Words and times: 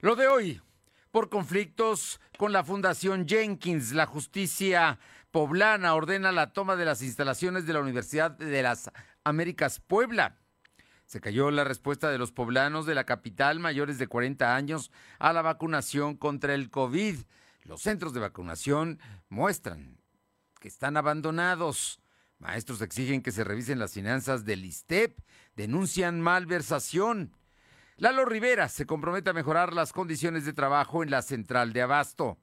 Lo 0.00 0.14
de 0.14 0.28
hoy, 0.28 0.62
por 1.10 1.28
conflictos 1.28 2.20
con 2.36 2.52
la 2.52 2.62
Fundación 2.62 3.26
Jenkins, 3.26 3.90
la 3.90 4.06
justicia 4.06 5.00
poblana 5.32 5.92
ordena 5.92 6.30
la 6.30 6.52
toma 6.52 6.76
de 6.76 6.84
las 6.84 7.02
instalaciones 7.02 7.66
de 7.66 7.72
la 7.72 7.80
Universidad 7.80 8.30
de 8.30 8.62
las 8.62 8.92
Américas 9.24 9.80
Puebla. 9.80 10.36
Se 11.04 11.20
cayó 11.20 11.50
la 11.50 11.64
respuesta 11.64 12.10
de 12.10 12.18
los 12.18 12.30
poblanos 12.30 12.86
de 12.86 12.94
la 12.94 13.02
capital 13.02 13.58
mayores 13.58 13.98
de 13.98 14.06
40 14.06 14.54
años 14.54 14.92
a 15.18 15.32
la 15.32 15.42
vacunación 15.42 16.16
contra 16.16 16.54
el 16.54 16.70
COVID. 16.70 17.16
Los 17.64 17.82
centros 17.82 18.12
de 18.12 18.20
vacunación 18.20 19.00
muestran 19.28 19.98
que 20.60 20.68
están 20.68 20.96
abandonados. 20.96 21.98
Maestros 22.38 22.82
exigen 22.82 23.20
que 23.20 23.32
se 23.32 23.42
revisen 23.42 23.80
las 23.80 23.94
finanzas 23.94 24.44
del 24.44 24.64
ISTEP, 24.64 25.18
denuncian 25.56 26.20
malversación. 26.20 27.32
Lalo 27.98 28.24
Rivera 28.24 28.68
se 28.68 28.86
compromete 28.86 29.30
a 29.30 29.32
mejorar 29.32 29.72
las 29.72 29.92
condiciones 29.92 30.44
de 30.44 30.52
trabajo 30.52 31.02
en 31.02 31.10
la 31.10 31.20
central 31.20 31.72
de 31.72 31.82
Abasto. 31.82 32.38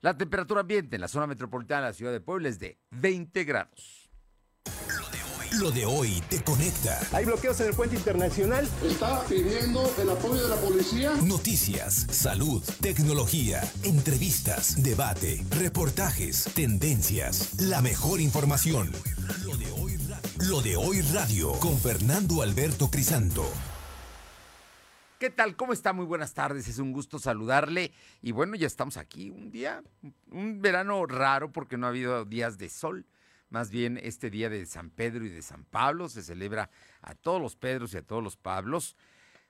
La 0.00 0.18
temperatura 0.18 0.62
ambiente 0.62 0.96
en 0.96 1.00
la 1.00 1.06
zona 1.06 1.28
metropolitana 1.28 1.82
de 1.82 1.86
la 1.86 1.92
ciudad 1.92 2.10
de 2.10 2.20
Puebla 2.20 2.48
es 2.48 2.58
de 2.58 2.80
20 2.90 3.44
grados. 3.44 4.10
Lo 5.60 5.70
de 5.70 5.86
hoy 5.86 6.20
te 6.28 6.42
conecta. 6.42 6.98
Hay 7.12 7.24
bloqueos 7.24 7.60
en 7.60 7.68
el 7.68 7.74
puente 7.74 7.94
internacional. 7.94 8.68
Está 8.84 9.22
pidiendo 9.26 9.88
el 9.96 10.10
apoyo 10.10 10.42
de 10.42 10.48
la 10.48 10.56
policía. 10.56 11.12
Noticias, 11.22 12.08
salud, 12.10 12.60
tecnología, 12.80 13.62
entrevistas, 13.84 14.82
debate, 14.82 15.44
reportajes, 15.50 16.50
tendencias, 16.52 17.60
la 17.60 17.80
mejor 17.80 18.20
información. 18.20 18.90
Lo 19.44 19.56
de 19.56 19.70
hoy 19.70 19.96
radio, 19.98 20.48
Lo 20.48 20.62
de 20.62 20.76
hoy 20.76 21.00
radio 21.02 21.52
con 21.60 21.78
Fernando 21.78 22.42
Alberto 22.42 22.90
Crisanto. 22.90 23.48
¿Qué 25.18 25.30
tal? 25.30 25.56
¿Cómo 25.56 25.72
está? 25.72 25.94
Muy 25.94 26.04
buenas 26.04 26.34
tardes. 26.34 26.68
Es 26.68 26.78
un 26.78 26.92
gusto 26.92 27.18
saludarle. 27.18 27.90
Y 28.20 28.32
bueno, 28.32 28.54
ya 28.54 28.66
estamos 28.66 28.98
aquí. 28.98 29.30
Un 29.30 29.50
día, 29.50 29.82
un 30.30 30.60
verano 30.60 31.06
raro 31.06 31.50
porque 31.50 31.78
no 31.78 31.86
ha 31.86 31.88
habido 31.88 32.26
días 32.26 32.58
de 32.58 32.68
sol. 32.68 33.06
Más 33.48 33.70
bien 33.70 33.98
este 34.02 34.28
día 34.28 34.50
de 34.50 34.66
San 34.66 34.90
Pedro 34.90 35.24
y 35.24 35.30
de 35.30 35.40
San 35.40 35.64
Pablo 35.64 36.10
se 36.10 36.22
celebra 36.22 36.68
a 37.00 37.14
todos 37.14 37.40
los 37.40 37.56
Pedros 37.56 37.94
y 37.94 37.96
a 37.96 38.02
todos 38.02 38.22
los 38.22 38.36
Pablos. 38.36 38.94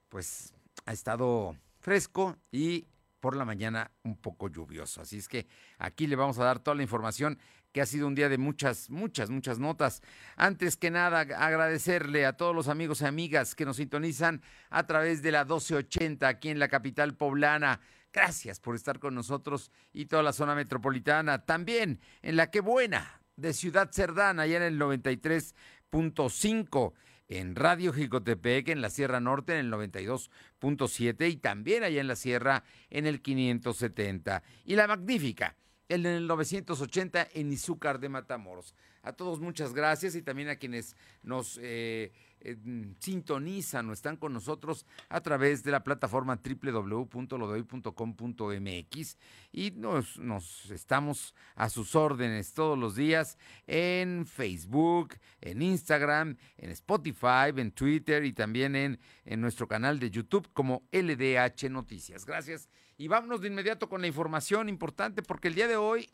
Pues 0.08 0.55
ha 0.84 0.92
estado 0.92 1.56
fresco 1.80 2.36
y 2.53 2.86
por 3.19 3.34
la 3.34 3.45
mañana 3.45 3.91
un 4.05 4.17
poco 4.17 4.48
lluvioso. 4.48 5.01
Así 5.01 5.19
es 5.19 5.27
que 5.27 5.48
aquí 5.78 6.06
le 6.06 6.14
vamos 6.14 6.39
a 6.39 6.45
dar 6.45 6.61
toda 6.61 6.77
la 6.77 6.83
información 6.84 7.41
que 7.77 7.82
ha 7.82 7.86
sido 7.86 8.06
un 8.06 8.14
día 8.14 8.30
de 8.30 8.38
muchas, 8.38 8.88
muchas, 8.88 9.28
muchas 9.28 9.58
notas. 9.58 10.00
Antes 10.34 10.78
que 10.78 10.91
nada, 10.91 11.20
agradecerle 11.20 12.24
a 12.24 12.33
todos 12.33 12.55
los 12.55 12.68
amigos 12.68 13.02
y 13.02 13.05
amigas 13.05 13.55
que 13.55 13.66
nos 13.66 13.77
sintonizan 13.77 14.41
a 14.70 14.86
través 14.86 15.20
de 15.20 15.30
la 15.30 15.44
1280 15.44 16.27
aquí 16.27 16.48
en 16.48 16.58
la 16.58 16.68
capital 16.68 17.18
poblana. 17.18 17.83
Gracias 18.14 18.60
por 18.60 18.77
estar 18.77 18.98
con 18.98 19.14
nosotros 19.14 19.70
y 19.92 20.06
toda 20.06 20.22
la 20.22 20.33
zona 20.33 20.55
metropolitana. 20.55 21.44
También 21.44 22.00
en 22.22 22.36
la 22.36 22.50
que 22.50 22.60
buena 22.60 23.20
de 23.36 23.52
Ciudad 23.52 23.90
Cerdán, 23.92 24.40
allá 24.40 24.56
en 24.56 24.62
el 24.62 24.80
93.5 24.80 26.94
en 27.28 27.56
Radio 27.56 27.92
Jicotepec, 27.92 28.70
en 28.70 28.80
la 28.80 28.88
Sierra 28.88 29.20
Norte, 29.20 29.52
en 29.52 29.66
el 29.66 29.70
92.7 29.70 31.30
y 31.30 31.36
también 31.36 31.84
allá 31.84 32.00
en 32.00 32.08
la 32.08 32.16
Sierra, 32.16 32.64
en 32.88 33.06
el 33.06 33.20
570. 33.20 34.42
Y 34.64 34.77
la 34.77 34.86
magnífica 34.86 35.56
en 35.89 36.06
el 36.06 36.27
980 36.27 37.29
en 37.34 37.53
Izúcar 37.53 38.01
de 38.01 38.09
Matamoros. 38.09 38.75
A 39.03 39.12
todos 39.12 39.39
muchas 39.41 39.73
gracias 39.73 40.17
y 40.17 40.23
también 40.23 40.48
a 40.48 40.56
quienes 40.56 40.97
nos 41.23 41.61
eh, 41.62 42.11
eh, 42.41 42.56
sintonizan 42.98 43.89
o 43.89 43.92
están 43.92 44.17
con 44.17 44.33
nosotros 44.33 44.84
a 45.09 45.20
través 45.20 45.62
de 45.62 45.70
la 45.70 45.84
plataforma 45.84 46.41
www.lodoy.com.mx 46.42 49.19
y 49.53 49.70
nos, 49.70 50.19
nos 50.19 50.69
estamos 50.70 51.37
a 51.55 51.69
sus 51.69 51.95
órdenes 51.95 52.53
todos 52.53 52.77
los 52.77 52.97
días 52.97 53.39
en 53.69 54.27
Facebook, 54.27 55.14
en 55.41 55.63
Instagram, 55.63 56.36
en 56.58 56.70
Spotify, 56.70 57.52
en 57.57 57.70
Twitter 57.70 58.25
y 58.25 58.33
también 58.33 58.75
en, 58.75 58.98
en 59.25 59.41
nuestro 59.41 59.69
canal 59.69 60.01
de 60.01 60.11
YouTube 60.11 60.48
como 60.52 60.83
LDH 60.91 61.70
Noticias. 61.70 62.27
Gracias 62.27 62.69
y 62.98 63.08
vámonos 63.08 63.40
de 63.40 63.48
inmediato 63.48 63.89
con 63.89 64.01
la 64.01 64.07
información 64.07 64.68
importante 64.68 65.23
porque 65.23 65.48
el 65.48 65.55
día 65.55 65.68
de 65.68 65.77
hoy, 65.77 66.08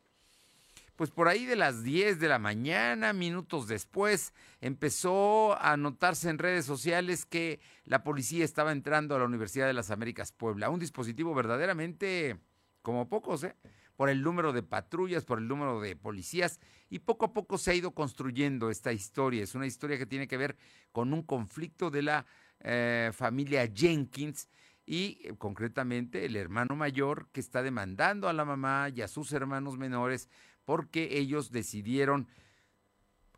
pues 0.97 1.11
por 1.11 1.29
ahí 1.29 1.47
de 1.47 1.57
las 1.57 1.83
10 1.83 2.19
de 2.19 2.29
la 2.29 2.39
mañana, 2.39 3.13
minutos 3.13 3.69
después, 3.69 4.33
empezó 4.61 5.61
a 5.61 5.77
notarse 5.77 6.29
en 6.29 6.39
redes 6.39 6.65
sociales 6.65 7.25
que 7.25 7.61
la 7.85 8.03
policía 8.03 8.45
estaba 8.45 8.73
entrando 8.73 9.15
a 9.15 9.19
la 9.19 9.25
Universidad 9.25 9.67
de 9.67 9.73
las 9.73 9.91
Américas 9.91 10.33
Puebla. 10.33 10.71
Un 10.71 10.81
dispositivo 10.81 11.35
verdaderamente 11.35 12.39
como 12.83 13.09
pocos, 13.09 13.45
¿eh? 13.45 13.55
por 13.97 14.09
el 14.09 14.23
número 14.23 14.53
de 14.53 14.63
patrullas, 14.63 15.25
por 15.25 15.39
el 15.39 15.47
número 15.47 15.81
de 15.81 15.95
policías, 15.95 16.59
y 16.91 16.99
poco 16.99 17.27
a 17.27 17.33
poco 17.33 17.59
se 17.59 17.71
ha 17.71 17.75
ido 17.75 17.93
construyendo 17.93 18.71
esta 18.71 18.93
historia. 18.93 19.45
Es 19.45 19.55
una 19.55 19.67
historia 19.67 19.99
que 19.99 20.07
tiene 20.07 20.27
que 20.27 20.37
ver 20.37 20.57
con 20.91 21.13
un 21.13 21.23
conflicto 21.23 21.91
de 21.91 22.03
la 22.03 22.27
eh, 22.61 23.11
familia 23.15 23.71
Jenkins 23.73 24.49
y 24.93 25.21
eh, 25.23 25.33
concretamente 25.39 26.27
el 26.27 26.37
hermano 26.37 26.77
mayor 26.77 27.27
que 27.33 27.41
está 27.41 27.63
demandando 27.63 28.29
a 28.29 28.35
la 28.35 28.45
mamá 28.45 28.91
y 28.95 29.01
a 29.01 29.09
sus 29.09 29.33
hermanos 29.33 29.79
menores 29.79 30.29
porque 30.67 31.17
ellos 31.19 31.51
decidieron 31.51 32.29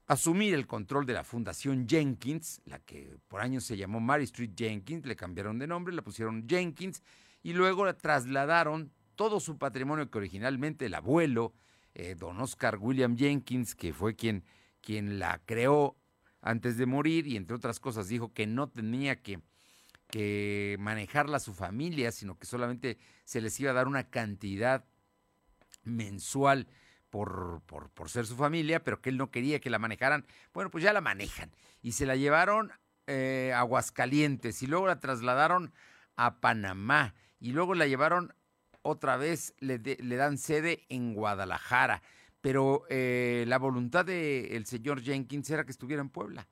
asumir 0.09 0.53
el 0.53 0.67
control 0.67 1.07
de 1.07 1.13
la 1.13 1.23
Fundación 1.23 1.87
Jenkins, 1.89 2.61
la 2.65 2.81
que 2.81 3.19
por 3.29 3.41
años 3.41 3.63
se 3.63 3.77
llamó 3.77 4.01
Mary 4.01 4.25
Street 4.25 4.51
Jenkins, 4.57 5.07
le 5.07 5.15
cambiaron 5.15 5.61
de 5.61 5.69
nombre, 5.69 5.95
la 5.95 6.03
pusieron 6.03 6.49
Jenkins 6.49 7.05
y 7.45 7.53
luego 7.53 7.85
la 7.85 7.97
trasladaron 7.97 8.91
todo 9.15 9.39
su 9.39 9.57
patrimonio 9.57 10.11
que 10.11 10.19
originalmente 10.19 10.87
el 10.87 10.95
abuelo, 10.95 11.55
eh, 11.95 12.17
don 12.19 12.41
Oscar 12.41 12.79
William 12.81 13.17
Jenkins, 13.17 13.77
que 13.77 13.93
fue 13.93 14.17
quien, 14.17 14.43
quien 14.81 15.21
la 15.21 15.41
creó 15.47 15.97
antes 16.41 16.79
de 16.79 16.87
morir 16.87 17.29
y 17.29 17.37
entre 17.37 17.55
otras 17.55 17.79
cosas 17.79 18.09
dijo 18.09 18.33
que 18.33 18.49
no 18.49 18.69
tenía 18.69 19.23
que 19.23 19.39
que 20.15 20.77
manejarla 20.79 21.39
a 21.39 21.41
su 21.41 21.55
familia, 21.55 22.13
sino 22.13 22.39
que 22.39 22.47
solamente 22.47 22.99
se 23.25 23.41
les 23.41 23.59
iba 23.59 23.73
a 23.73 23.75
dar 23.75 23.89
una 23.89 24.11
cantidad 24.11 24.85
mensual 25.83 26.69
por, 27.11 27.63
por, 27.67 28.09
ser 28.09 28.25
su 28.25 28.37
familia, 28.37 28.85
pero 28.85 29.01
que 29.01 29.11
él 29.11 29.17
no 29.17 29.33
quería 29.33 29.59
que 29.59 29.71
la 29.71 29.81
manejaran. 29.81 30.25
Bueno, 30.53 30.71
pues 30.71 30.85
ya 30.85 30.93
la 30.93 31.01
manejan. 31.01 31.51
Y 31.83 31.93
se 31.93 32.07
la 32.07 32.15
llevaron 32.15 32.71
eh, 33.09 33.51
a 33.57 33.59
Aguascalientes 33.59 34.63
y 34.63 34.69
luego 34.69 34.87
la 34.87 35.01
trasladaron 35.01 35.75
a 36.15 36.39
Panamá 36.39 37.17
y 37.41 37.51
luego 37.51 37.75
la 37.75 37.89
llevaron 37.89 38.37
otra 38.83 39.17
vez, 39.17 39.53
le, 39.59 39.79
le 39.79 40.15
dan 40.15 40.39
sede 40.39 40.85
en 40.91 41.15
Guadalajara. 41.15 42.03
Pero 42.41 42.85
eh, 42.89 43.47
la 43.49 43.59
voluntad 43.59 44.05
del 44.05 44.65
señor 44.67 45.03
Jenkins 45.03 45.51
era 45.51 45.65
que 45.65 45.73
estuviera 45.73 46.03
en 46.03 46.11
Puebla 46.11 46.47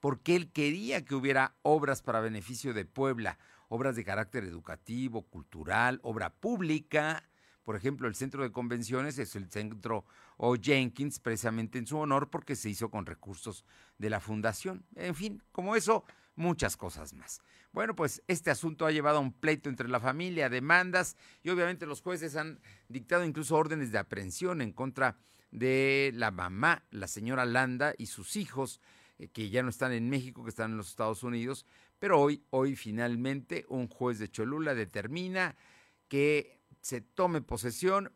porque 0.00 0.36
él 0.36 0.50
quería 0.52 1.04
que 1.04 1.14
hubiera 1.14 1.56
obras 1.62 2.02
para 2.02 2.20
beneficio 2.20 2.74
de 2.74 2.84
Puebla, 2.84 3.38
obras 3.68 3.96
de 3.96 4.04
carácter 4.04 4.44
educativo, 4.44 5.22
cultural, 5.22 6.00
obra 6.02 6.30
pública. 6.30 7.28
Por 7.64 7.76
ejemplo, 7.76 8.08
el 8.08 8.14
centro 8.14 8.42
de 8.42 8.52
convenciones 8.52 9.18
es 9.18 9.36
el 9.36 9.50
centro 9.50 10.04
O. 10.36 10.56
Jenkins, 10.56 11.18
precisamente 11.18 11.78
en 11.78 11.86
su 11.86 11.98
honor, 11.98 12.30
porque 12.30 12.56
se 12.56 12.70
hizo 12.70 12.90
con 12.90 13.04
recursos 13.04 13.64
de 13.98 14.08
la 14.08 14.20
fundación. 14.20 14.86
En 14.94 15.14
fin, 15.14 15.42
como 15.52 15.76
eso, 15.76 16.04
muchas 16.34 16.76
cosas 16.76 17.12
más. 17.12 17.42
Bueno, 17.72 17.94
pues 17.94 18.22
este 18.26 18.50
asunto 18.50 18.86
ha 18.86 18.92
llevado 18.92 19.18
a 19.18 19.20
un 19.20 19.32
pleito 19.32 19.68
entre 19.68 19.88
la 19.88 20.00
familia, 20.00 20.48
demandas, 20.48 21.16
y 21.42 21.50
obviamente 21.50 21.84
los 21.84 22.00
jueces 22.00 22.36
han 22.36 22.60
dictado 22.88 23.24
incluso 23.24 23.56
órdenes 23.56 23.92
de 23.92 23.98
aprehensión 23.98 24.62
en 24.62 24.72
contra 24.72 25.16
de 25.50 26.10
la 26.14 26.30
mamá, 26.30 26.84
la 26.90 27.08
señora 27.08 27.44
Landa, 27.44 27.94
y 27.98 28.06
sus 28.06 28.36
hijos, 28.36 28.80
eh, 29.18 29.28
que 29.28 29.50
ya 29.50 29.62
no 29.62 29.68
están 29.68 29.92
en 29.92 30.08
México, 30.08 30.42
que 30.42 30.50
están 30.50 30.72
en 30.72 30.76
los 30.76 30.88
Estados 30.88 31.22
Unidos, 31.22 31.66
pero 31.98 32.20
hoy, 32.20 32.44
hoy 32.50 32.76
finalmente 32.76 33.64
un 33.68 33.88
juez 33.88 34.18
de 34.18 34.28
Cholula 34.28 34.74
determina 34.74 35.56
que 36.08 36.60
se 36.80 37.00
tome 37.00 37.42
posesión, 37.42 38.12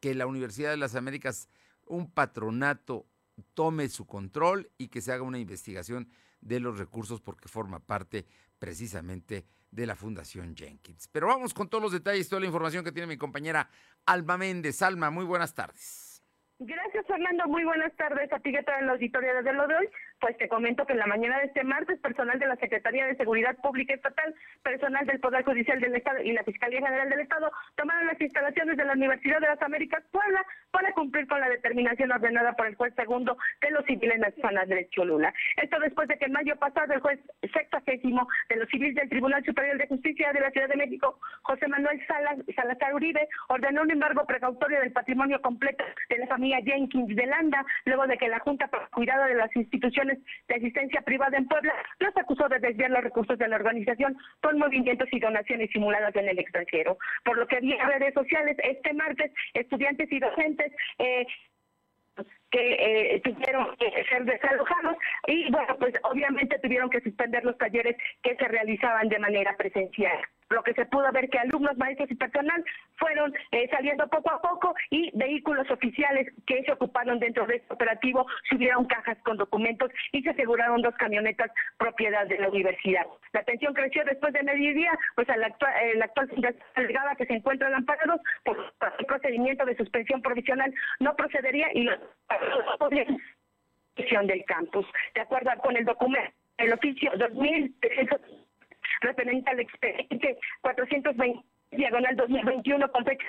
que 0.00 0.14
la 0.14 0.26
Universidad 0.26 0.70
de 0.70 0.76
las 0.76 0.94
Américas, 0.94 1.48
un 1.86 2.10
patronato, 2.10 3.06
tome 3.54 3.88
su 3.88 4.06
control 4.06 4.70
y 4.78 4.88
que 4.88 5.00
se 5.00 5.12
haga 5.12 5.22
una 5.22 5.38
investigación 5.38 6.08
de 6.40 6.60
los 6.60 6.78
recursos 6.78 7.20
porque 7.20 7.48
forma 7.48 7.80
parte 7.80 8.26
precisamente 8.58 9.46
de 9.70 9.86
la 9.86 9.94
Fundación 9.94 10.56
Jenkins. 10.56 11.08
Pero 11.08 11.26
vamos 11.26 11.52
con 11.52 11.68
todos 11.68 11.82
los 11.82 11.92
detalles, 11.92 12.28
toda 12.28 12.40
la 12.40 12.46
información 12.46 12.84
que 12.84 12.92
tiene 12.92 13.06
mi 13.06 13.18
compañera 13.18 13.68
Alma 14.06 14.38
Méndez. 14.38 14.80
Alma, 14.82 15.10
muy 15.10 15.24
buenas 15.24 15.54
tardes. 15.54 16.22
Gracias, 16.58 17.06
Fernando. 17.06 17.46
Muy 17.46 17.64
buenas 17.64 17.94
tardes 17.96 18.32
a 18.32 18.38
ti 18.40 18.50
que 18.50 18.64
en 18.78 18.86
la 18.86 18.92
auditoría 18.92 19.34
de 19.42 19.52
lo 19.52 19.68
de 19.68 19.74
hoy. 19.74 19.88
Pues 20.20 20.36
te 20.38 20.48
comento 20.48 20.86
que 20.86 20.94
en 20.94 20.98
la 20.98 21.06
mañana 21.06 21.38
de 21.38 21.46
este 21.46 21.62
martes, 21.62 22.00
personal 22.00 22.38
de 22.38 22.46
la 22.46 22.56
Secretaría 22.56 23.06
de 23.06 23.16
Seguridad 23.16 23.56
Pública 23.56 23.94
Estatal, 23.94 24.34
personal 24.62 25.04
del 25.06 25.20
Poder 25.20 25.44
Judicial 25.44 25.78
del 25.78 25.94
Estado 25.94 26.22
y 26.22 26.32
la 26.32 26.42
Fiscalía 26.42 26.80
General 26.80 27.08
del 27.08 27.20
Estado 27.20 27.50
tomaron 27.76 28.06
las 28.06 28.20
instalaciones 28.20 28.76
de 28.76 28.84
la 28.84 28.94
Universidad 28.94 29.40
de 29.40 29.48
las 29.48 29.60
Américas 29.60 30.02
Puebla 30.10 30.44
para 30.70 30.92
cumplir 30.92 31.26
con 31.26 31.40
la 31.40 31.48
determinación 31.48 32.10
ordenada 32.12 32.54
por 32.54 32.66
el 32.66 32.76
juez 32.76 32.94
segundo 32.94 33.36
de 33.60 33.70
los 33.70 33.84
civiles 33.84 34.20
zona 34.40 34.64
de 34.64 34.88
Cholula. 34.88 35.32
Esto 35.56 35.78
después 35.80 36.08
de 36.08 36.16
que 36.18 36.26
en 36.26 36.32
mayo 36.32 36.56
pasado 36.56 36.94
el 36.94 37.00
juez 37.00 37.20
sexagésimo 37.52 38.26
de 38.48 38.56
los 38.56 38.68
civiles 38.68 38.94
del 38.94 39.08
Tribunal 39.08 39.44
Superior 39.44 39.76
de 39.78 39.86
Justicia 39.86 40.32
de 40.32 40.40
la 40.40 40.50
Ciudad 40.50 40.68
de 40.68 40.76
México, 40.76 41.18
José 41.42 41.68
Manuel 41.68 42.00
Salazar 42.06 42.94
Uribe, 42.94 43.28
ordenó 43.48 43.82
un 43.82 43.90
embargo 43.90 44.26
precautorio 44.26 44.80
del 44.80 44.92
patrimonio 44.92 45.40
completo 45.42 45.84
de 46.08 46.18
la 46.18 46.26
familia 46.26 46.60
Jenkins 46.64 47.14
de 47.14 47.26
Landa, 47.26 47.64
luego 47.84 48.06
de 48.06 48.16
que 48.16 48.28
la 48.28 48.40
Junta 48.40 48.68
para 48.68 48.86
Cuidado 48.88 49.24
de 49.24 49.34
las 49.34 49.54
Instituciones 49.54 50.05
de 50.06 50.54
Asistencia 50.54 51.00
Privada 51.02 51.36
en 51.36 51.46
Puebla 51.46 51.74
los 51.98 52.16
acusó 52.16 52.48
de 52.48 52.58
desviar 52.58 52.90
los 52.90 53.02
recursos 53.02 53.38
de 53.38 53.48
la 53.48 53.56
organización 53.56 54.16
con 54.40 54.58
movimientos 54.58 55.08
y 55.12 55.20
donaciones 55.20 55.70
simuladas 55.70 56.14
en 56.16 56.28
el 56.28 56.38
extranjero. 56.38 56.98
Por 57.24 57.38
lo 57.38 57.46
que 57.46 57.56
había 57.56 57.84
redes 57.86 58.14
sociales 58.14 58.56
este 58.62 58.92
martes, 58.94 59.32
estudiantes 59.54 60.10
y 60.10 60.18
docentes 60.18 60.72
eh, 60.98 61.26
que 62.50 63.14
eh, 63.14 63.20
tuvieron 63.20 63.76
que 63.76 64.04
ser 64.04 64.24
desalojados 64.24 64.96
y 65.26 65.50
bueno, 65.50 65.76
pues 65.78 65.94
obviamente 66.04 66.58
tuvieron 66.60 66.88
que 66.88 67.00
suspender 67.00 67.44
los 67.44 67.58
talleres 67.58 67.96
que 68.22 68.36
se 68.36 68.48
realizaban 68.48 69.08
de 69.08 69.18
manera 69.18 69.56
presencial 69.56 70.18
lo 70.50 70.62
que 70.62 70.74
se 70.74 70.86
pudo 70.86 71.10
ver 71.12 71.28
que 71.28 71.38
alumnos, 71.38 71.76
maestros 71.76 72.10
y 72.10 72.14
personal 72.14 72.64
fueron 72.96 73.34
eh, 73.52 73.68
saliendo 73.70 74.06
poco 74.08 74.30
a 74.30 74.40
poco 74.40 74.74
y 74.90 75.10
vehículos 75.16 75.70
oficiales 75.70 76.32
que 76.46 76.62
se 76.64 76.72
ocuparon 76.72 77.18
dentro 77.18 77.46
de 77.46 77.56
este 77.56 77.74
operativo 77.74 78.26
subieron 78.48 78.86
cajas 78.86 79.18
con 79.24 79.36
documentos 79.36 79.90
y 80.12 80.22
se 80.22 80.30
aseguraron 80.30 80.82
dos 80.82 80.94
camionetas 80.96 81.50
propiedad 81.78 82.26
de 82.26 82.38
la 82.38 82.48
universidad. 82.48 83.06
La 83.32 83.40
atención 83.40 83.74
creció 83.74 84.04
después 84.04 84.32
de 84.32 84.42
mediodía, 84.42 84.92
pues 85.14 85.28
al 85.28 85.42
actual, 85.42 85.72
el 85.82 86.02
actual 86.02 86.30
delegada 86.76 87.16
que 87.16 87.26
se 87.26 87.34
encuentran 87.34 87.74
amparados 87.74 88.20
por 88.44 88.56
el 88.98 89.06
procedimiento 89.06 89.64
de 89.64 89.76
suspensión 89.76 90.22
provisional 90.22 90.72
no 91.00 91.14
procedería 91.16 91.68
y 91.74 91.84
los 91.84 91.98
del 93.96 94.44
campus. 94.44 94.86
De 95.14 95.20
acuerdo 95.20 95.50
con 95.62 95.76
el 95.76 95.84
documento, 95.84 96.30
el 96.58 96.72
oficio 96.72 97.10
2300 97.16 98.20
referente 99.00 99.50
al 99.50 99.60
expediente 99.60 100.38
420 100.62 101.44
diagonal 101.72 102.16
2021 102.16 102.90
con 102.92 103.04
fecha 103.04 103.26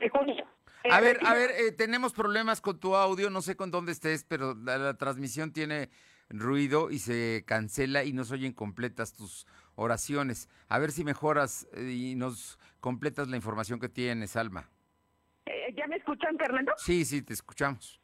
de 0.00 0.08
junio. 0.08 0.46
A 0.90 1.00
ver, 1.00 1.18
a 1.24 1.34
ver, 1.34 1.50
eh, 1.50 1.72
tenemos 1.72 2.12
problemas 2.12 2.60
con 2.60 2.78
tu 2.78 2.94
audio, 2.94 3.30
no 3.30 3.42
sé 3.42 3.56
con 3.56 3.70
dónde 3.70 3.92
estés, 3.92 4.24
pero 4.24 4.54
la, 4.54 4.94
transmisión 4.94 5.52
tiene 5.52 5.90
ruido 6.28 6.90
y 6.90 6.98
se 6.98 7.44
cancela 7.46 8.04
y 8.04 8.12
no 8.12 8.24
se 8.24 8.34
oyen 8.34 8.52
completas 8.52 9.12
tus 9.12 9.46
oraciones. 9.74 10.48
A 10.68 10.78
ver 10.78 10.92
si 10.92 11.04
mejoras 11.04 11.66
eh, 11.72 11.90
y 11.90 12.14
nos 12.14 12.58
completas 12.80 13.28
la 13.28 13.36
información 13.36 13.80
que 13.80 13.88
tienes, 13.88 14.36
Alma. 14.36 14.68
Eh, 15.46 15.74
¿Ya 15.76 15.86
me 15.86 15.96
escuchan, 15.96 16.36
Fernando? 16.38 16.72
Sí, 16.76 17.04
sí, 17.04 17.22
te 17.22 17.32
escuchamos. 17.32 18.00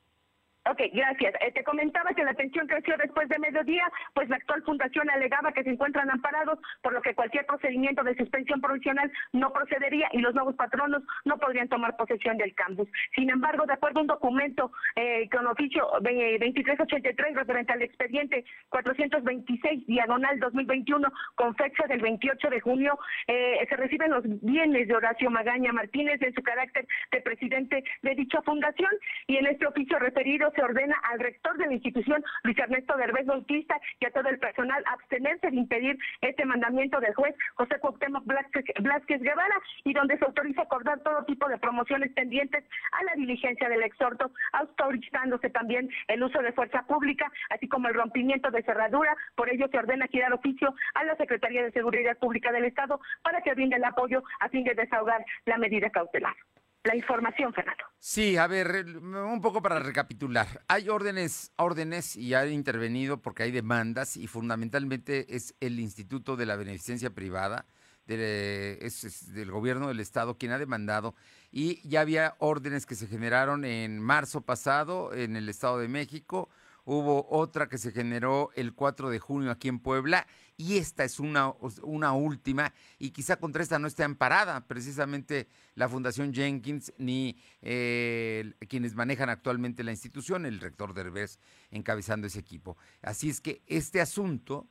Ok, 0.70 0.80
gracias. 0.92 1.34
Eh, 1.40 1.50
te 1.52 1.64
comentaba 1.64 2.14
que 2.14 2.22
la 2.22 2.30
atención 2.30 2.68
creció 2.68 2.96
después 2.96 3.28
de 3.28 3.38
mediodía, 3.40 3.84
pues 4.14 4.28
la 4.28 4.36
actual 4.36 4.62
fundación 4.62 5.10
alegaba 5.10 5.50
que 5.50 5.64
se 5.64 5.70
encuentran 5.70 6.08
amparados, 6.08 6.60
por 6.82 6.92
lo 6.92 7.02
que 7.02 7.16
cualquier 7.16 7.46
procedimiento 7.46 8.04
de 8.04 8.14
suspensión 8.14 8.60
provisional 8.60 9.10
no 9.32 9.52
procedería 9.52 10.08
y 10.12 10.18
los 10.18 10.34
nuevos 10.34 10.54
patronos 10.54 11.02
no 11.24 11.36
podrían 11.38 11.68
tomar 11.68 11.96
posesión 11.96 12.38
del 12.38 12.54
campus. 12.54 12.88
Sin 13.16 13.28
embargo, 13.30 13.66
de 13.66 13.72
acuerdo 13.72 13.98
a 13.98 14.02
un 14.02 14.06
documento 14.06 14.70
eh, 14.94 15.28
con 15.30 15.48
oficio 15.48 15.84
2383 16.00 17.34
referente 17.34 17.72
al 17.72 17.82
expediente 17.82 18.44
426 18.68 19.86
diagonal 19.88 20.38
2021 20.38 21.12
con 21.34 21.56
fecha 21.56 21.88
del 21.88 22.02
28 22.02 22.50
de 22.50 22.60
junio, 22.60 22.96
eh, 23.26 23.66
se 23.68 23.76
reciben 23.76 24.12
los 24.12 24.22
bienes 24.42 24.86
de 24.86 24.94
Horacio 24.94 25.28
Magaña 25.28 25.72
Martínez 25.72 26.22
en 26.22 26.32
su 26.34 26.42
carácter 26.42 26.86
de 27.10 27.20
presidente 27.20 27.82
de 28.02 28.14
dicha 28.14 28.40
fundación 28.42 28.90
y 29.26 29.38
en 29.38 29.46
este 29.46 29.66
oficio 29.66 29.98
referido 29.98 30.51
se 30.54 30.62
ordena 30.62 30.96
al 31.10 31.18
rector 31.18 31.56
de 31.56 31.66
la 31.66 31.74
institución, 31.74 32.22
Luis 32.42 32.58
Ernesto 32.58 32.96
Derbez 32.96 33.26
Bautista, 33.26 33.80
y 34.00 34.06
a 34.06 34.10
todo 34.10 34.28
el 34.28 34.38
personal 34.38 34.82
abstenerse 34.86 35.50
de 35.50 35.56
impedir 35.56 35.98
este 36.20 36.44
mandamiento 36.44 37.00
del 37.00 37.14
juez 37.14 37.34
José 37.54 37.78
Cuauhtémoc 37.80 38.24
Blasquez 38.24 39.20
Guevara 39.20 39.54
y 39.84 39.92
donde 39.92 40.18
se 40.18 40.24
autoriza 40.24 40.62
acordar 40.62 41.00
todo 41.00 41.24
tipo 41.24 41.48
de 41.48 41.58
promociones 41.58 42.12
pendientes 42.12 42.64
a 42.92 43.04
la 43.04 43.12
diligencia 43.14 43.68
del 43.68 43.82
exhorto, 43.82 44.30
autorizándose 44.52 45.50
también 45.50 45.88
el 46.08 46.22
uso 46.22 46.40
de 46.40 46.52
fuerza 46.52 46.82
pública, 46.86 47.30
así 47.50 47.68
como 47.68 47.88
el 47.88 47.94
rompimiento 47.94 48.50
de 48.50 48.62
cerradura. 48.62 49.14
Por 49.34 49.50
ello 49.50 49.68
se 49.70 49.78
ordena 49.78 50.06
girar 50.08 50.32
oficio 50.32 50.74
a 50.94 51.04
la 51.04 51.16
Secretaría 51.16 51.62
de 51.62 51.72
Seguridad 51.72 52.18
Pública 52.18 52.52
del 52.52 52.64
Estado 52.64 53.00
para 53.22 53.40
que 53.42 53.54
brinde 53.54 53.76
el 53.76 53.84
apoyo 53.84 54.22
a 54.40 54.48
fin 54.48 54.64
de 54.64 54.74
desahogar 54.74 55.24
la 55.46 55.58
medida 55.58 55.90
cautelar 55.90 56.34
la 56.84 56.96
información, 56.96 57.52
Fernando. 57.52 57.84
Sí, 57.98 58.36
a 58.36 58.46
ver, 58.46 58.86
un 58.86 59.40
poco 59.40 59.62
para 59.62 59.78
recapitular. 59.78 60.64
Hay 60.68 60.88
órdenes, 60.88 61.52
órdenes 61.56 62.16
y 62.16 62.34
ha 62.34 62.46
intervenido 62.46 63.22
porque 63.22 63.44
hay 63.44 63.52
demandas 63.52 64.16
y 64.16 64.26
fundamentalmente 64.26 65.36
es 65.36 65.54
el 65.60 65.78
Instituto 65.78 66.36
de 66.36 66.46
la 66.46 66.56
Beneficencia 66.56 67.10
Privada, 67.10 67.66
es, 68.06 69.32
del 69.32 69.50
gobierno 69.50 69.88
del 69.88 70.00
estado 70.00 70.36
quien 70.36 70.52
ha 70.52 70.58
demandado 70.58 71.14
y 71.52 71.86
ya 71.88 72.00
había 72.00 72.34
órdenes 72.38 72.84
que 72.84 72.96
se 72.96 73.06
generaron 73.06 73.64
en 73.64 74.00
marzo 74.00 74.40
pasado 74.40 75.14
en 75.14 75.36
el 75.36 75.48
Estado 75.48 75.78
de 75.78 75.88
México, 75.88 76.48
hubo 76.84 77.26
otra 77.30 77.68
que 77.68 77.78
se 77.78 77.92
generó 77.92 78.50
el 78.54 78.74
4 78.74 79.10
de 79.10 79.18
junio 79.18 79.50
aquí 79.50 79.68
en 79.68 79.78
Puebla 79.78 80.26
y 80.56 80.78
esta 80.78 81.04
es 81.04 81.20
una, 81.20 81.52
una 81.82 82.12
última 82.12 82.72
y 82.98 83.10
quizá 83.10 83.36
contra 83.36 83.62
esta 83.62 83.78
no 83.78 83.86
esté 83.86 84.04
amparada 84.04 84.66
precisamente 84.66 85.48
la 85.74 85.88
Fundación 85.88 86.32
Jenkins 86.32 86.92
ni 86.98 87.36
eh, 87.60 88.52
quienes 88.68 88.94
manejan 88.94 89.28
actualmente 89.28 89.84
la 89.84 89.92
institución, 89.92 90.46
el 90.46 90.60
rector 90.60 90.94
Derbez 90.94 91.38
encabezando 91.70 92.26
ese 92.26 92.40
equipo. 92.40 92.76
Así 93.02 93.30
es 93.30 93.40
que 93.40 93.62
este 93.66 94.00
asunto... 94.00 94.68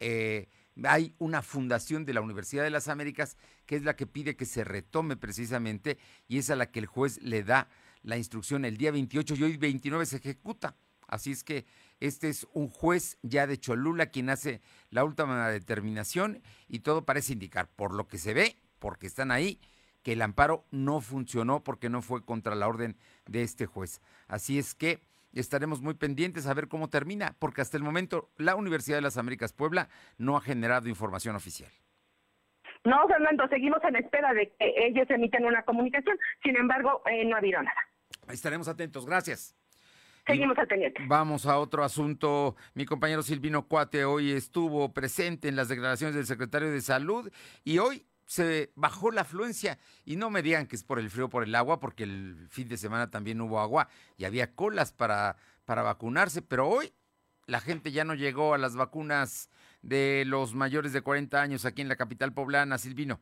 Eh, 0.00 0.48
hay 0.84 1.14
una 1.18 1.40
fundación 1.40 2.04
de 2.04 2.12
la 2.12 2.20
Universidad 2.20 2.62
de 2.62 2.68
las 2.68 2.88
Américas 2.88 3.36
que 3.64 3.76
es 3.76 3.82
la 3.82 3.96
que 3.96 4.06
pide 4.06 4.36
que 4.36 4.44
se 4.44 4.62
retome 4.62 5.16
precisamente 5.16 5.96
y 6.28 6.36
es 6.36 6.50
a 6.50 6.56
la 6.56 6.70
que 6.70 6.80
el 6.80 6.86
juez 6.86 7.18
le 7.22 7.42
da 7.42 7.68
la 8.02 8.16
instrucción 8.16 8.64
el 8.64 8.76
día 8.76 8.90
28 8.90 9.34
y 9.36 9.42
hoy 9.42 9.56
29 9.56 10.06
se 10.06 10.16
ejecuta. 10.16 10.76
Así 11.08 11.32
es 11.32 11.44
que 11.44 11.64
este 12.00 12.28
es 12.28 12.46
un 12.52 12.68
juez 12.68 13.18
ya 13.22 13.46
de 13.46 13.58
Cholula 13.58 14.06
quien 14.06 14.30
hace 14.30 14.60
la 14.90 15.04
última 15.04 15.48
determinación 15.48 16.42
y 16.68 16.80
todo 16.80 17.04
parece 17.04 17.32
indicar, 17.32 17.68
por 17.68 17.94
lo 17.94 18.06
que 18.06 18.18
se 18.18 18.34
ve, 18.34 18.56
porque 18.78 19.06
están 19.06 19.30
ahí, 19.30 19.60
que 20.02 20.12
el 20.12 20.22
amparo 20.22 20.64
no 20.70 21.00
funcionó 21.00 21.64
porque 21.64 21.88
no 21.88 22.02
fue 22.02 22.24
contra 22.24 22.54
la 22.54 22.68
orden 22.68 22.96
de 23.26 23.42
este 23.42 23.66
juez. 23.66 24.00
Así 24.28 24.58
es 24.58 24.74
que 24.74 25.00
estaremos 25.32 25.80
muy 25.80 25.94
pendientes 25.94 26.46
a 26.46 26.54
ver 26.54 26.68
cómo 26.68 26.88
termina, 26.88 27.34
porque 27.38 27.60
hasta 27.60 27.76
el 27.76 27.82
momento 27.82 28.30
la 28.36 28.54
Universidad 28.54 28.98
de 28.98 29.02
las 29.02 29.16
Américas 29.16 29.52
Puebla 29.52 29.88
no 30.18 30.36
ha 30.36 30.40
generado 30.40 30.88
información 30.88 31.36
oficial. 31.36 31.70
No, 32.84 33.06
Fernando, 33.08 33.48
seguimos 33.48 33.82
en 33.82 33.96
espera 33.96 34.32
de 34.32 34.52
que 34.58 34.86
ellos 34.86 35.10
emiten 35.10 35.44
una 35.44 35.62
comunicación, 35.62 36.16
sin 36.42 36.56
embargo, 36.56 37.02
eh, 37.06 37.24
no 37.24 37.34
ha 37.34 37.38
habido 37.38 37.60
nada. 37.60 37.80
Estaremos 38.28 38.68
atentos, 38.68 39.06
gracias. 39.06 39.56
Seguimos 40.26 40.58
al 40.58 40.66
pendiente. 40.66 41.02
Vamos 41.06 41.46
a 41.46 41.58
otro 41.58 41.84
asunto. 41.84 42.56
Mi 42.74 42.84
compañero 42.84 43.22
Silvino 43.22 43.68
Cuate 43.68 44.04
hoy 44.04 44.32
estuvo 44.32 44.92
presente 44.92 45.48
en 45.48 45.54
las 45.54 45.68
declaraciones 45.68 46.16
del 46.16 46.26
secretario 46.26 46.70
de 46.70 46.80
Salud 46.80 47.30
y 47.62 47.78
hoy 47.78 48.06
se 48.26 48.72
bajó 48.74 49.12
la 49.12 49.20
afluencia. 49.20 49.78
Y 50.04 50.16
no 50.16 50.30
me 50.30 50.42
digan 50.42 50.66
que 50.66 50.74
es 50.74 50.82
por 50.82 50.98
el 50.98 51.10
frío, 51.10 51.28
por 51.28 51.44
el 51.44 51.54
agua, 51.54 51.78
porque 51.78 52.02
el 52.02 52.48
fin 52.50 52.68
de 52.68 52.76
semana 52.76 53.08
también 53.08 53.40
hubo 53.40 53.60
agua 53.60 53.88
y 54.16 54.24
había 54.24 54.52
colas 54.54 54.92
para, 54.92 55.36
para 55.64 55.82
vacunarse, 55.82 56.42
pero 56.42 56.68
hoy 56.68 56.92
la 57.46 57.60
gente 57.60 57.92
ya 57.92 58.04
no 58.04 58.14
llegó 58.14 58.54
a 58.54 58.58
las 58.58 58.74
vacunas 58.74 59.48
de 59.82 60.24
los 60.26 60.54
mayores 60.54 60.92
de 60.92 61.02
40 61.02 61.40
años 61.40 61.64
aquí 61.64 61.82
en 61.82 61.88
la 61.88 61.94
capital 61.94 62.32
poblana, 62.32 62.78
Silvino 62.78 63.20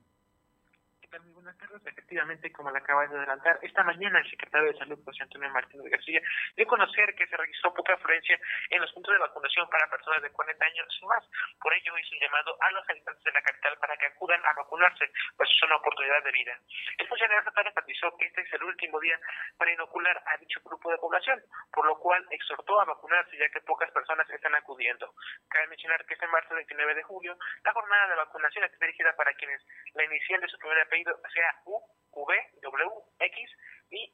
efectivamente, 1.87 2.53
como 2.53 2.71
le 2.71 2.79
acabas 2.79 3.11
de 3.11 3.17
adelantar, 3.19 3.59
esta 3.63 3.83
mañana 3.83 4.19
el 4.19 4.31
secretario 4.31 4.73
de 4.73 4.79
Salud, 4.79 4.99
José 5.05 5.23
Antonio 5.23 5.51
Martínez 5.51 5.91
García, 5.91 6.21
dio 6.57 6.65
a 6.65 6.69
conocer 6.69 7.15
que 7.15 7.27
se 7.27 7.37
registró 7.37 7.75
poca 7.75 7.95
afluencia 7.95 8.39
en 8.71 8.81
los 8.81 8.93
puntos 8.93 9.13
de 9.13 9.21
vacunación 9.21 9.69
para 9.69 9.91
personas 9.91 10.23
de 10.23 10.31
40 10.31 10.65
años 10.65 10.99
y 11.01 11.07
más. 11.07 11.25
Por 11.61 11.75
ello 11.75 11.99
hizo 11.99 12.15
un 12.15 12.21
llamado 12.21 12.57
a 12.61 12.71
los 12.73 12.89
habitantes 12.89 13.25
de 13.25 13.33
la 13.33 13.43
capital 13.43 13.77
para 13.79 13.97
que 13.97 14.07
acudan 14.07 14.41
a 14.45 14.53
vacunarse, 14.55 15.11
pues 15.37 15.51
es 15.51 15.63
una 15.63 15.77
oportunidad 15.77 16.23
de 16.25 16.33
vida. 16.33 16.59
El 16.99 17.09
funcionario 17.09 17.41
estatal 17.41 17.67
enfatizó 17.67 18.17
que 18.17 18.27
este 18.27 18.43
es 18.43 18.53
el 18.53 18.65
último 18.65 19.01
día 19.01 19.19
para 19.59 19.73
inocular 19.73 20.23
a 20.27 20.37
dicho 20.39 20.61
grupo 20.65 20.91
de 20.91 20.99
población, 20.99 21.43
por 21.73 21.87
lo 21.87 21.99
cual 21.99 22.25
exhortó 22.31 22.81
a 22.81 22.85
vacunarse 22.85 23.37
ya 23.37 23.49
que 23.49 23.61
pocas 23.61 23.91
personas 23.91 24.29
están 24.31 24.55
acudiendo. 24.55 25.15
Cabe 25.49 25.67
mencionar 25.69 26.05
que 26.07 26.15
este 26.15 26.27
martes 26.29 26.55
29 26.55 26.95
de 26.95 27.03
julio 27.03 27.37
la 27.65 27.73
jornada 27.73 28.09
de 28.09 28.17
vacunación 28.17 28.65
está 28.65 28.77
dirigida 28.79 29.15
para 29.17 29.33
quienes 29.35 29.61
la 29.95 30.05
inicial 30.05 30.41
de 30.41 30.49
su 30.49 30.59
primer 30.59 30.81
apellido 30.81 31.19
sea 31.33 31.44
U, 31.67 31.81
V, 32.15 32.31
W, 32.63 32.91
X 33.21 33.35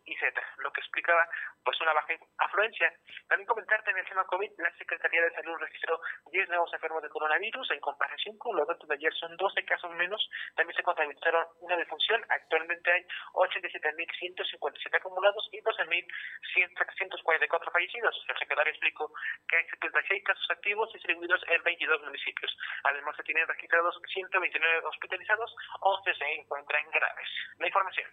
y 0.05 0.15
Z, 0.17 0.43
lo 0.59 0.73
que 0.73 0.81
explicaba 0.81 1.27
pues 1.65 1.81
una 1.81 1.93
baja 1.93 2.15
afluencia. 2.39 2.93
También 3.29 3.47
comentarte 3.47 3.91
en 3.91 3.99
el 3.99 4.07
tema 4.07 4.25
COVID, 4.25 4.51
la 4.59 4.73
Secretaría 4.77 5.23
de 5.23 5.35
Salud 5.35 5.57
registró 5.59 6.01
10 6.33 6.49
nuevos 6.49 6.73
enfermos 6.73 7.03
de 7.03 7.09
coronavirus, 7.09 7.71
en 7.71 7.81
comparación 7.81 8.37
con 8.39 8.57
los 8.57 8.67
datos 8.67 8.89
de 8.89 8.95
ayer 8.95 9.13
son 9.15 9.37
12 9.37 9.65
casos 9.65 9.93
menos, 9.95 10.29
también 10.57 10.77
se 10.77 10.83
contabilizaron 10.83 11.47
una 11.61 11.77
defunción, 11.77 12.25
actualmente 12.29 12.91
hay 12.91 13.05
87.157 13.35 14.97
acumulados 14.97 15.49
y 15.53 15.61
12.144 15.61 17.73
fallecidos. 17.73 18.25
El 18.29 18.39
secretario 18.39 18.73
explicó 18.73 19.13
que 19.49 19.57
hay 19.57 19.65
76 19.69 20.25
casos 20.25 20.51
activos 20.51 20.93
distribuidos 20.93 21.41
en 21.49 21.63
22 21.63 22.03
municipios. 22.03 22.57
Además 22.85 23.17
se 23.17 23.23
tienen 23.23 23.47
registrados 23.47 24.01
129 24.13 24.87
hospitalizados, 24.87 25.55
11 25.81 26.15
se 26.15 26.35
encuentran 26.35 26.91
graves. 26.91 27.29
La 27.59 27.67
información. 27.67 28.11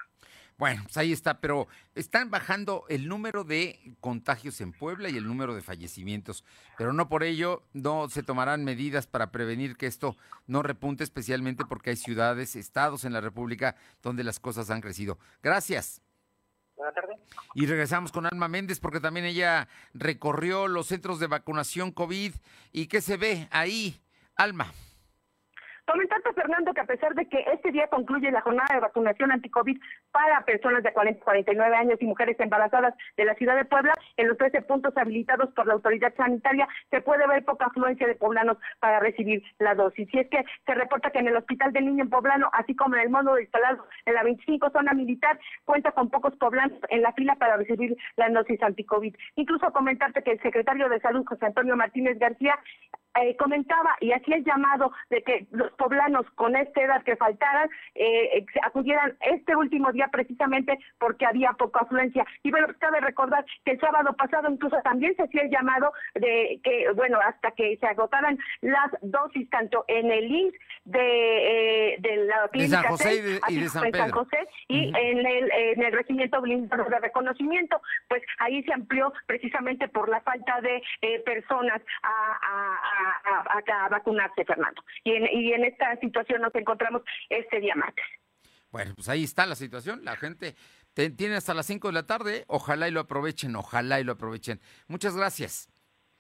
Bueno, 0.58 0.82
pues 0.84 0.98
ahí 0.98 1.14
está, 1.14 1.40
pero 1.40 1.57
están 1.96 2.30
bajando 2.30 2.86
el 2.90 3.08
número 3.08 3.44
de 3.44 3.96
contagios 4.00 4.62
en 4.62 4.72
Puebla 4.72 5.10
y 5.10 5.18
el 5.18 5.28
número 5.28 5.56
de 5.56 5.62
fallecimientos, 5.62 6.44
pero 6.78 6.94
no 6.94 7.10
por 7.10 7.24
ello 7.24 7.64
no 7.74 8.10
se 8.10 8.24
tomarán 8.24 8.64
medidas 8.64 9.08
para 9.08 9.32
prevenir 9.32 9.78
que 9.78 9.88
esto 9.88 10.16
no 10.46 10.62
repunte, 10.62 11.04
especialmente 11.04 11.66
porque 11.66 11.92
hay 11.92 11.96
ciudades, 11.96 12.56
estados 12.56 13.04
en 13.06 13.14
la 13.14 13.22
República 13.22 13.76
donde 14.04 14.24
las 14.24 14.40
cosas 14.40 14.70
han 14.70 14.82
crecido. 14.82 15.18
Gracias. 15.42 16.02
Buenas 16.76 16.94
tardes. 16.94 17.18
Y 17.56 17.66
regresamos 17.66 18.12
con 18.12 18.28
Alma 18.28 18.48
Méndez 18.48 18.80
porque 18.80 19.00
también 19.00 19.26
ella 19.26 19.68
recorrió 19.94 20.68
los 20.68 20.88
centros 20.88 21.20
de 21.20 21.28
vacunación 21.28 21.92
COVID 21.92 22.34
y 22.72 22.88
qué 22.88 23.02
se 23.02 23.18
ve 23.18 23.48
ahí, 23.52 24.00
Alma. 24.36 24.72
Comentarte, 25.88 26.34
Fernando, 26.34 26.74
que 26.74 26.82
a 26.82 26.86
pesar 26.86 27.16
de 27.16 27.30
que 27.30 27.46
este 27.54 27.72
día 27.72 27.88
concluye 27.88 28.30
la 28.30 28.42
jornada 28.42 28.68
de 28.74 28.82
vacunación 28.82 29.32
anti-COVID 29.32 29.80
para 30.12 30.44
personas 30.44 30.84
de 30.84 30.92
40 30.92 31.24
49 31.24 31.76
años 31.76 31.98
y 32.02 32.06
mujeres 32.06 32.38
embarazadas 32.40 32.94
de 33.16 33.24
la 33.24 33.36
ciudad 33.36 33.56
de 33.56 33.64
Puebla, 33.64 33.94
en 34.18 34.28
los 34.28 34.38
13 34.38 34.64
puntos 34.64 34.96
habilitados 34.98 35.50
por 35.54 35.66
la 35.66 35.74
autoridad 35.74 36.14
sanitaria 36.16 36.68
se 36.90 37.02
puede 37.02 37.26
ver 37.28 37.46
poca 37.46 37.68
afluencia 37.68 38.06
de 38.06 38.16
poblanos 38.16 38.58
para 38.80 39.00
recibir 39.00 39.42
la 39.60 39.76
dosis. 39.76 40.08
Y 40.14 40.20
es 40.20 40.30
que 40.30 40.44
se 40.66 40.74
reporta 40.74 41.12
que 41.12 41.20
en 41.20 41.28
el 41.28 41.38
Hospital 41.38 41.72
del 41.72 41.86
Niño 41.86 42.04
en 42.04 42.10
Poblano, 42.10 42.50
así 42.52 42.76
como 42.76 42.96
en 42.96 43.04
el 43.04 43.10
módulo 43.10 43.40
instalado 43.40 43.88
en 44.06 44.14
la 44.14 44.24
25 44.24 44.70
zona 44.72 44.94
militar, 44.94 45.40
cuenta 45.64 45.92
con 45.92 46.10
pocos 46.10 46.36
poblanos 46.36 46.80
en 46.90 47.02
la 47.02 47.14
fila 47.14 47.36
para 47.36 47.56
recibir 47.56 47.96
la 48.18 48.28
dosis 48.30 48.62
anti-COVID. 48.62 49.16
Incluso 49.36 49.72
comentarte 49.72 50.22
que 50.22 50.32
el 50.32 50.42
secretario 50.42 50.90
de 50.90 51.00
Salud, 51.00 51.26
José 51.26 51.46
Antonio 51.46 51.78
Martínez 51.78 52.20
García, 52.20 52.60
eh, 53.22 53.36
comentaba 53.38 53.96
y 54.00 54.12
hacía 54.12 54.38
el 54.38 54.44
llamado 54.44 54.92
de 55.10 55.24
que 55.24 55.48
los 55.52 55.72
poblanos 55.74 56.26
con 56.36 56.56
esta 56.56 56.82
edad 56.82 57.04
que 57.04 57.16
faltaran 57.16 57.70
eh, 57.96 58.46
acudieran 58.64 59.18
este 59.22 59.56
último 59.56 59.92
día 59.92 60.10
precisamente 60.12 60.78
porque 61.00 61.26
había 61.26 61.54
poca 61.54 61.82
afluencia. 61.82 62.26
Y 62.44 62.52
bueno, 62.52 62.68
cabe 62.80 63.00
recordar 63.02 63.46
que 63.66 63.72
el 63.72 63.80
sábado 63.80 64.14
pasado 64.14 64.50
incluso 64.50 64.78
también 64.84 65.16
se 65.16 65.24
hacía 65.24 65.44
el 65.44 65.52
llamado 65.52 65.92
de 66.16 66.60
que, 66.64 66.92
bueno, 66.96 67.20
hasta 67.26 67.52
que 67.52 67.78
se 67.78 67.88
agotaran 67.88 68.38
las 68.62 68.92
dosis 69.02 69.50
tanto 69.50 69.86
en 69.88 70.12
el 70.12 70.32
INS 70.32 70.54
de, 70.86 71.94
eh, 71.94 71.96
de 72.00 72.18
la 72.26 72.48
clínica 72.50 72.78
de 72.78 72.84
San 72.84 72.92
José 72.92 73.40
y 73.50 73.60
de, 73.60 73.70
San 73.70 73.92
Pedro. 73.92 74.14
José, 74.14 74.48
y 74.68 74.88
en, 74.96 75.26
el, 75.26 75.52
en 75.52 75.84
el 75.84 75.92
regimiento 75.92 76.42
blindado 76.42 76.86
de 76.86 77.00
reconocimiento, 77.00 77.82
pues 78.08 78.24
ahí 78.40 78.64
se 78.64 78.74
amplió 78.74 79.14
precisamente 79.26 79.88
por 79.88 80.10
la 80.10 80.22
falta 80.22 80.62
de 80.62 80.82
personas 81.26 81.82
a 82.04 82.28
a, 82.42 83.07
vacunarse, 83.90 84.46
Fernando. 84.46 84.84
Y 85.04 85.14
en, 85.14 85.28
y 85.32 85.54
en 85.54 85.66
esta 85.66 85.96
situación 86.00 86.42
nos 86.42 86.54
encontramos 86.56 87.02
este 87.30 87.60
día 87.60 87.76
martes. 87.76 88.06
Bueno, 88.72 88.94
pues 88.96 89.10
ahí 89.10 89.24
está 89.24 89.46
la 89.46 89.56
situación. 89.56 90.04
La 90.04 90.16
gente 90.18 90.56
tiene 90.94 91.36
hasta 91.36 91.54
las 91.54 91.66
5 91.68 91.88
de 91.88 91.94
la 91.94 92.06
tarde. 92.06 92.46
Ojalá 92.48 92.88
y 92.88 92.92
lo 92.92 93.00
aprovechen, 93.00 93.56
ojalá 93.56 94.00
y 94.00 94.04
lo 94.04 94.14
aprovechen. 94.14 94.60
Muchas 94.88 95.16
gracias. 95.16 95.70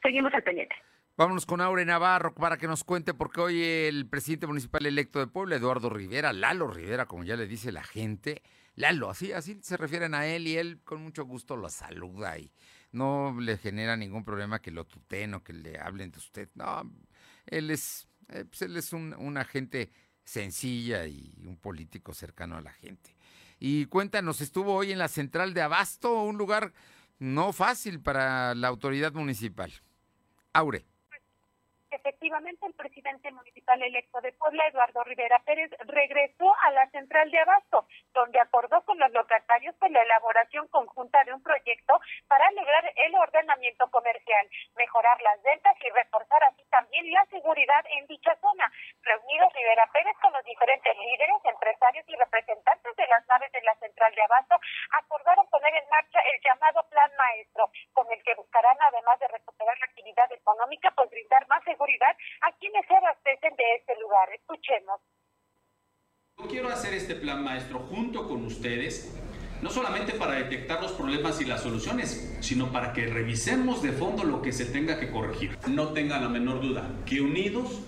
Seguimos 0.02 0.34
al 0.34 0.44
pendiente. 0.44 0.76
Vámonos 1.18 1.48
con 1.48 1.62
Aure 1.62 1.84
Navarro 1.84 2.36
para 2.36 2.58
que 2.58 2.68
nos 2.68 2.84
cuente, 2.84 3.16
porque 3.16 3.42
hoy 3.42 3.64
el 3.64 4.08
presidente 4.08 4.46
municipal 4.46 4.86
electo 4.86 5.18
de 5.18 5.26
Puebla, 5.26 5.56
Eduardo 5.56 5.90
Rivera, 5.90 6.32
Lalo 6.32 6.68
Rivera, 6.68 7.08
como 7.08 7.24
ya 7.24 7.36
le 7.36 7.48
dice 7.48 7.72
la 7.72 7.82
gente, 7.82 8.44
Lalo, 8.76 9.10
así, 9.10 9.32
así 9.32 9.58
se 9.64 9.78
refieren 9.78 10.14
a 10.14 10.28
él 10.28 10.46
y 10.46 10.58
él 10.58 10.80
con 10.84 11.02
mucho 11.02 11.26
gusto 11.26 11.56
lo 11.56 11.70
saluda 11.70 12.38
y 12.38 12.52
no 12.92 13.36
le 13.40 13.58
genera 13.58 13.96
ningún 13.98 14.24
problema 14.24 14.62
que 14.62 14.72
lo 14.72 14.86
tuteen 14.86 15.34
o 15.34 15.44
que 15.44 15.54
le 15.54 15.80
hablen 15.80 16.12
de 16.12 16.20
usted. 16.20 16.50
No, 16.56 16.90
él 17.46 17.72
es, 17.72 18.08
eh, 18.30 18.46
pues 18.46 18.62
él 18.62 18.78
es 18.78 18.94
un, 18.94 19.14
una 19.18 19.46
gente 19.46 19.92
sencilla 20.24 21.06
y 21.06 21.34
un 21.46 21.58
político 21.58 22.14
cercano 22.14 22.58
a 22.58 22.62
la 22.62 22.72
gente. 22.74 23.16
Y 23.60 23.86
cuéntanos, 23.86 24.42
estuvo 24.42 24.74
hoy 24.74 24.92
en 24.92 25.00
la 25.00 25.08
central 25.08 25.54
de 25.54 25.62
Abasto, 25.62 26.24
un 26.24 26.38
lugar 26.38 26.74
no 27.20 27.54
fácil 27.54 28.00
para 28.00 28.54
la 28.54 28.68
autoridad 28.68 29.14
municipal. 29.14 29.72
Aure. 30.54 30.86
Efectivamente, 31.90 32.66
el 32.66 32.74
presidente 32.74 33.32
municipal 33.32 33.82
electo 33.82 34.20
de 34.20 34.34
Puebla, 34.34 34.68
Eduardo 34.68 35.04
Rivera 35.06 35.40
Pérez, 35.46 35.72
regresó 35.88 36.54
a 36.64 36.72
la 36.72 36.90
central 36.90 37.32
de 37.32 37.40
Abasto, 37.40 37.88
donde 38.14 38.40
acordó 38.42 38.84
con 38.84 39.00
los 39.00 39.12
locatarios 39.14 39.74
por 39.76 39.90
la 39.92 40.02
elaboración 40.02 40.68
conjunta 40.68 41.24
de 41.24 41.34
un 41.34 41.42
proyecto 41.42 42.00
para 42.28 42.52
lograr 42.52 42.92
el 42.94 43.16
ordenamiento 43.16 43.90
comercial, 43.90 44.50
mejorar 44.76 45.22
las 45.22 45.42
ventas 45.44 45.76
y 45.80 45.90
reforzar 45.90 46.44
así 46.44 46.64
también 46.70 47.10
la 47.12 47.26
seguridad 47.28 47.86
en 47.90 48.06
dicha 48.08 48.36
zona. 48.42 48.70
Reunidos 49.04 49.54
Rivera 49.54 49.90
Pérez 49.94 50.16
con 50.22 50.34
los 50.34 50.44
diferentes 50.44 50.98
líderes, 50.98 51.38
empresarios 51.46 52.04
y 52.08 52.16
representantes 52.16 52.96
de 52.98 53.08
las 53.08 53.26
naves 53.28 53.52
de 53.54 53.62
la 53.62 53.76
central 53.76 54.14
de 54.14 54.24
Abasto, 54.24 54.60
acordaron 54.92 55.48
poner 55.48 55.74
en 55.74 55.90
marcha 55.90 56.20
el 56.20 56.42
llamado 56.44 56.84
Plan 56.90 57.12
Maestro, 57.18 57.72
con 57.94 58.12
el 58.12 58.22
que 58.24 58.36
buscarán, 58.36 58.78
además 58.82 59.20
de 59.20 59.28
recuperar 59.30 59.78
la 59.80 59.86
actividad 59.86 60.32
económica, 60.34 60.92
pues 60.92 61.10
brindar 61.10 61.48
más 61.48 61.66
a 62.42 62.52
quienes 62.60 62.86
se 62.88 62.96
abastecen 62.96 63.56
de 63.56 63.64
este 63.76 63.94
lugar. 64.02 64.30
Escuchemos. 64.34 65.00
Yo 66.38 66.48
quiero 66.48 66.70
hacer 66.70 66.94
este 66.94 67.16
plan 67.16 67.44
maestro 67.44 67.80
junto 67.80 68.28
con 68.28 68.46
ustedes, 68.46 69.16
no 69.62 69.70
solamente 69.70 70.14
para 70.14 70.34
detectar 70.34 70.82
los 70.82 70.92
problemas 70.92 71.42
y 71.42 71.46
las 71.46 71.62
soluciones, 71.62 72.38
sino 72.42 72.72
para 72.72 72.94
que 72.94 73.08
revisemos 73.08 73.82
de 73.82 73.92
fondo 73.92 74.24
lo 74.24 74.42
que 74.42 74.52
se 74.52 74.66
tenga 74.66 75.00
que 75.00 75.12
corregir. 75.12 75.58
No 75.68 75.94
tengan 75.94 76.22
la 76.22 76.30
menor 76.30 76.62
duda 76.62 76.88
que 77.06 77.22
unidos 77.22 77.82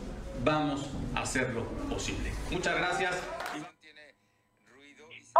vamos 0.43 0.89
a 1.15 1.21
hacerlo 1.21 1.65
posible. 1.89 2.31
Muchas 2.49 2.75
gracias 2.75 3.38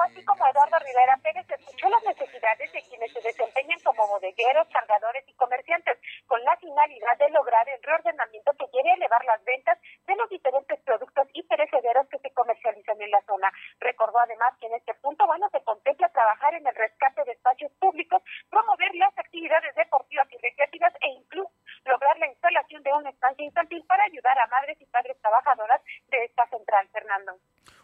así 0.01 0.23
como 0.25 0.45
Eduardo 0.47 0.77
Rivera 0.79 1.17
Pérez 1.23 1.45
escuchó 1.49 1.89
las 1.89 2.03
necesidades 2.03 2.71
de 2.71 2.81
quienes 2.83 3.11
se 3.13 3.21
desempeñan 3.21 3.79
como 3.83 4.07
bodegueros, 4.07 4.67
cargadores 4.69 5.23
y 5.27 5.33
comerciantes, 5.33 5.97
con 6.27 6.43
la 6.43 6.55
finalidad 6.57 7.17
de 7.17 7.29
lograr 7.29 7.67
el 7.69 7.81
reordenamiento 7.83 8.53
que 8.53 8.69
quiere 8.69 8.93
elevar 8.93 9.23
las 9.25 9.43
ventas 9.43 9.77
de 10.07 10.15
los 10.15 10.29
diferentes 10.29 10.79
productos 10.81 11.27
y 11.33 11.43
perecederos 11.43 12.07
que 12.09 12.19
se 12.19 12.31
comercializan 12.33 13.01
en 13.01 13.11
la 13.11 13.21
zona. 13.23 13.51
Recordó 13.79 14.19
además 14.19 14.53
que 14.59 14.67
en 14.67 14.75
este 14.75 14.93
punto, 14.95 15.25
bueno, 15.25 15.49
se 15.49 15.63
contempla 15.63 16.09
trabajar 16.09 16.53
en 16.53 16.65
el 16.65 16.75
rescate 16.75 17.23
de 17.25 17.31
espacios 17.31 17.71
públicos, 17.79 18.21
promover 18.49 18.93
las 18.95 19.17
actividades 19.17 19.75
deportivas 19.75 20.27
y 20.31 20.37
recreativas 20.37 20.93
e 21.01 21.09
incluso 21.09 21.51
lograr 21.85 22.17
la 22.19 22.27
instalación 22.27 22.83
de 22.83 22.93
una 22.93 23.09
estancia 23.09 23.45
infantil 23.45 23.83
para 23.87 24.03
ayudar 24.03 24.37
a 24.39 24.47
madres 24.47 24.79
y 24.79 24.85
padres 24.85 25.19
trabajadoras 25.21 25.81
de 26.07 26.25
esta 26.25 26.47
central, 26.47 26.87
Fernando. 26.91 27.37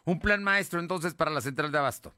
Un 0.05 0.19
plan 0.19 0.43
maestro 0.43 0.79
entonces 0.79 1.13
para 1.15 1.31
la 1.31 1.41
central 1.41 1.71
de 1.71 1.79
Abasto. 1.79 2.13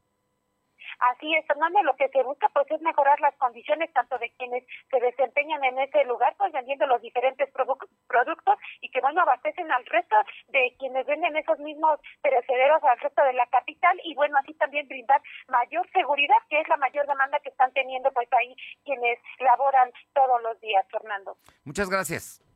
Así 0.99 1.33
es, 1.35 1.45
Fernando, 1.45 1.81
lo 1.83 1.95
que 1.95 2.09
se 2.09 2.23
busca 2.23 2.49
pues 2.49 2.69
es 2.71 2.81
mejorar 2.81 3.19
las 3.19 3.35
condiciones 3.35 3.91
tanto 3.93 4.17
de 4.17 4.31
quienes 4.37 4.63
se 4.89 4.99
desempeñan 4.99 5.63
en 5.63 5.79
ese 5.79 6.03
lugar, 6.05 6.35
pues 6.37 6.51
vendiendo 6.51 6.87
los 6.87 7.01
diferentes 7.01 7.49
productos 7.51 8.57
y 8.81 8.89
que 8.89 9.01
bueno, 9.01 9.21
abastecen 9.21 9.71
al 9.71 9.85
resto 9.85 10.15
de 10.47 10.75
quienes 10.79 11.05
venden 11.05 11.37
esos 11.37 11.59
mismos 11.59 11.99
perecederos 12.21 12.83
al 12.83 12.99
resto 12.99 13.23
de 13.23 13.33
la 13.33 13.45
capital 13.47 13.99
y 14.03 14.15
bueno, 14.15 14.37
así 14.39 14.53
también 14.55 14.87
brindar 14.87 15.21
mayor 15.47 15.87
seguridad, 15.91 16.37
que 16.49 16.61
es 16.61 16.67
la 16.67 16.77
mayor 16.77 17.05
demanda 17.05 17.39
que 17.39 17.49
están 17.49 17.71
teniendo 17.73 18.11
pues 18.11 18.27
ahí 18.33 18.55
quienes 18.83 19.19
laboran 19.39 19.91
todos 20.13 20.41
los 20.41 20.59
días, 20.61 20.85
Fernando. 20.91 21.37
Muchas 21.63 21.89
gracias. 21.89 22.46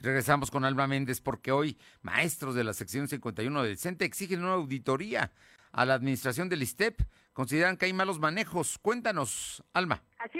Regresamos 0.00 0.50
con 0.50 0.64
Alma 0.64 0.86
Méndez 0.86 1.20
porque 1.20 1.52
hoy 1.52 1.76
maestros 2.00 2.54
de 2.54 2.64
la 2.64 2.72
sección 2.72 3.06
51 3.06 3.62
del 3.62 3.76
CENTE 3.76 4.06
exigen 4.06 4.42
una 4.42 4.54
auditoría 4.54 5.30
a 5.72 5.84
la 5.84 5.92
administración 5.94 6.48
del 6.48 6.62
ISTEP. 6.62 7.02
Consideran 7.34 7.76
que 7.76 7.84
hay 7.84 7.92
malos 7.92 8.18
manejos. 8.18 8.78
Cuéntanos, 8.78 9.62
Alma. 9.74 10.02
Así 10.18 10.39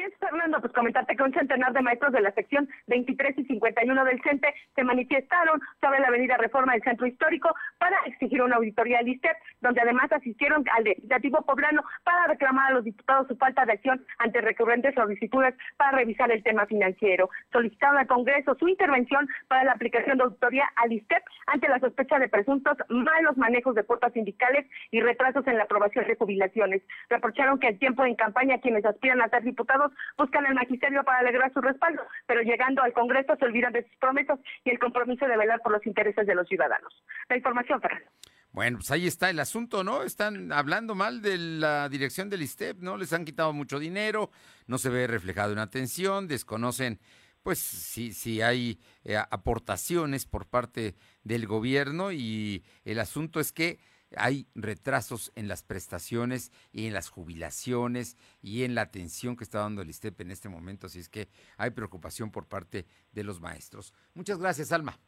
comentarte 0.81 1.15
que 1.15 1.23
un 1.23 1.35
centenar 1.35 1.75
de 1.75 1.83
maestros 1.83 2.11
de 2.11 2.23
la 2.23 2.33
sección 2.33 2.67
23 2.87 3.37
y 3.37 3.45
51 3.45 4.05
del 4.07 4.23
CENTE 4.23 4.55
se 4.75 4.83
manifestaron 4.83 5.61
sobre 5.79 6.01
la 6.01 6.09
avenida 6.09 6.39
Reforma 6.39 6.73
del 6.73 6.83
Centro 6.83 7.07
Histórico 7.07 7.55
para 7.77 7.99
exigir 8.07 8.41
una 8.41 8.57
auditoría 8.57 9.01
al 9.01 9.09
ISTEP, 9.09 9.37
donde 9.61 9.83
además 9.83 10.11
asistieron 10.11 10.65
al 10.75 10.85
legislativo 10.85 11.43
poblano 11.43 11.83
para 12.03 12.29
reclamar 12.29 12.71
a 12.71 12.75
los 12.77 12.85
diputados 12.85 13.29
su 13.29 13.37
falta 13.37 13.67
de 13.67 13.73
acción 13.73 14.03
ante 14.21 14.41
recurrentes 14.41 14.95
solicitudes 14.95 15.55
para 15.77 15.99
revisar 15.99 16.31
el 16.31 16.43
tema 16.43 16.65
financiero. 16.65 17.29
Solicitaron 17.53 17.99
al 17.99 18.07
Congreso 18.07 18.55
su 18.55 18.67
intervención 18.67 19.29
para 19.49 19.65
la 19.65 19.73
aplicación 19.73 20.17
de 20.17 20.25
auditoría 20.25 20.65
al 20.77 20.95
ISTEP 20.95 21.23
ante 21.47 21.69
la 21.69 21.79
sospecha 21.79 22.19
de 22.19 22.31
presuntos 22.31 22.79
malos 22.89 23.37
manejos 23.37 23.75
de 23.75 23.85
cuotas 23.85 24.15
sindicales 24.15 24.65
y 24.91 25.03
retrasos 25.03 25.47
en 25.47 25.59
la 25.59 25.65
aprobación 25.65 26.07
de 26.07 26.17
jubilaciones. 26.17 26.81
Reprocharon 27.11 27.59
que 27.59 27.69
el 27.69 27.79
tiempo 27.79 28.03
en 28.07 28.15
campaña 28.15 28.61
quienes 28.63 28.87
aspiran 28.87 29.21
a 29.21 29.29
ser 29.29 29.43
diputados 29.43 29.93
buscan 30.17 30.47
el 30.47 30.55
magisterio 30.71 31.05
para 31.05 31.19
alegrar 31.19 31.53
su 31.53 31.61
respaldo, 31.61 32.03
pero 32.27 32.43
llegando 32.43 32.83
al 32.83 32.93
Congreso 32.93 33.37
se 33.37 33.45
olvidan 33.45 33.73
de 33.73 33.83
sus 33.85 33.97
promesas 33.97 34.39
y 34.65 34.71
el 34.71 34.79
compromiso 34.79 35.27
de 35.27 35.37
velar 35.37 35.61
por 35.63 35.73
los 35.73 35.87
intereses 35.87 36.27
de 36.27 36.35
los 36.35 36.47
ciudadanos. 36.49 36.93
La 37.29 37.37
información, 37.37 37.81
Fernando. 37.81 38.09
Bueno, 38.53 38.79
pues 38.79 38.91
ahí 38.91 39.07
está 39.07 39.31
el 39.31 39.39
asunto, 39.39 39.85
¿no? 39.85 40.03
Están 40.03 40.53
hablando 40.53 40.95
mal 40.97 41.23
de 41.23 41.39
la 41.39 41.89
dirección 41.89 42.29
del 42.31 42.43
ISTEP, 42.43 42.79
¿no? 42.81 42.97
Les 42.97 43.13
han 43.13 43.25
quitado 43.25 43.53
mucho 43.53 43.79
dinero, 43.79 44.31
no 44.67 44.79
se 44.79 44.91
ve 44.91 45.07
reflejado 45.07 45.53
en 45.53 45.61
atención, 45.61 46.27
desconocen, 46.27 46.99
pues, 47.43 47.59
si, 47.59 48.13
si 48.13 48.43
hay 48.43 48.81
eh, 49.05 49.17
aportaciones 49.17 50.27
por 50.27 50.47
parte 50.47 50.97
del 51.23 51.47
gobierno 51.47 52.11
y 52.11 52.65
el 52.85 52.99
asunto 52.99 53.39
es 53.39 53.53
que 53.53 53.79
hay 54.17 54.49
retrasos 54.55 55.33
en 55.35 55.49
las 55.49 55.63
prestaciones 55.63 56.53
y 56.73 56.87
en 56.87 56.95
las 56.95 57.09
jubilaciones 57.09 58.17
y 58.43 58.65
en 58.65 58.75
la 58.75 58.83
atención 58.83 59.37
que 59.37 59.45
está 59.45 59.61
dando 59.61 59.83
el 59.83 59.91
ISTEP 59.91 60.21
en 60.21 60.31
este 60.31 60.49
momento, 60.49 60.87
así 60.87 60.99
es 60.99 61.09
que 61.09 61.29
hay 61.57 61.71
preocupación 61.71 62.31
por 62.31 62.47
parte 62.47 62.87
de 63.13 63.25
los 63.25 63.41
maestros. 63.41 63.95
Muchas 64.15 64.39
gracias, 64.39 64.73
Alma. 64.73 64.99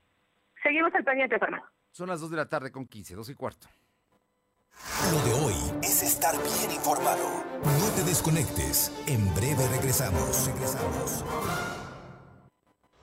Seguimos 0.63 0.95
al 0.95 1.05
pendiente, 1.05 1.39
Fernando. 1.39 1.67
Son 1.91 2.09
las 2.09 2.21
2 2.21 2.31
de 2.31 2.37
la 2.37 2.49
tarde 2.49 2.71
con 2.71 2.87
15, 2.87 3.15
2 3.15 3.29
y 3.31 3.35
cuarto. 3.35 3.69
Lo 5.13 5.23
de 5.25 5.33
hoy 5.45 5.55
es 5.83 6.03
estar 6.03 6.35
bien 6.35 6.73
informado. 6.73 7.45
No 7.63 7.91
te 7.95 8.03
desconectes. 8.05 8.91
En 9.07 9.33
breve 9.35 9.69
regresamos. 9.69 10.47
Regresamos. 10.47 11.25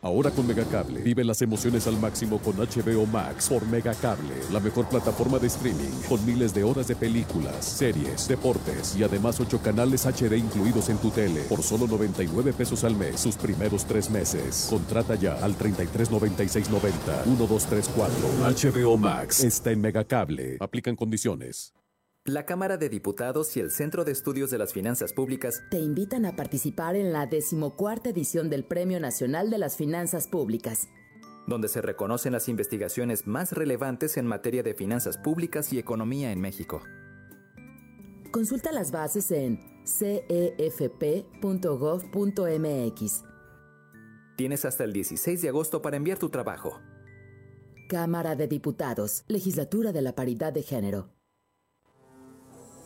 Ahora 0.01 0.31
con 0.31 0.47
Megacable, 0.47 1.01
vive 1.01 1.25
las 1.25 1.41
emociones 1.41 1.85
al 1.85 1.99
máximo 1.99 2.39
con 2.39 2.55
HBO 2.55 3.05
Max 3.05 3.49
por 3.49 3.67
Megacable, 3.67 4.35
la 4.51 4.61
mejor 4.61 4.87
plataforma 4.87 5.39
de 5.39 5.47
streaming 5.47 5.91
con 6.07 6.25
miles 6.25 6.53
de 6.53 6.63
horas 6.63 6.87
de 6.87 6.95
películas, 6.95 7.65
series, 7.65 8.27
deportes 8.27 8.95
y 8.95 9.03
además 9.03 9.39
8 9.41 9.59
canales 9.61 10.05
HD 10.05 10.37
incluidos 10.37 10.87
en 10.89 10.97
tu 10.99 11.09
tele 11.09 11.41
por 11.49 11.63
solo 11.63 11.85
99 11.85 12.53
pesos 12.53 12.85
al 12.85 12.95
mes 12.95 13.19
sus 13.19 13.35
primeros 13.35 13.85
tres 13.85 14.09
meses. 14.09 14.67
Contrata 14.69 15.15
ya 15.15 15.33
al 15.43 15.55
339690 15.55 17.25
1234. 17.25 18.83
HBO 18.83 18.97
Max 18.97 19.43
está 19.43 19.71
en 19.71 19.81
Megacable. 19.81 20.57
Aplican 20.61 20.95
condiciones. 20.95 21.73
La 22.25 22.45
Cámara 22.45 22.77
de 22.77 22.89
Diputados 22.89 23.55
y 23.57 23.59
el 23.59 23.71
Centro 23.71 24.03
de 24.03 24.11
Estudios 24.11 24.51
de 24.51 24.57
las 24.59 24.73
Finanzas 24.73 25.13
Públicas 25.13 25.63
te 25.71 25.79
invitan 25.79 26.25
a 26.25 26.35
participar 26.35 26.95
en 26.95 27.11
la 27.11 27.25
decimocuarta 27.25 28.09
edición 28.09 28.49
del 28.49 28.65
Premio 28.65 28.99
Nacional 28.99 29.49
de 29.49 29.57
las 29.57 29.77
Finanzas 29.77 30.27
Públicas, 30.27 30.89
donde 31.47 31.69
se 31.69 31.81
reconocen 31.81 32.33
las 32.33 32.47
investigaciones 32.47 33.25
más 33.25 33.53
relevantes 33.53 34.17
en 34.17 34.27
materia 34.27 34.61
de 34.61 34.75
finanzas 34.75 35.17
públicas 35.17 35.73
y 35.73 35.79
economía 35.79 36.31
en 36.31 36.39
México. 36.39 36.83
Consulta 38.31 38.71
las 38.71 38.91
bases 38.91 39.31
en 39.31 39.59
cefp.gov.mx. 39.85 41.23
Tienes 44.35 44.65
hasta 44.65 44.83
el 44.83 44.93
16 44.93 45.41
de 45.41 45.49
agosto 45.49 45.81
para 45.81 45.97
enviar 45.97 46.19
tu 46.19 46.29
trabajo. 46.29 46.79
Cámara 47.87 48.35
de 48.35 48.47
Diputados, 48.47 49.23
Legislatura 49.27 49.91
de 49.91 50.03
la 50.03 50.13
Paridad 50.13 50.53
de 50.53 50.61
Género. 50.61 51.09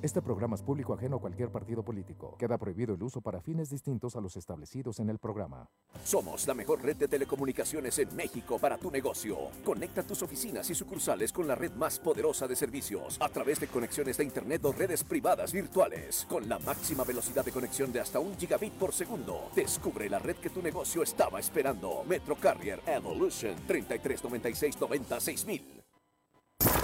Este 0.00 0.22
programa 0.22 0.54
es 0.54 0.62
público 0.62 0.94
ajeno 0.94 1.16
a 1.16 1.20
cualquier 1.20 1.50
partido 1.50 1.82
político. 1.82 2.36
Queda 2.38 2.56
prohibido 2.56 2.94
el 2.94 3.02
uso 3.02 3.20
para 3.20 3.40
fines 3.40 3.68
distintos 3.68 4.14
a 4.14 4.20
los 4.20 4.36
establecidos 4.36 5.00
en 5.00 5.10
el 5.10 5.18
programa. 5.18 5.68
Somos 6.04 6.46
la 6.46 6.54
mejor 6.54 6.84
red 6.84 6.94
de 6.94 7.08
telecomunicaciones 7.08 7.98
en 7.98 8.14
México 8.14 8.60
para 8.60 8.78
tu 8.78 8.92
negocio. 8.92 9.36
Conecta 9.64 10.04
tus 10.04 10.22
oficinas 10.22 10.70
y 10.70 10.76
sucursales 10.76 11.32
con 11.32 11.48
la 11.48 11.56
red 11.56 11.72
más 11.72 11.98
poderosa 11.98 12.46
de 12.46 12.54
servicios 12.54 13.16
a 13.20 13.28
través 13.28 13.58
de 13.58 13.66
conexiones 13.66 14.18
de 14.18 14.24
Internet 14.24 14.64
o 14.66 14.72
redes 14.72 15.02
privadas 15.02 15.52
virtuales. 15.52 16.26
Con 16.28 16.48
la 16.48 16.60
máxima 16.60 17.02
velocidad 17.02 17.44
de 17.44 17.50
conexión 17.50 17.92
de 17.92 17.98
hasta 17.98 18.20
un 18.20 18.36
gigabit 18.36 18.74
por 18.74 18.92
segundo. 18.92 19.50
Descubre 19.56 20.08
la 20.08 20.20
red 20.20 20.36
que 20.36 20.50
tu 20.50 20.62
negocio 20.62 21.02
estaba 21.02 21.40
esperando. 21.40 22.04
Metro 22.06 22.36
Carrier 22.36 22.80
Evolution 22.86 23.56
3396 23.66 24.76
96000. 24.80 25.87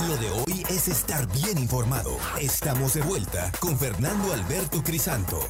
Lo 0.08 0.16
de 0.16 0.30
hoy 0.30 0.64
es 0.68 0.88
estar 0.88 1.26
bien 1.32 1.58
informado. 1.58 2.16
Estamos 2.40 2.94
de 2.94 3.02
vuelta 3.02 3.52
con 3.60 3.78
Fernando 3.78 4.32
Alberto 4.32 4.82
Crisanto. 4.82 5.40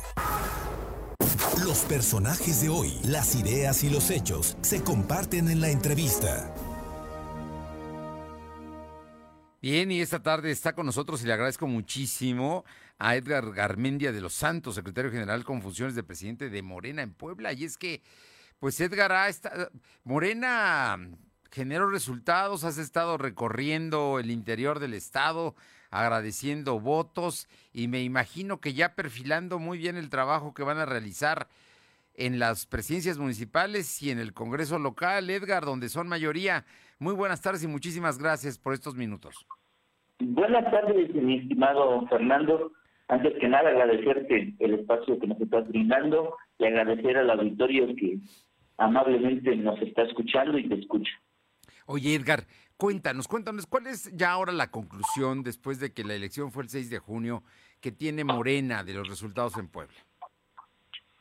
Los 1.64 1.78
personajes 1.80 2.60
de 2.62 2.68
hoy, 2.68 2.98
las 3.04 3.34
ideas 3.34 3.84
y 3.84 3.90
los 3.90 4.10
hechos 4.10 4.56
se 4.60 4.82
comparten 4.82 5.48
en 5.48 5.60
la 5.60 5.70
entrevista. 5.70 6.54
Bien, 9.62 9.90
y 9.90 10.00
esta 10.00 10.22
tarde 10.22 10.50
está 10.50 10.74
con 10.74 10.86
nosotros 10.86 11.22
y 11.22 11.26
le 11.26 11.32
agradezco 11.32 11.66
muchísimo 11.66 12.64
a 12.98 13.16
Edgar 13.16 13.52
Garmendia 13.52 14.12
de 14.12 14.20
los 14.20 14.34
Santos, 14.34 14.74
secretario 14.74 15.10
general 15.10 15.44
con 15.44 15.62
funciones 15.62 15.94
de 15.94 16.02
presidente 16.02 16.50
de 16.50 16.62
Morena 16.62 17.02
en 17.02 17.14
Puebla. 17.14 17.52
Y 17.52 17.64
es 17.64 17.78
que, 17.78 18.02
pues 18.58 18.78
Edgar, 18.80 19.28
estado, 19.28 19.70
Morena 20.02 20.98
generó 21.54 21.88
resultados, 21.88 22.64
has 22.64 22.78
estado 22.78 23.16
recorriendo 23.16 24.18
el 24.18 24.32
interior 24.32 24.80
del 24.80 24.92
estado, 24.92 25.54
agradeciendo 25.90 26.80
votos 26.80 27.48
y 27.72 27.86
me 27.86 28.02
imagino 28.02 28.60
que 28.60 28.74
ya 28.74 28.96
perfilando 28.96 29.60
muy 29.60 29.78
bien 29.78 29.96
el 29.96 30.10
trabajo 30.10 30.52
que 30.52 30.64
van 30.64 30.78
a 30.78 30.84
realizar 30.84 31.46
en 32.16 32.40
las 32.40 32.66
presidencias 32.66 33.18
municipales 33.18 34.02
y 34.02 34.10
en 34.10 34.18
el 34.18 34.32
Congreso 34.32 34.80
local, 34.80 35.30
Edgar, 35.30 35.64
donde 35.64 35.88
son 35.88 36.08
mayoría. 36.08 36.64
Muy 36.98 37.14
buenas 37.14 37.40
tardes 37.40 37.62
y 37.62 37.68
muchísimas 37.68 38.18
gracias 38.18 38.58
por 38.58 38.74
estos 38.74 38.96
minutos. 38.96 39.46
Buenas 40.20 40.68
tardes, 40.72 41.14
mi 41.14 41.38
estimado 41.38 42.04
Fernando. 42.08 42.72
Antes 43.06 43.34
que 43.40 43.48
nada, 43.48 43.68
agradecerte 43.68 44.54
el 44.58 44.74
espacio 44.74 45.20
que 45.20 45.26
nos 45.28 45.40
estás 45.40 45.68
brindando 45.68 46.36
y 46.58 46.64
agradecer 46.64 47.16
al 47.16 47.30
auditorio 47.30 47.94
que 47.94 48.18
amablemente 48.78 49.54
nos 49.54 49.80
está 49.82 50.02
escuchando 50.02 50.58
y 50.58 50.68
te 50.68 50.74
escucha. 50.74 51.12
Oye, 51.86 52.14
Edgar, 52.14 52.44
cuéntanos, 52.78 53.28
cuéntanos, 53.28 53.66
¿cuál 53.66 53.86
es 53.86 54.10
ya 54.16 54.32
ahora 54.32 54.52
la 54.52 54.70
conclusión 54.70 55.42
después 55.42 55.80
de 55.80 55.92
que 55.92 56.04
la 56.04 56.14
elección 56.14 56.50
fue 56.50 56.62
el 56.62 56.70
6 56.70 56.88
de 56.88 56.98
junio 56.98 57.42
que 57.80 57.92
tiene 57.92 58.24
Morena 58.24 58.82
de 58.84 58.94
los 58.94 59.08
resultados 59.08 59.58
en 59.58 59.68
Puebla? 59.68 59.94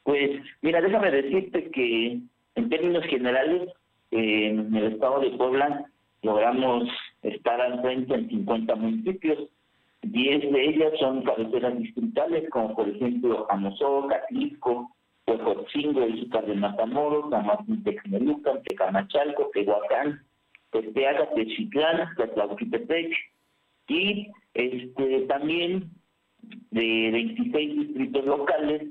Pues, 0.04 0.42
mira, 0.62 0.82
déjame 0.82 1.12
decirte 1.12 1.70
que 1.72 2.20
en 2.56 2.70
términos 2.70 3.04
generales, 3.06 3.70
en 4.12 4.74
el 4.76 4.94
estado 4.94 5.20
de 5.20 5.32
Puebla 5.32 5.86
logramos 6.22 6.88
estar 7.22 7.60
al 7.60 7.82
frente 7.82 8.14
en 8.14 8.30
50 8.30 8.76
municipios. 8.76 9.50
10 10.04 10.52
de 10.52 10.66
ellas 10.70 10.94
son 11.00 11.24
cabeceras 11.24 11.78
distritales, 11.78 12.50
como 12.50 12.76
por 12.76 12.88
ejemplo 12.88 13.48
Amozoc, 13.50 14.12
Atlisco, 14.12 14.94
Huejotzingo, 15.28 16.08
Izúcar 16.08 16.46
de 16.46 16.56
Matamoros, 16.56 17.30
Tamatín, 17.30 17.84
Texmelucan, 17.84 18.62
Tecamachalco, 18.64 19.50
Tehuacán, 19.54 20.22
Tepeaga, 20.74 21.30
Techitlán, 21.36 22.14
Tlatlauquitepec 22.16 23.14
y 23.88 24.28
este 24.54 25.22
también 25.28 25.92
de 26.72 27.10
26 27.12 27.80
distritos 27.80 28.26
locales 28.26 28.84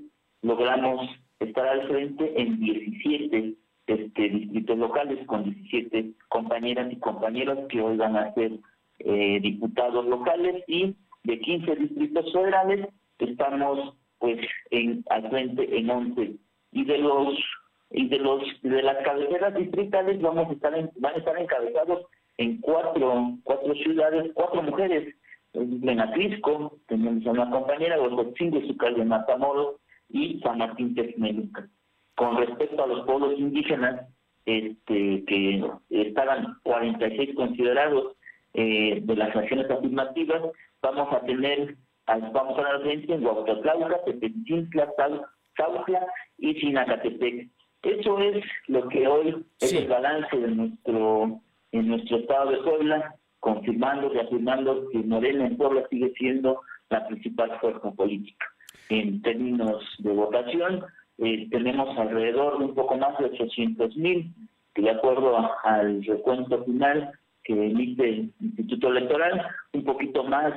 logramos 0.42 1.10
estar 1.40 1.66
al 1.66 1.88
frente 1.88 2.40
en 2.40 2.60
17 2.60 3.54
este, 3.86 4.28
distritos 4.28 4.78
locales 4.78 5.26
con 5.26 5.44
17 5.44 6.12
compañeras 6.28 6.92
y 6.92 6.96
compañeros 6.96 7.58
que 7.68 7.80
hoy 7.80 7.96
van 7.96 8.16
a 8.16 8.32
ser 8.34 8.52
eh, 9.00 9.40
diputados 9.40 10.06
locales. 10.06 10.62
Y 10.68 10.94
de 11.24 11.40
15 11.40 11.76
distritos 11.76 12.32
federales 12.32 12.88
estamos 13.18 13.96
pues 14.18 14.38
en 14.70 15.04
al 15.10 15.28
frente 15.30 15.78
en 15.78 15.90
11 15.90 16.36
y 16.72 16.84
de 16.84 16.98
los 16.98 17.38
y 17.92 18.08
de 18.08 18.18
los 18.18 18.42
de 18.62 18.82
las 18.82 19.04
cabeceras 19.04 19.54
distritales 19.54 20.20
vamos 20.20 20.48
a 20.48 20.52
estar 20.52 20.72
van 20.96 21.14
a 21.14 21.18
estar 21.18 21.38
encabezados 21.38 22.06
en 22.38 22.60
cuatro, 22.60 23.38
cuatro 23.44 23.74
ciudades, 23.74 24.30
cuatro 24.34 24.62
mujeres. 24.62 25.14
En 25.54 26.00
Atlisco, 26.00 26.78
tenemos 26.88 27.26
a 27.26 27.30
una 27.30 27.50
compañera, 27.50 28.00
Huejotzingo 28.00 28.58
y 28.58 28.68
Zucar 28.68 28.94
de 28.94 29.04
Matamoros 29.04 29.76
y 30.08 30.40
San 30.40 30.58
Martín 30.58 30.94
Texmeluca. 30.94 31.68
Con 32.14 32.38
respecto 32.38 32.82
a 32.82 32.86
los 32.86 33.04
pueblos 33.04 33.38
indígenas, 33.38 34.08
este, 34.46 35.24
que 35.26 35.62
estaban 35.90 36.58
46 36.62 37.34
considerados 37.36 38.16
eh, 38.54 39.00
de 39.02 39.16
las 39.16 39.34
naciones 39.34 39.70
afirmativas, 39.70 40.42
vamos 40.80 41.12
a 41.12 41.20
tener, 41.20 41.76
vamos 42.06 42.58
a 42.58 42.62
dar 42.62 42.82
frente 42.82 43.12
en 43.12 43.24
Huautotlauca, 43.24 44.04
Tepetintla, 44.04 44.90
Saucla 45.56 46.06
y 46.38 46.54
Sinacatepec. 46.54 47.50
Eso 47.82 48.18
es 48.18 48.44
lo 48.68 48.88
que 48.88 49.06
hoy 49.06 49.44
es 49.60 49.72
el 49.72 49.88
balance 49.88 50.36
de 50.36 50.48
nuestro 50.48 51.40
en 51.72 51.88
nuestro 51.88 52.18
estado 52.18 52.50
de 52.50 52.58
Puebla, 52.58 53.14
confirmando 53.40 54.12
y 54.14 54.18
afirmando 54.18 54.88
que 54.90 54.98
Morena 54.98 55.46
en 55.46 55.56
Puebla 55.56 55.84
sigue 55.90 56.12
siendo 56.16 56.60
la 56.90 57.06
principal 57.06 57.58
fuerza 57.60 57.90
política. 57.92 58.46
En 58.90 59.22
términos 59.22 59.82
de 59.98 60.12
votación, 60.12 60.84
eh, 61.18 61.48
tenemos 61.50 61.96
alrededor 61.98 62.58
de 62.58 62.66
un 62.66 62.74
poco 62.74 62.96
más 62.96 63.18
de 63.18 63.24
800 63.26 63.96
mil, 63.96 64.32
que 64.74 64.82
de 64.82 64.90
acuerdo 64.90 65.36
al 65.64 66.04
recuento 66.04 66.62
final 66.64 67.10
que 67.44 67.52
emite 67.52 68.08
el 68.08 68.32
Instituto 68.40 68.88
Electoral, 68.88 69.46
un 69.72 69.84
poquito 69.84 70.24
más 70.24 70.52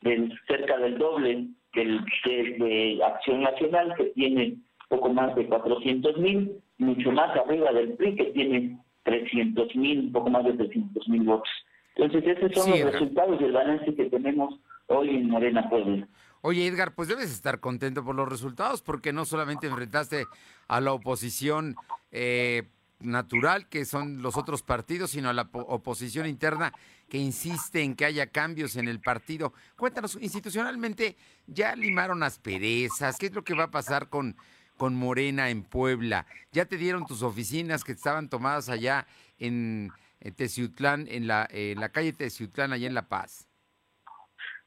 del 0.00 0.32
cerca 0.46 0.78
del 0.78 0.98
doble 0.98 1.48
del 1.74 2.04
de, 2.24 3.00
Acción 3.04 3.42
Nacional, 3.42 3.94
que 3.96 4.04
tiene 4.06 4.56
poco 4.88 5.12
más 5.12 5.34
de 5.34 5.46
400 5.46 6.16
mil, 6.18 6.60
mucho 6.78 7.12
más 7.12 7.36
arriba 7.36 7.72
del 7.72 7.94
PRI, 7.94 8.16
que 8.16 8.24
tiene 8.26 8.78
300 9.04 9.76
mil, 9.76 10.00
un 10.00 10.12
poco 10.12 10.30
más 10.30 10.44
de 10.44 10.54
300 10.54 11.08
mil 11.08 11.22
votos. 11.24 11.48
Entonces, 11.96 12.36
esos 12.36 12.52
son 12.52 12.70
los 12.70 12.92
resultados 12.92 13.38
del 13.38 13.52
balance 13.52 13.94
que 13.94 14.04
tenemos 14.06 14.58
hoy 14.86 15.10
en 15.10 15.28
Morena 15.28 15.68
Puebla. 15.68 16.08
Oye, 16.40 16.66
Edgar, 16.66 16.94
pues 16.94 17.08
debes 17.08 17.30
estar 17.30 17.60
contento 17.60 18.04
por 18.04 18.14
los 18.14 18.28
resultados, 18.28 18.82
porque 18.82 19.12
no 19.12 19.24
solamente 19.24 19.66
enfrentaste 19.66 20.26
a 20.68 20.80
la 20.80 20.92
oposición 20.92 21.74
eh, 22.12 22.64
natural, 23.00 23.68
que 23.68 23.84
son 23.84 24.20
los 24.20 24.36
otros 24.36 24.62
partidos, 24.62 25.12
sino 25.12 25.30
a 25.30 25.32
la 25.32 25.48
oposición 25.52 26.26
interna 26.26 26.72
que 27.08 27.18
insiste 27.18 27.82
en 27.82 27.94
que 27.94 28.04
haya 28.04 28.26
cambios 28.26 28.76
en 28.76 28.88
el 28.88 29.00
partido. 29.00 29.52
Cuéntanos, 29.76 30.18
institucionalmente, 30.20 31.16
¿ya 31.46 31.76
limaron 31.76 32.22
asperezas? 32.22 33.16
¿Qué 33.18 33.26
es 33.26 33.34
lo 33.34 33.44
que 33.44 33.54
va 33.54 33.64
a 33.64 33.70
pasar 33.70 34.08
con 34.08 34.36
con 34.76 34.94
Morena 34.94 35.50
en 35.50 35.62
Puebla. 35.62 36.26
Ya 36.52 36.64
te 36.66 36.76
dieron 36.76 37.06
tus 37.06 37.22
oficinas 37.22 37.84
que 37.84 37.92
estaban 37.92 38.28
tomadas 38.28 38.68
allá 38.68 39.06
en, 39.38 39.90
Teciutlán, 40.36 41.06
en 41.08 41.26
la, 41.26 41.46
en 41.50 41.80
la 41.80 41.90
calle 41.90 42.12
Teciutlán, 42.12 42.72
allá 42.72 42.86
en 42.86 42.94
La 42.94 43.08
Paz. 43.08 43.46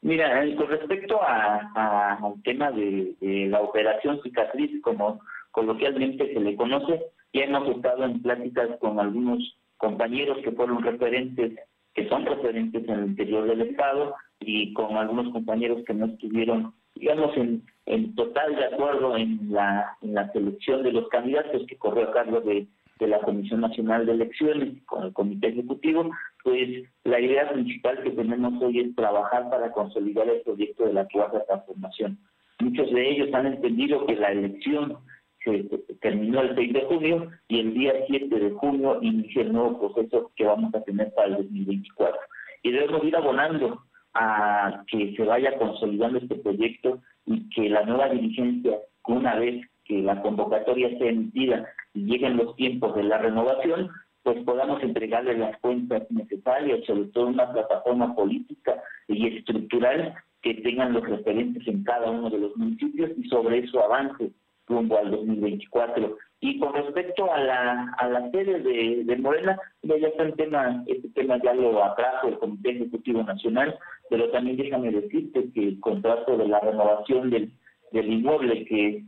Mira, 0.02 0.44
eh, 0.44 0.56
con 0.56 0.68
respecto 0.68 1.22
a, 1.22 2.14
al 2.14 2.42
tema 2.44 2.72
de, 2.72 3.16
la 3.50 3.62
operación 3.62 4.22
cicatriz, 4.22 4.82
como 4.82 5.20
coloquialmente 5.52 6.34
se 6.34 6.40
le 6.40 6.56
conoce, 6.56 7.02
ya 7.34 7.46
hemos 7.46 7.68
estado 7.76 8.06
en 8.06 8.22
pláticas 8.22 8.70
con 8.80 9.00
algunos 9.00 9.58
compañeros 9.78 10.38
que 10.44 10.52
fueron 10.52 10.84
referentes, 10.84 11.60
que 11.94 12.08
son 12.10 12.26
referentes 12.26 12.88
en 12.88 12.94
el 12.94 13.06
interior 13.08 13.48
del 13.48 13.62
Estado, 13.62 14.16
y 14.40 14.74
con 14.74 14.96
algunos 14.98 15.32
compañeros 15.34 15.84
que 15.86 15.94
no 15.94 16.06
estuvieron 16.06 16.74
digamos, 17.00 17.36
en, 17.38 17.64
en 17.86 18.16
total 18.16 18.56
de 18.56 18.66
acuerdo 18.66 19.18
en 19.18 19.52
la, 19.52 19.98
en 20.02 20.14
la 20.14 20.32
selección 20.32 20.84
de 20.84 20.92
los 20.92 21.08
candidatos 21.10 21.66
que 21.68 21.78
corrió 21.78 22.10
a 22.10 22.14
cargo 22.14 22.42
de, 22.42 22.68
de 23.00 23.08
la 23.08 23.20
Comisión 23.20 23.62
Nacional 23.62 24.06
de 24.06 24.14
Elecciones 24.14 24.84
con 24.86 25.04
el 25.06 25.14
Comité 25.14 25.50
Ejecutivo, 25.50 26.12
pues 26.44 26.86
la 27.04 27.20
idea 27.20 27.52
principal 27.52 28.02
que 28.04 28.12
tenemos 28.12 28.62
hoy 28.62 28.80
es 28.80 28.96
trabajar 28.96 29.50
para 29.50 29.72
consolidar 29.72 30.28
el 30.28 30.42
proyecto 30.42 30.86
de 30.86 30.94
la 30.94 31.08
cuarta 31.08 31.46
transformación. 31.46 32.18
Muchos 32.60 32.92
de 32.92 33.12
ellos 33.12 33.34
han 33.34 33.48
entendido 33.48 34.06
que 34.06 34.16
la 34.16 34.32
elección 34.32 34.98
se 35.44 35.64
terminó 36.02 36.42
el 36.42 36.56
6 36.56 36.74
de 36.74 36.82
junio 36.82 37.32
y 37.48 37.60
el 37.60 37.74
día 37.74 37.94
7 38.08 38.28
de 38.40 38.52
junio 38.52 39.00
inicia 39.02 39.44
el 39.44 39.54
nuevo 39.54 39.80
proceso 39.80 40.32
que 40.36 40.46
vamos 40.46 40.74
a 40.74 40.84
tener 40.84 41.14
para 41.14 41.28
el 41.30 41.36
2024. 41.36 42.20
Y 42.64 42.72
debemos 42.72 43.04
ir 43.04 43.16
abonando 43.16 43.84
a 44.20 44.84
que 44.88 45.16
se 45.16 45.24
vaya 45.24 45.58
consolidando 45.58 46.18
este 46.18 46.36
proyecto 46.36 47.00
y 47.26 47.48
que 47.50 47.70
la 47.70 47.84
nueva 47.84 48.10
dirigencia, 48.10 48.78
una 49.06 49.36
vez 49.36 49.64
que 49.86 50.02
la 50.02 50.22
convocatoria 50.22 50.90
sea 50.98 51.10
emitida 51.10 51.68
y 51.94 52.06
lleguen 52.06 52.38
los 52.38 52.56
tiempos 52.56 52.96
de 52.96 53.04
la 53.04 53.20
renovación, 53.20 53.90
pues 54.24 54.44
podamos 54.44 54.82
entregarle 54.82 55.38
las 55.38 55.58
cuentas 55.60 56.04
necesarias, 56.10 56.84
sobre 56.86 57.06
todo 57.10 57.28
una 57.28 57.52
plataforma 57.52 58.16
política 58.16 58.82
y 59.08 59.38
estructural 59.38 60.16
que 60.42 60.56
tengan 60.56 60.94
los 60.94 61.08
referentes 61.08 61.68
en 61.68 61.84
cada 61.84 62.10
uno 62.10 62.30
de 62.30 62.40
los 62.40 62.58
municipios 62.58 63.12
y 63.18 63.30
sobre 63.30 63.60
eso 63.60 63.84
avance 63.84 64.32
rumbo 64.68 64.98
al 64.98 65.12
2024. 65.12 66.18
Y 66.40 66.60
con 66.60 66.74
respecto 66.74 67.32
a 67.34 67.40
la, 67.40 67.96
a 67.98 68.08
la 68.08 68.30
sede 68.32 68.60
de, 68.60 69.04
de 69.06 69.18
Morena, 69.18 69.60
ya 69.82 69.96
está 69.96 70.24
el 70.24 70.36
tema, 70.36 70.84
este 70.86 71.10
tema 71.10 71.40
ya 71.44 71.54
lo 71.54 71.84
atrajo 71.84 72.28
el 72.28 72.38
Comité 72.38 72.72
Ejecutivo 72.72 73.24
Nacional, 73.24 73.78
pero 74.10 74.30
también 74.32 74.58
déjame 74.58 74.92
decirte 74.92 75.52
que 75.54 75.68
el 75.70 75.80
contrato 75.80 76.38
de 76.38 76.48
la 76.48 76.60
renovación 76.60 77.30
del, 77.30 77.52
del 77.92 78.14
inmueble 78.14 78.66
que, 78.66 79.04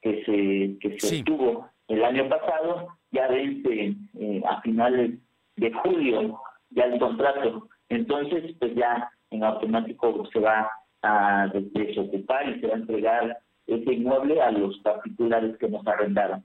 que 0.00 0.24
se, 0.24 0.78
que 0.80 0.98
se 0.98 1.20
obtuvo 1.20 1.68
el 1.88 2.04
año 2.04 2.28
pasado 2.28 2.88
ya 3.10 3.28
vence 3.28 3.94
eh, 4.18 4.42
a 4.48 4.60
finales 4.62 5.18
de 5.56 5.72
julio 5.72 6.40
ya 6.70 6.84
el 6.84 6.98
contrato. 6.98 7.68
Entonces, 7.88 8.54
pues 8.58 8.74
ya 8.74 9.10
en 9.30 9.44
automático 9.44 10.26
se 10.32 10.40
va 10.40 10.70
a 11.02 11.48
desocupar 11.52 12.48
y 12.48 12.60
se 12.60 12.66
va 12.66 12.74
a 12.74 12.78
entregar 12.78 13.38
ese 13.66 13.92
inmueble 13.92 14.40
a 14.40 14.50
los 14.50 14.78
particulares 14.78 15.56
que 15.58 15.68
nos 15.68 15.86
arrendaron. 15.86 16.44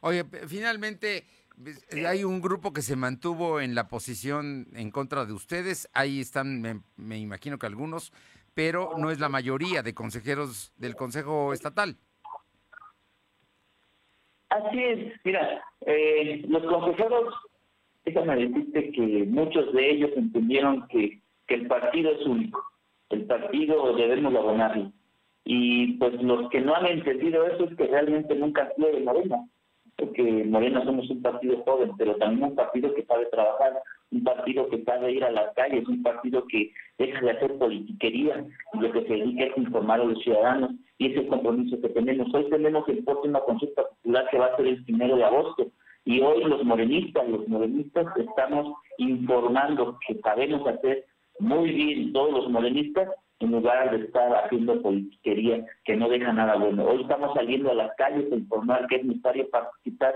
Oye, 0.00 0.24
finalmente 0.46 1.24
hay 2.06 2.24
un 2.24 2.40
grupo 2.40 2.72
que 2.72 2.82
se 2.82 2.96
mantuvo 2.96 3.60
en 3.60 3.74
la 3.74 3.88
posición 3.88 4.66
en 4.74 4.90
contra 4.90 5.24
de 5.24 5.32
ustedes. 5.32 5.88
Ahí 5.92 6.20
están, 6.20 6.82
me, 6.96 7.18
imagino 7.18 7.58
que 7.58 7.66
algunos, 7.66 8.12
pero 8.54 8.92
no 8.98 9.10
es 9.10 9.20
la 9.20 9.28
mayoría 9.28 9.82
de 9.82 9.94
consejeros 9.94 10.72
del 10.76 10.96
Consejo 10.96 11.52
Estatal. 11.52 11.96
Así 14.48 14.82
es, 14.82 15.20
mira, 15.24 15.64
eh, 15.86 16.44
los 16.46 16.62
consejeros, 16.64 17.34
déjame 18.04 18.36
decirte 18.36 18.92
que 18.92 19.24
muchos 19.26 19.72
de 19.72 19.90
ellos 19.90 20.10
entendieron 20.14 20.86
que, 20.88 21.22
que 21.46 21.54
el 21.54 21.66
partido 21.66 22.10
es 22.10 22.26
único, 22.26 22.62
el 23.08 23.24
partido 23.24 23.96
debemos 23.96 24.34
abonarlo. 24.34 24.92
Y 25.44 25.94
pues 25.94 26.20
los 26.22 26.48
que 26.50 26.60
no 26.60 26.74
han 26.74 26.86
entendido 26.86 27.44
eso 27.46 27.64
es 27.64 27.76
que 27.76 27.86
realmente 27.86 28.34
nunca 28.34 28.62
han 28.62 28.74
sido 28.74 28.92
de 28.92 29.00
Morena, 29.00 29.44
porque 29.96 30.44
Morena 30.44 30.84
somos 30.84 31.08
un 31.10 31.20
partido 31.20 31.62
joven, 31.64 31.92
pero 31.98 32.14
también 32.16 32.50
un 32.50 32.54
partido 32.54 32.94
que 32.94 33.04
sabe 33.04 33.26
trabajar, 33.26 33.72
un 34.12 34.22
partido 34.22 34.68
que 34.68 34.84
sabe 34.84 35.12
ir 35.12 35.24
a 35.24 35.30
las 35.30 35.52
calles, 35.54 35.86
un 35.88 36.02
partido 36.02 36.46
que 36.46 36.72
deja 36.98 37.20
de 37.20 37.30
hacer 37.30 37.58
politiquería 37.58 38.46
y 38.74 38.78
lo 38.78 38.92
que 38.92 39.02
se 39.02 39.14
dedica 39.14 39.44
es 39.44 39.56
informar 39.56 40.00
a 40.00 40.04
los 40.04 40.22
ciudadanos 40.22 40.72
y 40.98 41.12
ese 41.12 41.26
compromiso 41.26 41.80
que 41.80 41.88
tenemos. 41.88 42.32
Hoy 42.32 42.48
tenemos 42.48 42.88
el 42.88 43.02
próximo 43.04 43.42
consulta 43.44 43.82
popular 43.82 44.28
que 44.30 44.38
va 44.38 44.46
a 44.46 44.56
ser 44.56 44.66
el 44.66 44.84
primero 44.84 45.16
de 45.16 45.24
agosto 45.24 45.66
y 46.04 46.20
hoy 46.20 46.44
los 46.44 46.64
morenistas, 46.64 47.28
los 47.28 47.48
morenistas 47.48 48.06
estamos 48.16 48.74
informando 48.98 49.98
que 50.06 50.14
sabemos 50.20 50.66
hacer 50.66 51.04
muy 51.38 51.70
bien 51.70 52.12
todos 52.12 52.32
los 52.32 52.50
morenistas 52.50 53.08
en 53.42 53.50
lugar 53.50 53.90
de 53.90 54.04
estar 54.04 54.32
haciendo 54.44 54.80
politiquería 54.80 55.64
que 55.84 55.96
no 55.96 56.08
deja 56.08 56.32
nada 56.32 56.56
bueno. 56.56 56.84
Hoy 56.84 57.02
estamos 57.02 57.34
saliendo 57.34 57.70
a 57.70 57.74
las 57.74 57.94
calles 57.96 58.32
a 58.32 58.36
informar 58.36 58.86
que 58.86 58.96
es 58.96 59.04
necesario 59.04 59.50
participar 59.50 60.14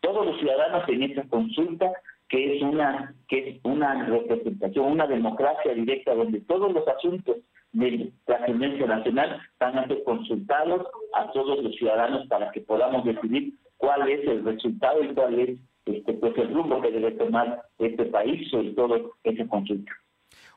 todos 0.00 0.26
los 0.26 0.38
ciudadanos 0.38 0.88
en 0.88 1.02
esta 1.02 1.22
consulta 1.28 1.92
que 2.28 2.56
es 2.56 2.62
una 2.62 3.14
que 3.28 3.50
es 3.50 3.60
una 3.62 4.06
representación, 4.06 4.92
una 4.92 5.06
democracia 5.06 5.74
directa 5.74 6.14
donde 6.14 6.40
todos 6.40 6.72
los 6.72 6.86
asuntos 6.88 7.36
de 7.72 8.10
trascendencia 8.24 8.86
nacional 8.86 9.40
van 9.60 9.78
a 9.78 9.86
ser 9.86 10.02
consultados 10.04 10.86
a 11.14 11.30
todos 11.32 11.62
los 11.62 11.74
ciudadanos 11.76 12.26
para 12.28 12.50
que 12.50 12.62
podamos 12.62 13.04
decidir 13.04 13.54
cuál 13.76 14.08
es 14.08 14.26
el 14.26 14.44
resultado 14.44 15.04
y 15.04 15.14
cuál 15.14 15.38
es 15.38 15.58
este 15.84 16.14
pues 16.14 16.36
el 16.38 16.54
rumbo 16.54 16.80
que 16.80 16.90
debe 16.90 17.12
tomar 17.12 17.62
este 17.78 18.06
país 18.06 18.48
sobre 18.50 18.70
todo 18.70 19.12
esa 19.24 19.46
consulta. 19.48 19.92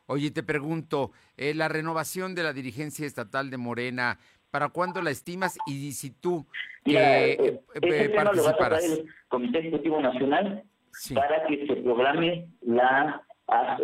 Oye, 0.08 0.30
te 0.32 0.44
pregunto, 0.44 1.12
eh, 1.36 1.54
la 1.54 1.68
renovación 1.68 2.36
de 2.36 2.44
la 2.44 2.54
dirigencia 2.54 3.08
estatal 3.08 3.50
de 3.50 3.58
Morena, 3.58 4.20
¿para 4.52 4.70
cuándo 4.70 5.02
la 5.02 5.10
estimas 5.10 5.58
y 5.66 5.94
si 5.94 6.12
tú 6.12 6.46
eh, 6.86 7.60
eh, 7.82 8.10
participarás? 8.16 8.84
el 8.84 9.08
Comité 9.28 9.60
Ejecutivo 9.60 10.00
Nacional 10.02 10.64
para 11.14 11.46
que 11.48 11.66
se 11.66 11.76
programe 11.78 12.48
la, 12.62 13.24
las, 13.48 13.82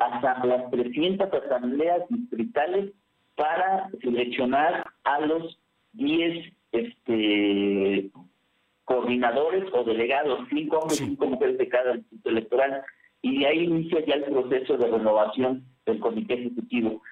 hasta 0.00 0.44
las 0.44 0.70
300 0.70 1.28
asambleas 1.32 2.02
distritales 2.10 2.92
para 3.34 3.88
seleccionar 4.02 4.84
a 5.04 5.20
los 5.20 5.58
10 5.92 6.52
este, 6.72 8.10
coordinadores 8.84 9.64
o 9.72 9.82
delegados, 9.84 10.46
cinco 10.50 10.78
hombres 10.78 11.00
y 11.00 11.04
cinco 11.06 11.26
mujeres 11.26 11.56
de 11.56 11.68
cada 11.68 11.94
distrito 11.94 12.28
electoral 12.28 12.84
y 13.24 13.38
de 13.38 13.46
ahí 13.46 13.64
inicia 13.64 14.04
ya 14.04 14.16
el 14.16 14.24
proceso 14.24 14.76
de 14.76 14.86
renovación 14.86 15.64
del 15.86 15.98
comité 15.98 16.34
ejecutivo. 16.34 17.02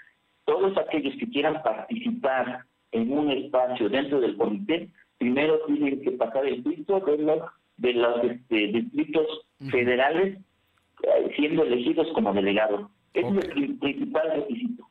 Todos 0.44 0.76
aquellos 0.76 1.14
que 1.18 1.26
quieran 1.30 1.62
participar 1.62 2.66
en 2.90 3.10
un 3.10 3.30
espacio 3.30 3.88
dentro 3.88 4.20
del 4.20 4.36
comité, 4.36 4.90
primero 5.16 5.60
tienen 5.66 6.02
que 6.02 6.10
pasar 6.12 6.44
el 6.44 6.62
filtro 6.62 7.00
de 7.00 7.16
los, 7.16 7.40
de 7.78 7.94
los 7.94 8.24
este, 8.24 8.66
distritos 8.66 9.26
federales 9.70 10.38
eh, 11.02 11.32
siendo 11.34 11.62
elegidos 11.62 12.06
como 12.12 12.34
delegados. 12.34 12.90
Ese 13.14 13.38
es 13.38 13.56
el 13.56 13.78
principal 13.78 14.32
requisito. 14.36 14.86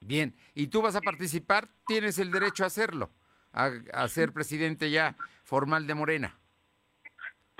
Bien, 0.00 0.34
¿y 0.54 0.68
tú 0.68 0.80
vas 0.80 0.96
a 0.96 1.02
participar? 1.02 1.68
Tienes 1.86 2.18
el 2.18 2.30
derecho 2.30 2.64
a 2.64 2.68
hacerlo, 2.68 3.10
a, 3.52 3.72
a 3.92 4.08
ser 4.08 4.32
presidente 4.32 4.90
ya 4.90 5.16
formal 5.44 5.86
de 5.86 5.94
Morena. 5.94 6.41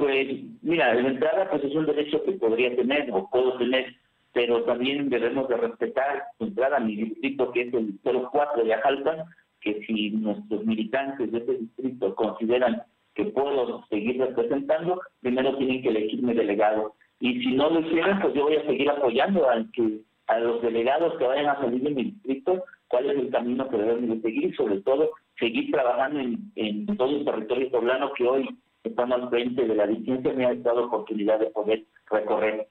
Pues 0.02 0.26
mira, 0.62 0.96
de 0.96 1.00
entrada 1.00 1.48
pues 1.48 1.62
es 1.62 1.72
un 1.76 1.86
derecho 1.86 2.24
que 2.24 2.32
podría 2.32 2.74
tener 2.74 3.08
o 3.12 3.30
puedo 3.30 3.56
tener, 3.56 3.94
pero 4.32 4.64
también 4.64 5.08
debemos 5.08 5.48
de 5.48 5.56
respetar 5.56 6.24
de 6.40 6.46
entrada 6.46 6.80
mi 6.80 6.96
distrito 6.96 7.52
que 7.52 7.60
es 7.60 7.72
el 7.72 8.00
04 8.02 8.64
de 8.64 8.74
Ajalpa, 8.74 9.26
que 9.60 9.80
si 9.86 10.10
nuestros 10.10 10.66
militantes 10.66 11.30
de 11.30 11.38
ese 11.38 11.52
distrito 11.52 12.16
consideran 12.16 12.82
que 13.14 13.26
puedo 13.26 13.86
seguir 13.90 14.18
representando, 14.18 15.00
primero 15.20 15.56
tienen 15.56 15.82
que 15.82 15.90
elegirme 15.90 16.34
delegado. 16.34 16.96
Y 17.20 17.40
si 17.40 17.52
no 17.52 17.70
lo 17.70 17.86
hicieran, 17.86 18.20
pues 18.22 18.34
yo 18.34 18.42
voy 18.42 18.56
a 18.56 18.66
seguir 18.66 18.90
apoyando 18.90 19.48
a, 19.48 19.64
que, 19.72 20.00
a 20.26 20.40
los 20.40 20.62
delegados 20.62 21.16
que 21.16 21.28
vayan 21.28 21.46
a 21.46 21.60
salir 21.60 21.80
de 21.80 21.90
mi 21.90 22.02
distrito, 22.06 22.64
cuál 22.88 23.08
es 23.08 23.18
el 23.18 23.30
camino 23.30 23.68
que 23.68 23.76
debemos 23.76 24.16
de 24.16 24.20
seguir 24.20 24.56
sobre 24.56 24.80
todo 24.80 25.12
seguir 25.38 25.70
trabajando 25.70 26.18
en, 26.18 26.50
en 26.56 26.86
todo 26.96 27.16
el 27.16 27.24
territorio 27.24 27.70
poblano 27.70 28.12
que 28.14 28.26
hoy 28.26 28.48
estamos 28.85 29.21
al 29.21 29.31
frente 29.31 29.66
de 29.66 29.75
la 29.75 29.87
licencia, 29.87 30.33
me 30.33 30.47
ha 30.47 30.55
dado 30.55 30.87
oportunidad 30.87 31.38
de 31.38 31.47
poder 31.47 31.85
recorrer. 32.11 32.68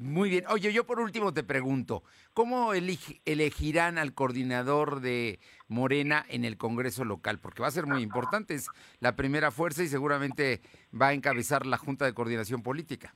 Muy 0.00 0.30
bien. 0.30 0.44
Oye, 0.50 0.72
yo 0.72 0.86
por 0.86 0.98
último 0.98 1.34
te 1.34 1.44
pregunto, 1.44 2.02
¿cómo 2.32 2.72
elegirán 2.72 3.98
al 3.98 4.14
coordinador 4.14 5.00
de 5.00 5.40
Morena 5.68 6.24
en 6.30 6.46
el 6.46 6.56
Congreso 6.56 7.04
local? 7.04 7.38
Porque 7.38 7.60
va 7.60 7.68
a 7.68 7.72
ser 7.72 7.86
muy 7.86 8.02
importante, 8.02 8.54
es 8.54 8.68
la 9.00 9.14
primera 9.14 9.50
fuerza 9.50 9.82
y 9.82 9.88
seguramente 9.88 10.60
va 10.98 11.08
a 11.08 11.12
encabezar 11.12 11.66
la 11.66 11.76
Junta 11.76 12.06
de 12.06 12.14
Coordinación 12.14 12.62
Política. 12.62 13.14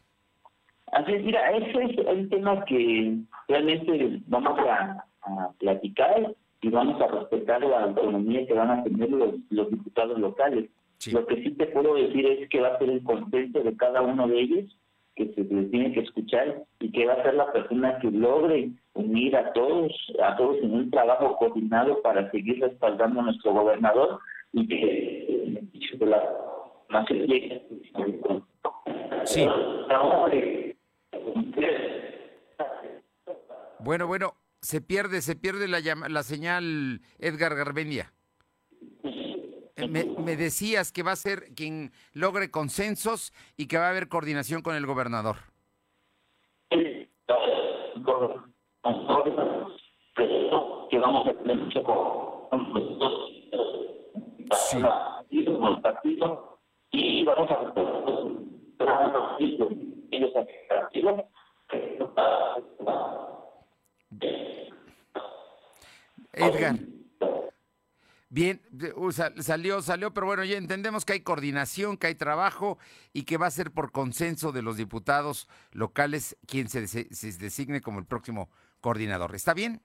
Así 0.92 1.12
es, 1.12 1.24
mira, 1.24 1.50
ese 1.52 1.84
es 1.84 2.06
el 2.06 2.28
tema 2.28 2.62
que 2.66 3.16
realmente 3.48 4.20
vamos 4.26 4.58
a, 4.58 5.06
platicar 5.58 6.34
y 6.60 6.68
vamos 6.68 7.00
a 7.00 7.06
respetar 7.06 7.62
la 7.62 7.84
autonomía 7.84 8.46
que 8.46 8.52
van 8.52 8.70
a 8.70 8.84
tener 8.84 9.10
los, 9.10 9.36
los 9.48 9.70
diputados 9.70 10.18
locales. 10.18 10.68
Lo 11.12 11.26
que 11.26 11.42
sí 11.42 11.50
te 11.52 11.66
puedo 11.66 11.94
decir 11.94 12.26
es 12.26 12.48
que 12.48 12.60
va 12.60 12.68
a 12.68 12.78
ser 12.78 12.90
el 12.90 13.02
consenso 13.02 13.60
de 13.60 13.76
cada 13.76 14.00
uno 14.02 14.26
de 14.26 14.40
ellos, 14.40 14.78
que 15.16 15.32
se 15.34 15.44
les 15.44 15.70
tiene 15.70 15.92
que 15.92 16.00
escuchar 16.00 16.64
y 16.80 16.90
que 16.90 17.06
va 17.06 17.14
a 17.14 17.22
ser 17.22 17.34
la 17.34 17.52
persona 17.52 17.98
que 18.00 18.10
logre 18.10 18.70
unir 18.94 19.36
a 19.36 19.52
todos, 19.52 19.92
a 20.22 20.36
todos 20.36 20.58
en 20.62 20.72
un 20.72 20.90
trabajo 20.90 21.36
coordinado 21.36 22.00
para 22.02 22.30
seguir 22.30 22.60
respaldando 22.60 23.20
a 23.20 23.24
nuestro 23.24 23.52
gobernador 23.52 24.18
y 24.52 24.66
que 24.66 25.24
de 25.98 26.06
la 26.06 26.22
más 26.88 27.06
Sí. 29.24 29.46
Bueno, 33.78 34.06
bueno, 34.06 34.34
se 34.60 34.80
pierde, 34.80 35.22
se 35.22 35.34
pierde 35.36 35.68
la, 35.68 35.80
la 36.08 36.22
señal 36.22 37.00
Edgar 37.18 37.54
Garbendia. 37.54 38.12
Me, 39.76 40.36
decías 40.36 40.92
que 40.92 41.02
va 41.02 41.12
a 41.12 41.16
ser 41.16 41.52
quien 41.54 41.92
logre 42.12 42.50
consensos 42.50 43.32
y 43.56 43.66
que 43.66 43.76
va 43.76 43.86
a 43.86 43.90
haber 43.90 44.08
coordinación 44.08 44.62
con 44.62 44.76
el 44.76 44.86
gobernador. 44.86 45.36
Que 46.70 47.08
vamos 50.98 51.26
a 51.26 51.32
tener 51.34 51.56
mucho 51.56 51.82
sí. 54.70 54.78
y 55.30 55.44
vamos 55.44 55.80
a 55.84 55.94
Edgar. 66.36 66.93
Bien, 68.34 68.60
salió, 69.42 69.80
salió, 69.80 70.12
pero 70.12 70.26
bueno, 70.26 70.42
ya 70.42 70.56
entendemos 70.56 71.04
que 71.04 71.12
hay 71.12 71.20
coordinación, 71.20 71.96
que 71.96 72.08
hay 72.08 72.16
trabajo 72.16 72.78
y 73.12 73.22
que 73.22 73.36
va 73.36 73.46
a 73.46 73.50
ser 73.52 73.70
por 73.70 73.92
consenso 73.92 74.50
de 74.50 74.60
los 74.60 74.76
diputados 74.76 75.48
locales 75.70 76.36
quien 76.44 76.68
se, 76.68 76.80
designe 76.80 77.80
como 77.80 78.00
el 78.00 78.06
próximo 78.06 78.50
coordinador. 78.80 79.36
¿Está 79.36 79.54
bien? 79.54 79.82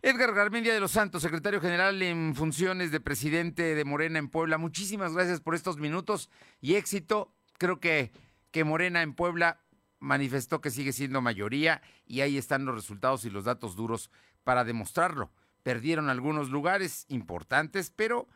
Edgar 0.00 0.32
Garmendia 0.32 0.72
de 0.72 0.80
los 0.80 0.92
Santos, 0.92 1.20
secretario 1.20 1.60
general 1.60 2.00
en 2.00 2.34
funciones 2.34 2.90
de 2.90 3.00
presidente 3.00 3.74
de 3.74 3.84
Morena 3.84 4.18
en 4.18 4.30
Puebla. 4.30 4.56
Muchísimas 4.56 5.12
gracias 5.12 5.42
por 5.42 5.54
estos 5.54 5.76
minutos 5.76 6.30
y 6.62 6.76
éxito. 6.76 7.34
Creo 7.58 7.78
que, 7.78 8.10
que 8.52 8.64
Morena 8.64 9.02
en 9.02 9.12
Puebla 9.12 9.60
manifestó 9.98 10.62
que 10.62 10.70
sigue 10.70 10.92
siendo 10.92 11.20
mayoría 11.20 11.82
y 12.06 12.22
ahí 12.22 12.38
están 12.38 12.64
los 12.64 12.74
resultados 12.74 13.26
y 13.26 13.30
los 13.30 13.44
datos 13.44 13.76
duros 13.76 14.10
para 14.46 14.62
demostrarlo. 14.62 15.32
Perdieron 15.64 16.08
algunos 16.08 16.50
lugares 16.50 17.04
importantes, 17.08 17.90
pero 17.90 18.28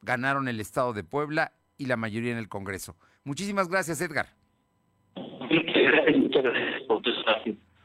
ganaron 0.00 0.48
el 0.48 0.60
Estado 0.60 0.94
de 0.94 1.04
Puebla 1.04 1.52
y 1.76 1.84
la 1.84 1.98
mayoría 1.98 2.32
en 2.32 2.38
el 2.38 2.48
Congreso. 2.48 2.96
Muchísimas 3.22 3.68
gracias, 3.68 4.00
Edgar. 4.00 4.28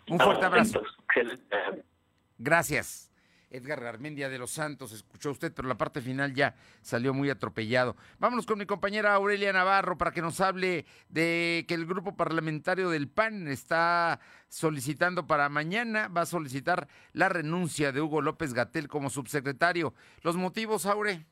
Un 0.09 0.17
fuerte 0.17 0.45
abrazo. 0.45 0.81
Gracias. 2.37 3.12
Edgar 3.53 3.79
Garmendia 3.79 4.29
de 4.29 4.39
los 4.39 4.51
Santos, 4.51 4.91
escuchó 4.91 5.31
usted, 5.31 5.53
pero 5.53 5.67
la 5.67 5.77
parte 5.77 6.01
final 6.01 6.33
ya 6.33 6.55
salió 6.81 7.13
muy 7.13 7.29
atropellado. 7.29 7.95
Vámonos 8.19 8.45
con 8.45 8.57
mi 8.57 8.65
compañera 8.65 9.13
Aurelia 9.13 9.53
Navarro 9.53 9.97
para 9.97 10.11
que 10.11 10.21
nos 10.21 10.41
hable 10.41 10.85
de 11.07 11.63
que 11.67 11.75
el 11.75 11.85
grupo 11.85 12.15
parlamentario 12.15 12.89
del 12.89 13.07
PAN 13.07 13.47
está 13.47 14.19
solicitando 14.49 15.27
para 15.27 15.49
mañana, 15.49 16.07
va 16.07 16.21
a 16.21 16.25
solicitar 16.25 16.87
la 17.13 17.29
renuncia 17.29 17.91
de 17.91 18.01
Hugo 18.01 18.21
López 18.21 18.53
Gatel 18.53 18.87
como 18.87 19.11
subsecretario. 19.11 19.93
¿Los 20.23 20.35
motivos, 20.35 20.85
Aure? 20.87 21.25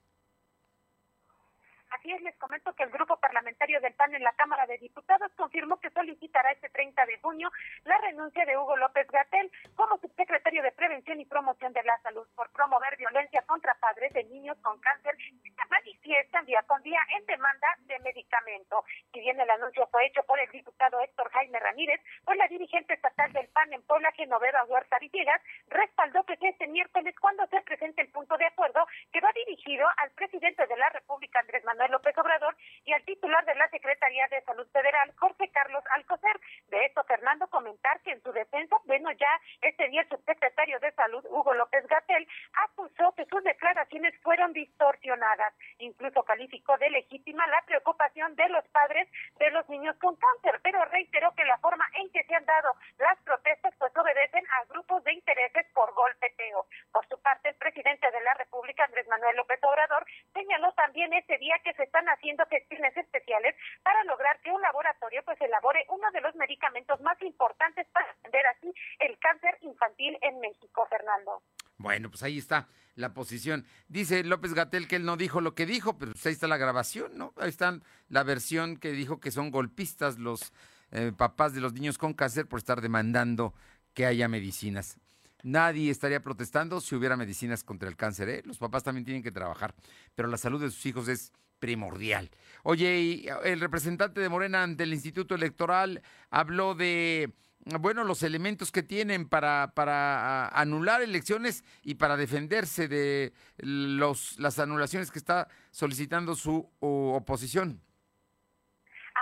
Así 2.02 2.12
es, 2.12 2.22
les 2.24 2.36
comento 2.38 2.74
que 2.74 2.82
el 2.82 2.90
grupo 2.90 3.16
parlamentario 3.18 3.80
del 3.80 3.94
PAN 3.94 4.16
en 4.16 4.24
la 4.24 4.34
Cámara 4.34 4.66
de 4.66 4.80
Diputados 4.80 5.32
confirmó 5.38 5.80
que 5.80 5.92
solicitará 5.92 6.52
este 6.52 6.68
30 6.70 7.06
de 7.06 7.20
junio 7.20 7.52
la 7.84 7.96
renuncia 8.00 8.44
de 8.44 8.58
Hugo 8.58 8.76
López 8.76 9.06
Gatel 9.12 9.52
como 9.76 10.00
subsecretario 10.00 10.64
de 10.64 10.72
Prevención 10.72 11.20
y 11.20 11.26
Promoción 11.26 11.74
de 11.74 11.84
la 11.84 11.96
Salud 12.00 12.28
por 12.36 12.50
promover 12.54 12.98
violencia 12.98 13.44
contra 13.44 13.76
padres 13.76 14.12
de 14.14 14.24
niños 14.24 14.58
con 14.64 14.80
cáncer 14.80 15.16
que 15.16 15.52
se 15.52 15.70
manifiestan 15.70 16.44
día 16.48 16.64
con 16.64 16.82
día 16.82 17.00
en 17.16 17.24
demanda 17.28 17.68
de 17.82 18.00
medicamento. 18.00 18.84
Si 19.14 19.20
bien 19.20 19.40
el 19.40 19.52
anuncio 19.52 19.86
fue 19.92 20.08
hecho 20.08 20.24
por 20.24 20.40
el 20.40 20.50
diputado 20.50 21.00
Héctor 21.02 21.30
Jaime 21.30 21.60
Ramírez, 21.60 22.02
pues 22.26 22.36
la 22.36 22.48
dirigente 22.48 22.96
estatal 22.96 23.32
del 23.32 23.48
PAN 23.50 23.74
en 23.74 23.84
Puebla, 23.84 24.12
Genoveva 24.14 24.64
Huerta 24.64 24.98
Villegas, 24.98 25.40
respaldó 25.68 26.24
que 26.24 26.36
este 26.42 26.66
miércoles, 26.66 27.14
cuando 27.22 27.46
se 27.46 27.62
presente 27.62 28.02
el 28.02 28.10
punto 28.10 28.38
de 28.38 28.46
acuerdo 28.46 28.88
que 29.12 29.22
va 29.22 29.32
dirigido 29.34 29.88
al 29.98 30.10
presidente 30.12 30.66
de 30.66 30.78
la 30.78 30.90
República, 30.90 31.40
Andrés 31.40 31.64
Manuel 31.64 31.91
López 31.92 32.18
Obrador 32.18 32.56
y 32.86 32.94
al 32.94 33.04
titular 33.04 33.46
de 33.46 33.56
la 33.56 33.70
Secretaría 33.70 34.28
de 34.30 34.42
Salud 34.42 34.68
Federal, 34.72 35.14
Jorge 35.18 35.50
Carlos 35.50 35.84
Alcocer. 35.96 36.40
De 36.70 36.86
esto, 36.86 37.04
Fernando, 37.04 37.48
comentar 37.48 38.00
que 38.02 38.12
en 38.12 38.24
su 38.24 38.32
defensa, 38.32 38.78
bueno, 38.86 39.12
ya 39.12 39.40
este 39.62 39.88
día 39.90 40.02
el 40.02 40.10
subsecretario 40.10 40.80
de 40.80 40.92
Salud, 40.94 41.26
Hugo 41.30 41.54
López 41.54 41.86
Gatel, 41.88 42.28
acusó 42.54 43.14
que 43.16 43.26
sus 43.26 43.44
declaraciones 43.44 44.14
fueron 44.22 44.54
distorsionadas. 44.54 45.54
Incluso 45.80 46.24
calificó 46.24 46.78
de 46.78 46.90
legítima 46.90 47.46
la 47.48 47.62
preocupación 47.66 48.36
de 48.36 48.50
los 48.50 48.68
padres 48.70 49.08
de 49.38 49.52
los 49.52 49.68
niños 49.70 49.96
con 49.98 50.16
cáncer, 50.16 50.60
pero 50.64 50.84
reiteró 50.86 51.34
que 51.36 51.46
la 51.46 51.58
forma 51.58 51.86
en 51.96 52.10
que 52.12 52.24
se 52.24 52.36
han 52.36 52.46
dado 52.46 52.74
las 52.98 53.18
protestas 53.20 53.74
pues 53.78 53.96
obedecen 53.96 54.46
a 54.48 54.66
grupos 54.66 55.04
de 55.04 55.14
intereses 55.14 55.66
por 55.74 55.94
golpeteo. 55.94 56.66
Por 56.92 57.08
su 57.08 57.22
parte, 57.22 57.50
el 57.50 57.56
presidente 57.56 58.10
de 58.10 58.22
la 58.22 58.34
República, 58.36 58.86
Andrés 58.86 59.08
Manuel 59.08 59.36
López 59.36 59.60
Obrador, 59.64 60.06
señaló 60.34 60.72
también 60.74 61.14
ese 61.14 61.38
día 61.38 61.58
que 61.64 61.74
se 61.74 61.81
están 61.84 62.06
haciendo 62.10 62.46
gestiones 62.46 62.96
especiales 62.96 63.56
para 63.84 64.04
lograr 64.06 64.40
que 64.42 64.52
un 64.52 64.62
laboratorio 64.62 65.24
pues 65.26 65.40
elabore 65.42 65.86
uno 65.90 66.10
de 66.12 66.22
los 66.22 66.36
medicamentos 66.36 67.00
más 67.02 67.22
importantes 67.22 67.88
para 67.94 68.10
atender 68.12 68.46
así 68.48 68.74
el 69.00 69.18
cáncer 69.20 69.58
infantil 69.62 70.18
en 70.22 70.40
México, 70.40 70.86
Fernando. 70.90 71.42
Bueno, 71.78 72.10
pues 72.10 72.24
ahí 72.24 72.38
está 72.38 72.68
la 72.96 73.14
posición. 73.14 73.66
Dice 73.88 74.24
López 74.24 74.54
Gatel 74.54 74.88
que 74.88 74.98
él 74.98 75.06
no 75.06 75.18
dijo 75.18 75.42
lo 75.42 75.56
que 75.56 75.66
dijo, 75.66 75.98
pero 75.98 76.12
pues 76.12 76.26
ahí 76.26 76.34
está 76.34 76.48
la 76.48 76.58
grabación, 76.58 77.18
¿no? 77.18 77.34
Ahí 77.38 77.50
está 77.50 77.80
la 78.10 78.24
versión 78.24 78.78
que 78.78 78.92
dijo 78.92 79.20
que 79.20 79.32
son 79.32 79.52
golpistas 79.52 80.20
los 80.20 80.54
eh, 80.92 81.12
papás 81.16 81.54
de 81.54 81.62
los 81.62 81.74
niños 81.74 81.98
con 81.98 82.14
cáncer 82.14 82.48
por 82.48 82.60
estar 82.60 82.82
demandando 82.82 83.54
que 83.94 84.06
haya 84.06 84.28
medicinas. 84.28 85.00
Nadie 85.44 85.90
estaría 85.90 86.22
protestando 86.22 86.82
si 86.82 86.96
hubiera 86.96 87.18
medicinas 87.18 87.64
contra 87.64 87.90
el 87.90 87.96
cáncer, 87.96 88.30
¿eh? 88.30 88.42
Los 88.46 88.60
papás 88.60 88.84
también 88.84 89.06
tienen 89.06 89.24
que 89.24 89.32
trabajar, 89.32 89.74
pero 90.14 90.28
la 90.28 90.38
salud 90.38 90.62
de 90.62 90.70
sus 90.70 90.86
hijos 90.86 91.08
es 91.08 91.34
primordial. 91.62 92.30
Oye, 92.64 93.00
y 93.00 93.26
el 93.46 93.62
representante 93.62 94.20
de 94.20 94.28
Morena 94.28 94.64
ante 94.64 94.84
el 94.84 94.94
Instituto 94.94 95.36
Electoral 95.36 96.02
habló 96.30 96.76
de 96.76 97.32
bueno, 97.80 98.04
los 98.04 98.24
elementos 98.24 98.72
que 98.72 98.84
tienen 98.84 99.30
para, 99.30 99.72
para 99.76 100.48
anular 100.48 101.02
elecciones 101.02 101.64
y 101.84 101.96
para 101.96 102.18
defenderse 102.18 102.88
de 102.88 103.34
los, 103.60 104.40
las 104.40 104.60
anulaciones 104.60 105.12
que 105.12 105.20
está 105.20 105.48
solicitando 105.70 106.36
su 106.36 106.70
oposición. 106.80 107.82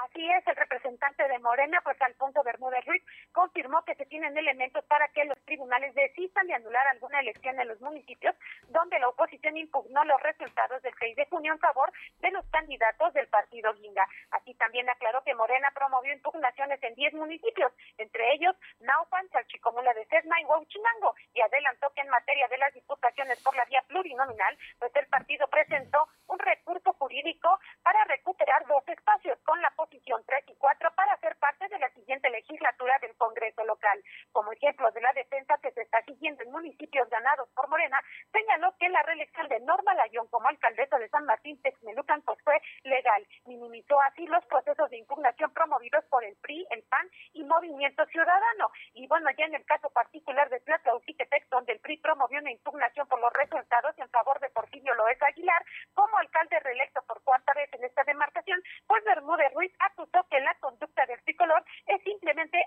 Así 0.05 0.25
es, 0.29 0.47
el 0.47 0.55
representante 0.55 1.27
de 1.27 1.39
Morena, 1.39 1.81
pues 1.83 2.01
Alfonso 2.01 2.41
Bermúdez 2.43 2.85
Ruiz, 2.85 3.03
confirmó 3.39 3.85
que 3.85 3.95
se 3.95 4.05
tienen 4.05 4.37
elementos 4.37 4.83
para 4.83 5.07
que 5.13 5.23
los 5.23 5.39
tribunales 5.45 5.95
desistan 5.95 6.45
de 6.47 6.55
anular 6.55 6.85
alguna 6.87 7.21
elección 7.21 7.57
en 7.57 7.69
los 7.69 7.79
municipios 7.79 8.35
donde 8.67 8.99
la 8.99 9.07
oposición 9.07 9.55
impugnó 9.55 10.03
los 10.03 10.21
resultados 10.21 10.81
del 10.81 10.93
6 10.99 11.15
de 11.15 11.25
junio 11.27 11.53
en 11.53 11.59
favor 11.59 11.89
de 12.19 12.31
los 12.31 12.45
candidatos 12.47 13.13
del 13.13 13.29
partido 13.29 13.73
Guinga. 13.75 14.05
Así 14.31 14.53
también 14.55 14.89
aclaró 14.89 15.23
que 15.23 15.33
Morena 15.35 15.71
promovió 15.73 16.11
impugnaciones 16.11 16.83
en 16.83 16.95
10 16.95 17.13
municipios, 17.13 17.71
entre 17.97 18.33
ellos 18.33 18.57
Naupan, 18.81 19.29
Salchicomula 19.29 19.93
de 19.93 20.05
Sesma 20.07 20.41
y 20.41 20.43
Huachinango, 20.43 21.15
y 21.33 21.39
adelantó 21.39 21.93
que 21.95 22.01
en 22.01 22.09
materia 22.09 22.45
de 22.49 22.57
las 22.57 22.73
diputaciones 22.73 23.41
por 23.41 23.55
la 23.55 23.63
vía 23.65 23.81
plurinominal, 23.87 24.57
pues 24.79 24.93
el 24.97 25.07
partido 25.07 25.47
presentó 25.47 26.09
un 26.27 26.39
recurso 26.39 26.91
jurídico 26.91 27.57
para 27.83 28.03
recuperar 28.03 28.67
dos 28.67 28.85
espacios 28.89 29.39
con 29.45 29.61
la 29.61 29.71
posición 29.77 30.21
3 30.25 30.43
y 30.49 30.55
4 30.55 30.91
para 30.93 31.17
ser 31.19 31.37
parte 31.37 31.69
de 31.69 31.79
la 31.79 31.89
siguiente 31.91 32.29
legislatura 32.29 32.99
del 32.99 33.15
Congreso 33.15 33.28
local. 33.65 34.03
Como 34.31 34.51
ejemplo 34.51 34.91
de 34.91 35.01
la 35.01 35.13
defensa 35.13 35.57
que 35.61 35.71
se 35.71 35.81
está 35.81 36.01
siguiendo 36.03 36.43
en 36.43 36.51
municipios 36.51 37.09
ganados 37.09 37.49
por 37.55 37.67
Morena, 37.69 38.01
señaló 38.31 38.75
que 38.79 38.89
la 38.89 39.03
reelección 39.03 39.47
de 39.47 39.59
Norma 39.61 39.93
Layón 39.93 40.27
como 40.27 40.47
alcaldesa 40.47 40.97
de 40.97 41.09
San 41.09 41.25
Martín 41.25 41.61
Texmelucan 41.61 42.21
pues 42.23 42.39
fue 42.43 42.61
legal. 42.83 43.25
Minimizó 43.45 43.99
así 44.01 44.25
los 44.27 44.45
procesos 44.45 44.89
de 44.89 44.97
impugnación 44.97 45.51
promovidos 45.53 46.03
por 46.05 46.23
el 46.23 46.35
PRI, 46.37 46.65
el 46.71 46.83
PAN 46.83 47.09
y 47.33 47.43
Movimiento 47.43 48.05
Ciudadano. 48.07 48.71
Y 48.93 49.07
bueno, 49.07 49.29
ya 49.37 49.45
en 49.45 49.55
el 49.55 49.65
caso 49.65 49.89
particular 49.89 50.49
de 50.49 50.59
Tlatlauquitepec, 50.61 51.49
donde 51.49 51.73
el 51.73 51.79
PRI 51.79 51.97
promovió 51.97 52.39
una 52.39 52.51
impugnación 52.51 53.07
por 53.07 53.19
los 53.19 53.33
resultados 53.33 53.97
en 53.97 54.09
favor 54.09 54.39
de 54.39 54.49
Porfirio 54.49 54.93
Loesa 54.95 55.27
Aguilar 55.27 55.63
como 55.93 56.17
alcalde 56.17 56.59
reelecto 56.59 57.01
por 57.03 57.21
cuarta 57.23 57.53
vez 57.53 57.71
en 57.73 57.83
esta 57.83 58.03
demarcación, 58.03 58.61
pues 58.87 59.03
Bermúdez 59.03 59.53
Ruiz 59.53 59.71
acusó 59.79 60.25
que 60.29 60.39
la 60.39 60.53
conducta 60.55 61.05
del 61.05 61.21
tricolor 61.23 61.63
es 61.87 62.01
simplemente 62.03 62.59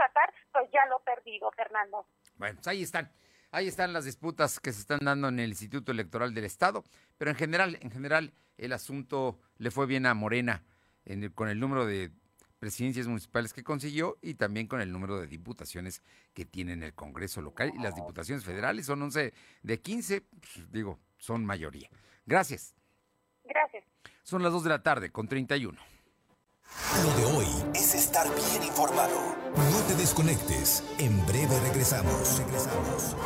arrebatar 0.00 0.32
pues 0.52 0.70
ya 0.72 0.86
lo 0.86 1.00
perdido, 1.00 1.50
Fernando. 1.52 2.06
Bueno, 2.36 2.56
pues 2.56 2.68
ahí 2.68 2.82
están. 2.82 3.10
Ahí 3.52 3.66
están 3.66 3.92
las 3.92 4.04
disputas 4.04 4.60
que 4.60 4.72
se 4.72 4.80
están 4.80 5.00
dando 5.02 5.28
en 5.28 5.40
el 5.40 5.50
Instituto 5.50 5.90
Electoral 5.90 6.32
del 6.34 6.44
Estado, 6.44 6.84
pero 7.18 7.32
en 7.32 7.36
general, 7.36 7.78
en 7.80 7.90
general, 7.90 8.32
el 8.58 8.72
asunto 8.72 9.40
le 9.58 9.72
fue 9.72 9.86
bien 9.86 10.06
a 10.06 10.14
Morena 10.14 10.62
con 11.34 11.48
el 11.48 11.58
número 11.58 11.84
de 11.84 12.12
presidencias 12.60 13.08
municipales 13.08 13.52
que 13.52 13.64
consiguió 13.64 14.18
y 14.22 14.34
también 14.34 14.68
con 14.68 14.80
el 14.80 14.92
número 14.92 15.18
de 15.18 15.26
diputaciones 15.26 16.02
que 16.32 16.44
tiene 16.44 16.74
en 16.74 16.84
el 16.84 16.94
Congreso 16.94 17.40
local. 17.40 17.72
Y 17.74 17.82
las 17.82 17.96
diputaciones 17.96 18.44
federales 18.44 18.86
son 18.86 19.02
11 19.02 19.32
de 19.62 19.80
15, 19.80 20.20
pues, 20.20 20.70
digo, 20.70 21.00
son 21.18 21.44
mayoría. 21.44 21.88
Gracias. 22.26 22.76
Gracias. 23.44 23.84
Son 24.22 24.44
las 24.44 24.52
2 24.52 24.62
de 24.62 24.70
la 24.70 24.82
tarde 24.82 25.10
con 25.10 25.26
31. 25.26 25.76
Lo 27.04 27.16
de 27.16 27.36
hoy 27.36 27.46
es 27.74 27.94
estar 27.94 28.26
bien 28.26 28.62
informado. 28.66 29.16
No 29.54 29.78
te 29.88 29.94
desconectes. 29.94 30.84
En 30.98 31.24
breve 31.26 31.58
regresamos. 31.60 32.38
Regresamos. 32.38 33.16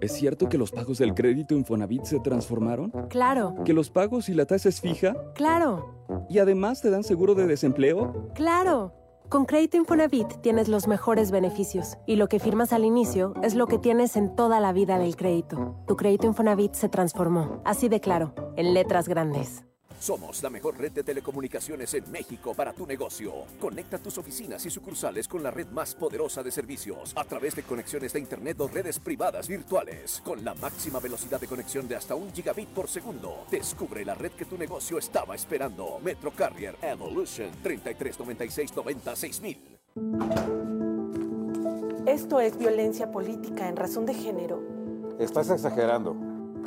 ¿Es 0.00 0.12
cierto 0.12 0.48
que 0.48 0.58
los 0.58 0.70
pagos 0.70 0.98
del 0.98 1.14
crédito 1.14 1.54
Infonavit 1.54 2.04
se 2.04 2.20
transformaron? 2.20 2.90
Claro. 3.08 3.54
¿Que 3.64 3.72
los 3.72 3.90
pagos 3.90 4.28
y 4.28 4.34
la 4.34 4.46
tasa 4.46 4.68
es 4.68 4.80
fija? 4.80 5.14
Claro. 5.34 6.06
¿Y 6.28 6.38
además 6.38 6.82
te 6.82 6.90
dan 6.90 7.04
seguro 7.04 7.34
de 7.34 7.46
desempleo? 7.46 8.30
Claro. 8.34 8.92
Con 9.28 9.46
Crédito 9.46 9.78
Infonavit 9.78 10.42
tienes 10.42 10.68
los 10.68 10.86
mejores 10.86 11.30
beneficios 11.30 11.96
y 12.06 12.16
lo 12.16 12.28
que 12.28 12.38
firmas 12.38 12.72
al 12.74 12.84
inicio 12.84 13.32
es 13.42 13.54
lo 13.54 13.66
que 13.66 13.78
tienes 13.78 14.14
en 14.16 14.36
toda 14.36 14.60
la 14.60 14.72
vida 14.72 14.98
del 14.98 15.16
crédito. 15.16 15.74
Tu 15.86 15.96
crédito 15.96 16.26
Infonavit 16.26 16.74
se 16.74 16.90
transformó, 16.90 17.62
así 17.64 17.88
de 17.88 18.00
claro, 18.00 18.34
en 18.56 18.74
letras 18.74 19.08
grandes. 19.08 19.64
Somos 20.02 20.42
la 20.42 20.50
mejor 20.50 20.76
red 20.76 20.90
de 20.90 21.04
telecomunicaciones 21.04 21.94
en 21.94 22.10
México 22.10 22.54
para 22.54 22.72
tu 22.72 22.84
negocio. 22.88 23.44
Conecta 23.60 23.98
tus 23.98 24.18
oficinas 24.18 24.66
y 24.66 24.70
sucursales 24.70 25.28
con 25.28 25.44
la 25.44 25.52
red 25.52 25.68
más 25.68 25.94
poderosa 25.94 26.42
de 26.42 26.50
servicios 26.50 27.12
a 27.16 27.22
través 27.22 27.54
de 27.54 27.62
conexiones 27.62 28.12
de 28.12 28.18
Internet 28.18 28.60
o 28.62 28.66
redes 28.66 28.98
privadas 28.98 29.46
virtuales 29.46 30.20
con 30.24 30.44
la 30.44 30.54
máxima 30.54 30.98
velocidad 30.98 31.40
de 31.40 31.46
conexión 31.46 31.86
de 31.86 31.94
hasta 31.94 32.16
un 32.16 32.32
gigabit 32.32 32.70
por 32.70 32.88
segundo. 32.88 33.46
Descubre 33.48 34.04
la 34.04 34.16
red 34.16 34.32
que 34.32 34.44
tu 34.44 34.58
negocio 34.58 34.98
estaba 34.98 35.36
esperando. 35.36 36.00
Metro 36.02 36.32
Carrier 36.32 36.74
Evolution 36.82 37.52
3396 37.62 39.40
Esto 42.06 42.40
es 42.40 42.58
violencia 42.58 43.08
política 43.12 43.68
en 43.68 43.76
razón 43.76 44.04
de 44.06 44.14
género. 44.14 44.64
Estás 45.20 45.48
exagerando. 45.50 46.16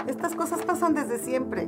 Estas 0.07 0.35
cosas 0.35 0.63
pasan 0.63 0.93
desde 0.93 1.19
siempre. 1.19 1.67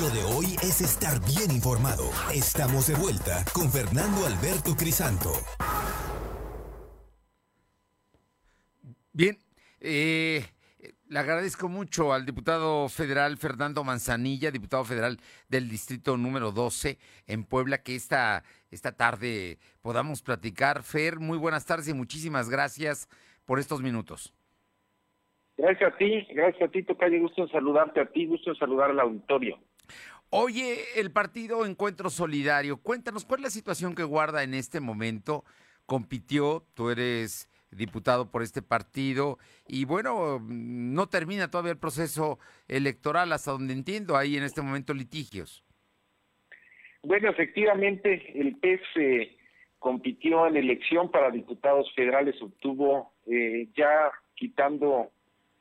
Lo 0.00 0.10
de 0.10 0.24
hoy 0.24 0.46
es 0.62 0.80
estar 0.80 1.20
bien 1.20 1.52
informado. 1.54 2.04
Estamos 2.34 2.88
de 2.88 2.94
vuelta 2.94 3.44
con 3.54 3.70
Fernando 3.70 4.26
Alberto 4.26 4.74
Crisanto. 4.76 5.30
Bien, 9.12 9.38
eh, 9.80 10.42
le 11.08 11.18
agradezco 11.18 11.68
mucho 11.68 12.12
al 12.12 12.26
diputado 12.26 12.88
federal 12.88 13.36
Fernando 13.36 13.84
Manzanilla, 13.84 14.50
diputado 14.50 14.84
federal 14.84 15.18
del 15.48 15.68
distrito 15.68 16.16
número 16.16 16.50
12 16.50 16.98
en 17.28 17.44
Puebla, 17.44 17.82
que 17.82 17.94
esta, 17.94 18.42
esta 18.72 18.96
tarde 18.96 19.58
podamos 19.80 20.22
platicar. 20.22 20.82
Fer, 20.82 21.20
muy 21.20 21.38
buenas 21.38 21.66
tardes 21.66 21.86
y 21.88 21.94
muchísimas 21.94 22.50
gracias 22.50 23.08
por 23.44 23.60
estos 23.60 23.80
minutos. 23.80 24.34
Gracias 25.56 25.92
a 25.92 25.96
ti, 25.96 26.26
gracias 26.30 26.68
a 26.68 26.72
ti, 26.72 26.82
Tocayo. 26.82 27.20
Gusto 27.20 27.42
en 27.42 27.48
saludarte 27.50 28.00
a 28.00 28.06
ti, 28.06 28.26
gusto 28.26 28.50
en 28.50 28.56
saludar 28.56 28.90
al 28.90 28.98
auditorio. 28.98 29.56
Oye, 30.36 30.78
el 30.96 31.12
partido 31.12 31.64
Encuentro 31.64 32.10
Solidario, 32.10 32.78
cuéntanos 32.78 33.24
cuál 33.24 33.38
es 33.38 33.44
la 33.44 33.50
situación 33.50 33.94
que 33.94 34.02
guarda 34.02 34.42
en 34.42 34.52
este 34.52 34.80
momento. 34.80 35.44
Compitió, 35.86 36.64
tú 36.74 36.90
eres 36.90 37.48
diputado 37.70 38.32
por 38.32 38.42
este 38.42 38.60
partido 38.60 39.38
y 39.68 39.84
bueno, 39.84 40.40
no 40.42 41.06
termina 41.08 41.52
todavía 41.52 41.70
el 41.70 41.78
proceso 41.78 42.40
electoral 42.66 43.32
hasta 43.32 43.52
donde 43.52 43.74
entiendo, 43.74 44.16
hay 44.16 44.36
en 44.36 44.42
este 44.42 44.60
momento 44.60 44.92
litigios. 44.92 45.64
Bueno, 47.04 47.30
efectivamente, 47.30 48.32
el 48.34 48.56
PES 48.56 48.80
eh, 48.96 49.36
compitió 49.78 50.48
en 50.48 50.56
elección 50.56 51.12
para 51.12 51.30
diputados 51.30 51.94
federales, 51.94 52.42
obtuvo 52.42 53.14
eh, 53.28 53.68
ya 53.76 54.10
quitando 54.34 55.12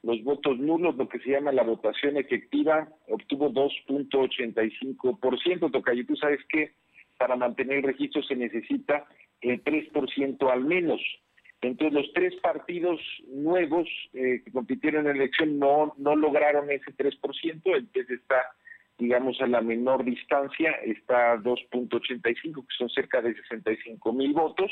los 0.04 0.24
votos 0.24 0.60
nulos, 0.60 0.96
lo 0.96 1.10
que 1.10 1.18
se 1.20 1.32
llama 1.32 1.52
la 1.52 1.64
votación 1.64 2.18
efectiva, 2.18 2.88
obtuvo 3.08 3.50
2.85%. 3.52 5.72
Tocayo, 5.72 6.06
tú 6.06 6.16
sabes 6.18 6.42
que 6.50 6.74
para 7.18 7.38
mantener 7.38 7.78
el 7.78 7.84
registro 7.84 8.22
se 8.24 8.36
necesita 8.36 9.06
el 9.42 9.64
3% 9.64 10.52
al 10.52 10.66
menos. 10.66 11.02
Entonces, 11.62 11.94
los 11.94 12.12
tres 12.14 12.36
partidos 12.42 13.00
nuevos 13.30 13.88
eh, 14.14 14.42
que 14.44 14.52
compitieron 14.52 15.08
en 15.08 15.18
la 15.18 15.24
elección 15.24 15.58
no, 15.58 15.94
no 15.98 16.18
lograron 16.18 16.70
ese 16.70 16.92
3%. 16.92 17.62
El 17.74 17.88
PES 17.88 18.10
está, 18.10 18.44
digamos, 18.98 19.40
a 19.40 19.48
la 19.48 19.62
menor 19.62 20.04
distancia, 20.04 20.72
está 20.84 21.32
a 21.32 21.38
2.85, 21.38 22.68
que 22.68 22.76
son 22.78 22.90
cerca 22.90 23.22
de 23.22 23.34
65 23.36 24.12
mil 24.12 24.34
votos. 24.34 24.70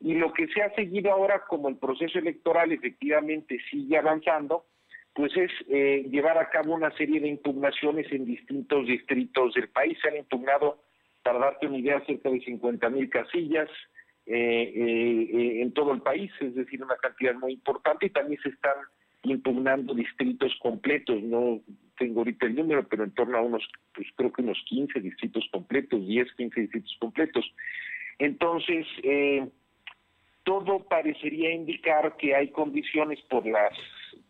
Y 0.00 0.14
lo 0.14 0.32
que 0.32 0.48
se 0.48 0.62
ha 0.62 0.74
seguido 0.74 1.12
ahora, 1.12 1.44
como 1.46 1.68
el 1.68 1.76
proceso 1.76 2.18
electoral 2.18 2.72
efectivamente 2.72 3.58
sigue 3.70 3.98
avanzando, 3.98 4.64
pues 5.14 5.36
es 5.36 5.50
eh, 5.68 6.06
llevar 6.10 6.38
a 6.38 6.48
cabo 6.48 6.74
una 6.74 6.90
serie 6.96 7.20
de 7.20 7.28
impugnaciones 7.28 8.10
en 8.12 8.24
distintos 8.24 8.86
distritos 8.86 9.54
del 9.54 9.68
país. 9.68 9.98
Se 10.00 10.08
han 10.08 10.16
impugnado, 10.16 10.82
para 11.22 11.38
darte 11.38 11.66
una 11.66 11.78
idea, 11.78 12.02
cerca 12.06 12.30
de 12.30 12.40
50 12.40 12.88
mil 12.88 13.10
casillas 13.10 13.68
eh, 14.26 14.72
eh, 14.74 15.62
en 15.62 15.72
todo 15.72 15.92
el 15.92 16.02
país, 16.02 16.30
es 16.40 16.54
decir, 16.54 16.82
una 16.82 16.96
cantidad 16.96 17.34
muy 17.34 17.52
importante, 17.52 18.06
y 18.06 18.10
también 18.10 18.40
se 18.42 18.50
están 18.50 18.76
impugnando 19.24 19.92
distritos 19.94 20.54
completos, 20.62 21.22
no 21.22 21.60
tengo 21.98 22.20
ahorita 22.20 22.46
el 22.46 22.54
número, 22.54 22.86
pero 22.88 23.04
en 23.04 23.10
torno 23.10 23.36
a 23.36 23.42
unos, 23.42 23.68
pues 23.94 24.06
creo 24.16 24.32
que 24.32 24.42
unos 24.42 24.62
15 24.66 25.00
distritos 25.00 25.46
completos, 25.52 26.06
10, 26.06 26.32
15 26.34 26.60
distritos 26.60 26.96
completos. 26.98 27.44
Entonces, 28.18 28.86
eh, 29.02 29.46
todo 30.44 30.80
parecería 30.88 31.52
indicar 31.52 32.16
que 32.16 32.34
hay 32.34 32.48
condiciones 32.48 33.20
por 33.28 33.46
las 33.46 33.72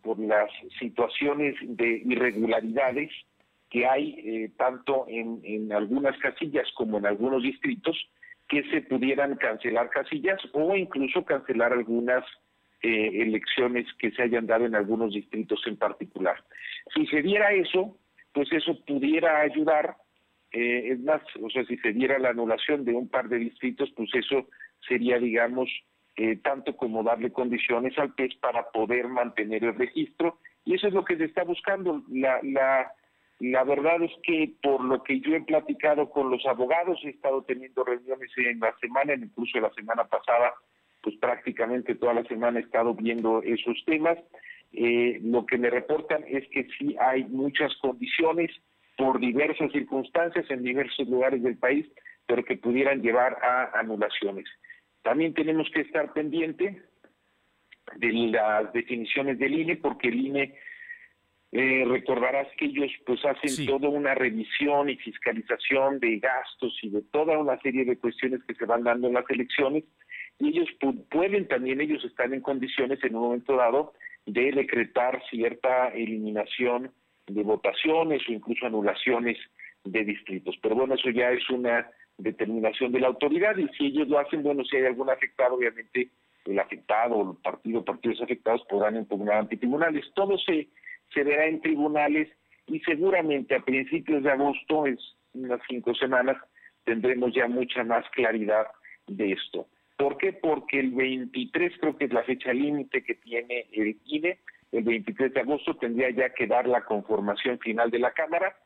por 0.03 0.19
las 0.19 0.51
situaciones 0.79 1.57
de 1.61 2.03
irregularidades 2.07 3.11
que 3.69 3.87
hay 3.87 4.15
eh, 4.19 4.51
tanto 4.57 5.07
en, 5.09 5.41
en 5.45 5.73
algunas 5.73 6.17
casillas 6.19 6.67
como 6.75 6.99
en 6.99 7.07
algunos 7.07 7.43
distritos 7.43 7.97
que 8.49 8.65
se 8.71 8.83
pudieran 8.83 9.37
cancelar 9.37 9.91
casillas 9.91 10.41
o 10.53 10.75
incluso 10.75 11.25
cancelar 11.25 11.73
algunas 11.73 12.25
eh, 12.83 13.23
elecciones 13.23 13.87
que 13.99 14.11
se 14.11 14.23
hayan 14.23 14.47
dado 14.47 14.65
en 14.65 14.75
algunos 14.75 15.13
distritos 15.13 15.61
en 15.67 15.77
particular. 15.77 16.43
Si 16.95 17.07
se 17.07 17.23
diera 17.23 17.53
eso, 17.53 17.97
pues 18.33 18.51
eso 18.53 18.75
pudiera 18.87 19.41
ayudar, 19.41 19.97
eh, 20.53 20.93
es 20.93 21.01
más, 21.01 21.21
o 21.41 21.51
sea, 21.51 21.65
si 21.67 21.77
se 21.77 21.93
diera 21.93 22.19
la 22.19 22.31
anulación 22.31 22.85
de 22.85 22.95
un 22.95 23.09
par 23.09 23.29
de 23.29 23.39
distritos, 23.39 23.91
pues 23.95 24.09
eso 24.15 24.49
sería, 24.89 25.19
digamos, 25.19 25.69
eh, 26.23 26.37
tanto 26.37 26.77
como 26.77 27.03
darle 27.03 27.33
condiciones 27.33 27.99
al 27.99 28.13
PES 28.13 28.35
para 28.43 28.71
poder 28.73 29.09
mantener 29.09 29.65
el 29.65 29.75
registro, 29.75 30.37
y 30.67 30.75
eso 30.75 30.89
es 30.89 30.93
lo 30.93 31.03
que 31.03 31.17
se 31.17 31.25
está 31.25 31.45
buscando. 31.45 32.03
La, 32.11 33.65
verdad 33.65 34.03
es 34.03 34.13
que 34.23 34.53
por 34.63 34.85
lo 34.85 35.03
que 35.03 35.19
yo 35.21 35.35
he 35.35 35.41
platicado 35.41 36.11
con 36.11 36.31
los 36.31 36.45
abogados, 36.45 37.01
he 37.05 37.09
estado 37.09 37.43
teniendo 37.45 37.85
reuniones 37.85 38.31
en 38.37 38.61
la 38.61 38.77
semana, 38.83 39.15
incluso 39.15 39.61
la 39.61 39.73
semana 39.73 40.05
pasada, 40.05 40.53
pues 41.01 41.17
prácticamente 41.17 41.95
toda 41.95 42.13
la 42.13 42.25
semana 42.25 42.59
he 42.59 42.65
estado 42.65 42.93
viendo 42.93 43.43
esos 43.43 43.83
temas. 43.87 44.19
Eh, 44.73 45.21
lo 45.23 45.47
que 45.47 45.57
me 45.57 45.71
reportan 45.71 46.23
es 46.29 46.47
que 46.51 46.69
sí 46.79 46.97
hay 47.01 47.25
muchas 47.25 47.75
condiciones 47.77 48.51
por 48.99 49.21
diversas 49.21 49.73
circunstancias 49.73 50.45
en 50.51 50.65
diversos 50.65 51.09
lugares 51.09 51.43
del 51.43 51.57
país, 51.57 51.87
pero 52.27 52.45
que 52.45 52.59
pudieran 52.59 53.01
llevar 53.01 53.39
a 53.43 53.81
anulaciones. 53.81 54.45
También 55.03 55.35
tenemos 55.35 55.69
que 55.71 55.81
estar 55.81 56.13
pendiente 56.13 56.83
de 57.97 58.13
las 58.13 58.73
definiciones 58.73 59.39
del 59.39 59.59
INE, 59.59 59.77
porque 59.77 60.09
el 60.09 60.27
INE 60.27 60.55
eh, 61.53 61.85
recordarás 61.87 62.47
que 62.57 62.67
ellos 62.67 62.91
pues 63.05 63.25
hacen 63.25 63.67
toda 63.67 63.89
una 63.89 64.15
revisión 64.15 64.89
y 64.89 64.97
fiscalización 64.97 65.99
de 65.99 66.19
gastos 66.19 66.79
y 66.83 66.91
de 66.91 67.03
toda 67.03 67.39
una 67.39 67.59
serie 67.61 67.85
de 67.85 67.99
cuestiones 67.99 68.41
que 68.45 68.55
se 68.55 68.67
van 68.67 68.85
dando 68.85 69.09
en 69.09 69.15
las 69.15 69.29
elecciones 69.29 69.85
y 70.39 70.49
ellos 70.49 70.69
pueden 71.11 71.49
también, 71.49 71.81
ellos 71.81 72.05
están 72.05 72.33
en 72.33 72.41
condiciones 72.41 73.03
en 73.05 73.15
un 73.15 73.23
momento 73.23 73.57
dado 73.57 73.93
de 74.27 74.53
decretar 74.53 75.23
cierta 75.29 75.89
eliminación 75.89 76.93
de 77.27 77.43
votaciones 77.43 78.23
o 78.29 78.33
incluso 78.33 78.67
anulaciones 78.67 79.37
de 79.85 80.05
distritos. 80.05 80.57
Pero 80.63 80.77
bueno, 80.77 80.95
eso 80.95 81.11
ya 81.11 81.31
es 81.31 81.49
una 81.51 81.91
determinación 82.23 82.93
de 82.93 83.01
la 83.01 83.09
autoridad 83.09 83.57
y 83.57 83.69
si 83.77 83.87
ellos 83.87 84.09
lo 84.09 84.19
hacen, 84.19 84.43
bueno, 84.43 84.65
si 84.65 84.77
hay 84.77 84.87
algún 84.87 85.11
afectado, 85.11 85.55
obviamente 85.55 86.11
el 86.47 86.59
afectado 86.59 87.17
o 87.17 87.33
el 87.33 87.37
partido 87.39 87.85
partidos 87.85 88.21
afectados 88.23 88.63
podrán 88.69 88.97
impugnar 88.97 89.39
ante 89.39 89.57
tribunales. 89.57 90.05
Todo 90.15 90.39
se, 90.39 90.69
se 91.13 91.25
verá 91.25 91.47
en 91.47 91.61
tribunales 91.61 92.29
y 92.67 92.81
seguramente 92.81 93.55
a 93.55 93.61
principios 93.61 94.23
de 94.23 94.31
agosto, 94.31 94.87
es 94.87 94.99
unas 95.35 95.61
cinco 95.69 95.95
semanas, 95.95 96.37
tendremos 96.85 97.35
ya 97.35 97.47
mucha 97.49 97.85
más 97.85 98.09
claridad 98.11 98.67
de 99.07 99.33
esto. 99.33 99.67
¿Por 99.97 100.17
qué? 100.17 100.33
Porque 100.33 100.81
el 100.81 100.93
23 100.93 101.73
creo 101.79 101.97
que 101.97 102.07
es 102.07 102.13
la 102.13 102.23
fecha 102.23 102.53
límite 102.53 103.03
que 103.05 103.17
tiene 103.17 103.67
el 103.73 103.99
INE, 104.07 104.39
el 104.73 104.85
23 104.85 105.35
de 105.35 105.41
agosto 105.41 105.77
tendría 105.77 106.11
ya 106.11 106.33
que 106.33 106.47
dar 106.47 106.67
la 106.67 106.85
conformación 106.85 107.59
final 107.59 107.91
de 107.91 107.99
la 107.99 108.13
Cámara 108.13 108.57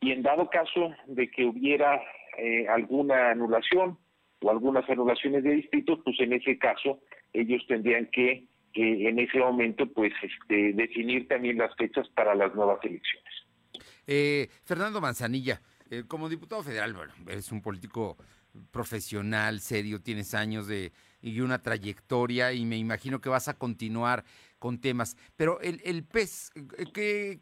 y 0.00 0.12
en 0.12 0.22
dado 0.22 0.50
caso 0.50 0.94
de 1.06 1.30
que 1.30 1.44
hubiera 1.44 2.00
eh, 2.38 2.66
alguna 2.68 3.30
anulación 3.30 3.98
o 4.40 4.50
algunas 4.50 4.88
anulaciones 4.88 5.42
de 5.44 5.52
distritos, 5.52 6.00
pues 6.04 6.18
en 6.20 6.32
ese 6.32 6.58
caso 6.58 7.00
ellos 7.32 7.64
tendrían 7.66 8.06
que 8.06 8.46
en 8.74 9.18
ese 9.18 9.38
momento 9.38 9.86
pues 9.90 10.12
este, 10.22 10.72
definir 10.74 11.26
también 11.28 11.58
las 11.58 11.74
fechas 11.76 12.06
para 12.10 12.34
las 12.34 12.54
nuevas 12.54 12.78
elecciones. 12.84 13.32
Eh, 14.06 14.48
Fernando 14.64 15.00
Manzanilla, 15.00 15.60
eh, 15.90 16.04
como 16.06 16.28
diputado 16.28 16.62
federal, 16.62 16.92
bueno, 16.92 17.12
eres 17.28 17.50
un 17.52 17.62
político 17.62 18.16
profesional, 18.70 19.60
serio, 19.60 20.00
tienes 20.00 20.34
años 20.34 20.66
de 20.66 20.92
y 21.22 21.40
una 21.40 21.60
trayectoria 21.60 22.52
y 22.52 22.64
me 22.64 22.76
imagino 22.76 23.20
que 23.20 23.28
vas 23.28 23.48
a 23.48 23.58
continuar 23.58 24.24
con 24.58 24.80
temas. 24.80 25.16
Pero 25.36 25.60
el, 25.60 25.80
el 25.84 26.04
PES, 26.04 26.52
¿qué, 26.94 27.40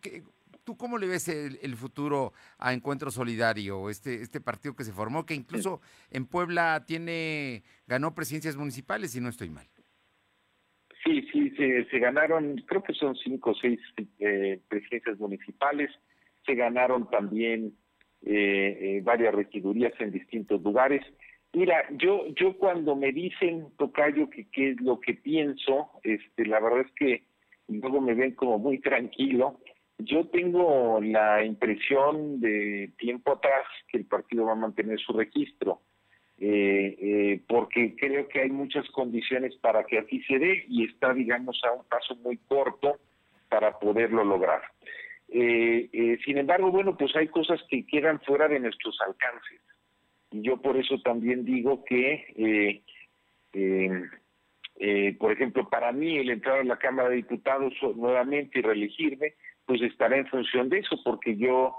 tú 0.65 0.77
cómo 0.77 0.99
le 0.99 1.07
ves 1.07 1.29
el, 1.29 1.77
futuro 1.77 2.33
a 2.59 2.73
Encuentro 2.73 3.11
Solidario, 3.11 3.91
este, 3.91 4.23
este 4.23 4.41
partido 4.41 4.75
que 4.75 4.85
se 4.85 4.93
formó, 4.93 5.27
que 5.27 5.35
incluso 5.35 5.81
en 6.11 6.27
Puebla 6.27 6.85
tiene 6.87 7.63
ganó 7.87 8.15
presidencias 8.15 8.57
municipales, 8.57 9.13
si 9.13 9.21
no 9.21 9.29
estoy 9.29 9.51
mal? 9.51 9.67
Sí, 11.05 11.23
sí, 11.33 11.51
se, 11.51 11.85
se 11.91 11.99
ganaron, 11.99 12.57
creo 12.67 12.83
que 12.83 12.95
son 12.95 13.15
cinco 13.17 13.51
o 13.51 13.55
seis 13.55 13.79
eh, 14.21 14.61
presidencias 14.69 15.19
municipales, 15.19 15.91
se 16.47 16.55
ganaron 16.55 17.11
también 17.11 17.77
eh, 18.23 18.79
eh, 18.81 19.01
varias 19.03 19.35
regidurías 19.35 19.93
en 20.01 20.13
distintos 20.13 20.63
lugares. 20.63 21.05
Mira, 21.53 21.85
yo 21.91 22.27
yo 22.35 22.57
cuando 22.57 22.97
me 22.97 23.13
dicen, 23.13 23.67
Tocayo, 23.77 24.31
que 24.31 24.49
qué 24.51 24.71
es 24.71 24.81
lo 24.81 24.99
que 24.99 25.13
pienso, 25.15 25.91
este, 26.03 26.47
la 26.47 26.59
verdad 26.59 26.81
es 26.81 26.93
que 26.93 27.25
luego 27.69 28.01
me 28.01 28.15
ven 28.15 28.35
como 28.35 28.59
muy 28.59 28.79
tranquilo. 28.79 29.61
Yo 29.99 30.27
tengo 30.27 31.01
la 31.01 31.45
impresión 31.45 32.41
de 32.41 32.91
tiempo 32.99 33.33
atrás 33.33 33.65
que 33.89 33.99
el 33.99 34.07
partido 34.07 34.47
va 34.47 34.53
a 34.53 34.57
mantener 34.57 34.99
su 34.99 35.13
registro, 35.13 35.81
eh, 36.39 36.97
eh, 37.01 37.41
porque 37.47 37.95
creo 37.97 38.27
que 38.29 38.41
hay 38.41 38.51
muchas 38.51 38.89
condiciones 38.91 39.55
para 39.57 39.85
que 39.85 39.99
así 39.99 40.23
se 40.25 40.39
dé 40.39 40.65
y 40.69 40.85
está, 40.85 41.15
digamos, 41.15 41.61
a 41.65 41.73
un 41.73 41.85
paso 41.85 42.17
muy 42.17 42.39
corto 42.39 42.99
para 43.49 43.79
poderlo 43.79 44.25
lograr. 44.25 44.63
Eh, 45.29 45.89
eh, 45.93 46.19
sin 46.25 46.39
embargo, 46.39 46.71
bueno, 46.71 46.97
pues 46.97 47.15
hay 47.17 47.29
cosas 47.29 47.61
que 47.69 47.87
quedan 47.87 48.21
fuera 48.21 48.49
de 48.49 48.61
nuestros 48.61 48.97
alcances. 49.01 49.61
Y 50.31 50.43
yo 50.43 50.61
por 50.61 50.77
eso 50.77 50.99
también 51.01 51.45
digo 51.45 51.85
que, 51.85 52.83
eh, 53.53 55.17
por 55.19 55.33
ejemplo, 55.33 55.69
para 55.69 55.93
mí 55.93 56.19
el 56.19 56.31
entrar 56.31 56.61
a 56.61 56.65
la 56.65 56.79
Cámara 56.79 57.09
de 57.09 57.17
Diputados 57.17 57.73
nuevamente 57.97 58.59
y 58.59 58.63
reelegirme, 58.63 59.35
pues 59.67 59.83
estará 59.83 60.17
en 60.17 60.27
función 60.27 60.69
de 60.69 60.79
eso, 60.79 60.97
porque 61.05 61.37
yo 61.37 61.75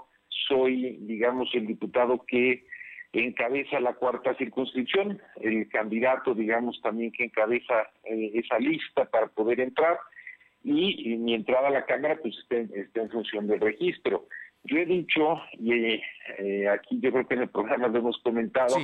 soy, 0.48 0.98
digamos, 1.00 1.48
el 1.54 1.66
diputado 1.66 2.24
que 2.26 2.64
encabeza 3.12 3.80
la 3.80 3.94
cuarta 3.94 4.34
circunscripción, 4.34 5.20
el 5.40 5.68
candidato, 5.68 6.34
digamos, 6.34 6.80
también 6.82 7.12
que 7.12 7.24
encabeza 7.24 7.88
esa 8.04 8.58
lista 8.58 9.04
para 9.06 9.28
poder 9.28 9.60
entrar 9.60 9.98
y, 10.62 11.16
mi 11.16 11.34
entrada 11.34 11.68
a 11.68 11.70
la 11.70 11.86
Cámara 11.86 12.18
pues 12.20 12.34
está, 12.38 12.56
en 12.56 13.10
función 13.10 13.46
del 13.46 13.60
registro. 13.60 14.26
Yo 14.64 14.78
he 14.78 14.84
dicho, 14.84 15.40
y 15.58 16.00
eh, 16.38 16.68
aquí 16.68 16.98
yo 17.00 17.12
creo 17.12 17.28
que 17.28 17.34
en 17.34 17.42
el 17.42 17.50
programa 17.50 17.86
lo 17.86 17.98
hemos 17.98 18.18
comentado, 18.18 18.76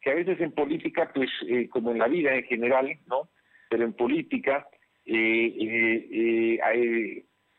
que 0.00 0.10
a 0.10 0.14
veces 0.14 0.40
en 0.40 0.52
política, 0.52 1.10
pues 1.14 1.28
eh, 1.46 1.68
como 1.68 1.90
en 1.90 1.98
la 1.98 2.08
vida 2.08 2.34
en 2.34 2.44
general, 2.44 2.90
¿no? 3.06 3.28
Pero 3.68 3.84
en 3.84 3.92
política, 3.92 4.66
eh, 5.04 6.58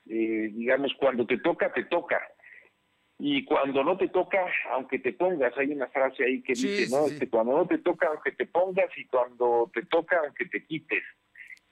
digamos, 0.07 0.93
cuando 0.97 1.25
te 1.25 1.37
toca, 1.37 1.71
te 1.73 1.83
toca. 1.85 2.21
Y 3.19 3.45
cuando 3.45 3.83
no 3.83 3.97
te 3.97 4.09
toca, 4.09 4.45
aunque 4.71 4.99
te 4.99 5.13
pongas, 5.13 5.57
hay 5.57 5.71
una 5.71 5.87
frase 5.87 6.23
ahí 6.23 6.41
que 6.43 6.53
dice, 6.53 6.87
¿no? 6.95 7.07
Este, 7.07 7.27
cuando 7.27 7.57
no 7.57 7.67
te 7.67 7.79
toca, 7.79 8.07
aunque 8.07 8.31
te 8.31 8.45
pongas, 8.45 8.95
y 8.95 9.05
cuando 9.05 9.71
te 9.73 9.83
toca, 9.85 10.19
aunque 10.23 10.45
te 10.45 10.63
quites. 10.65 11.03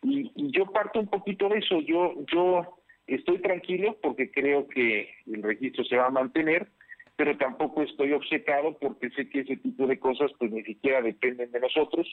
Y, 0.01 0.31
yo 0.51 0.65
parto 0.65 0.99
un 0.99 1.07
poquito 1.07 1.47
de 1.49 1.59
eso. 1.59 1.79
Yo, 1.81 2.15
yo 2.33 2.81
estoy 3.05 3.39
tranquilo 3.39 3.97
porque 4.01 4.31
creo 4.31 4.67
que 4.67 5.09
el 5.27 5.43
registro 5.43 5.83
se 5.83 5.97
va 5.97 6.07
a 6.07 6.11
mantener, 6.11 6.67
pero 7.15 7.37
tampoco 7.37 7.83
estoy 7.83 8.13
obcecado 8.13 8.77
porque 8.79 9.11
sé 9.11 9.29
que 9.29 9.41
ese 9.41 9.57
tipo 9.57 9.85
de 9.85 9.99
cosas 9.99 10.31
pues 10.39 10.51
ni 10.51 10.63
siquiera 10.63 11.01
dependen 11.01 11.51
de 11.51 11.59
nosotros, 11.59 12.07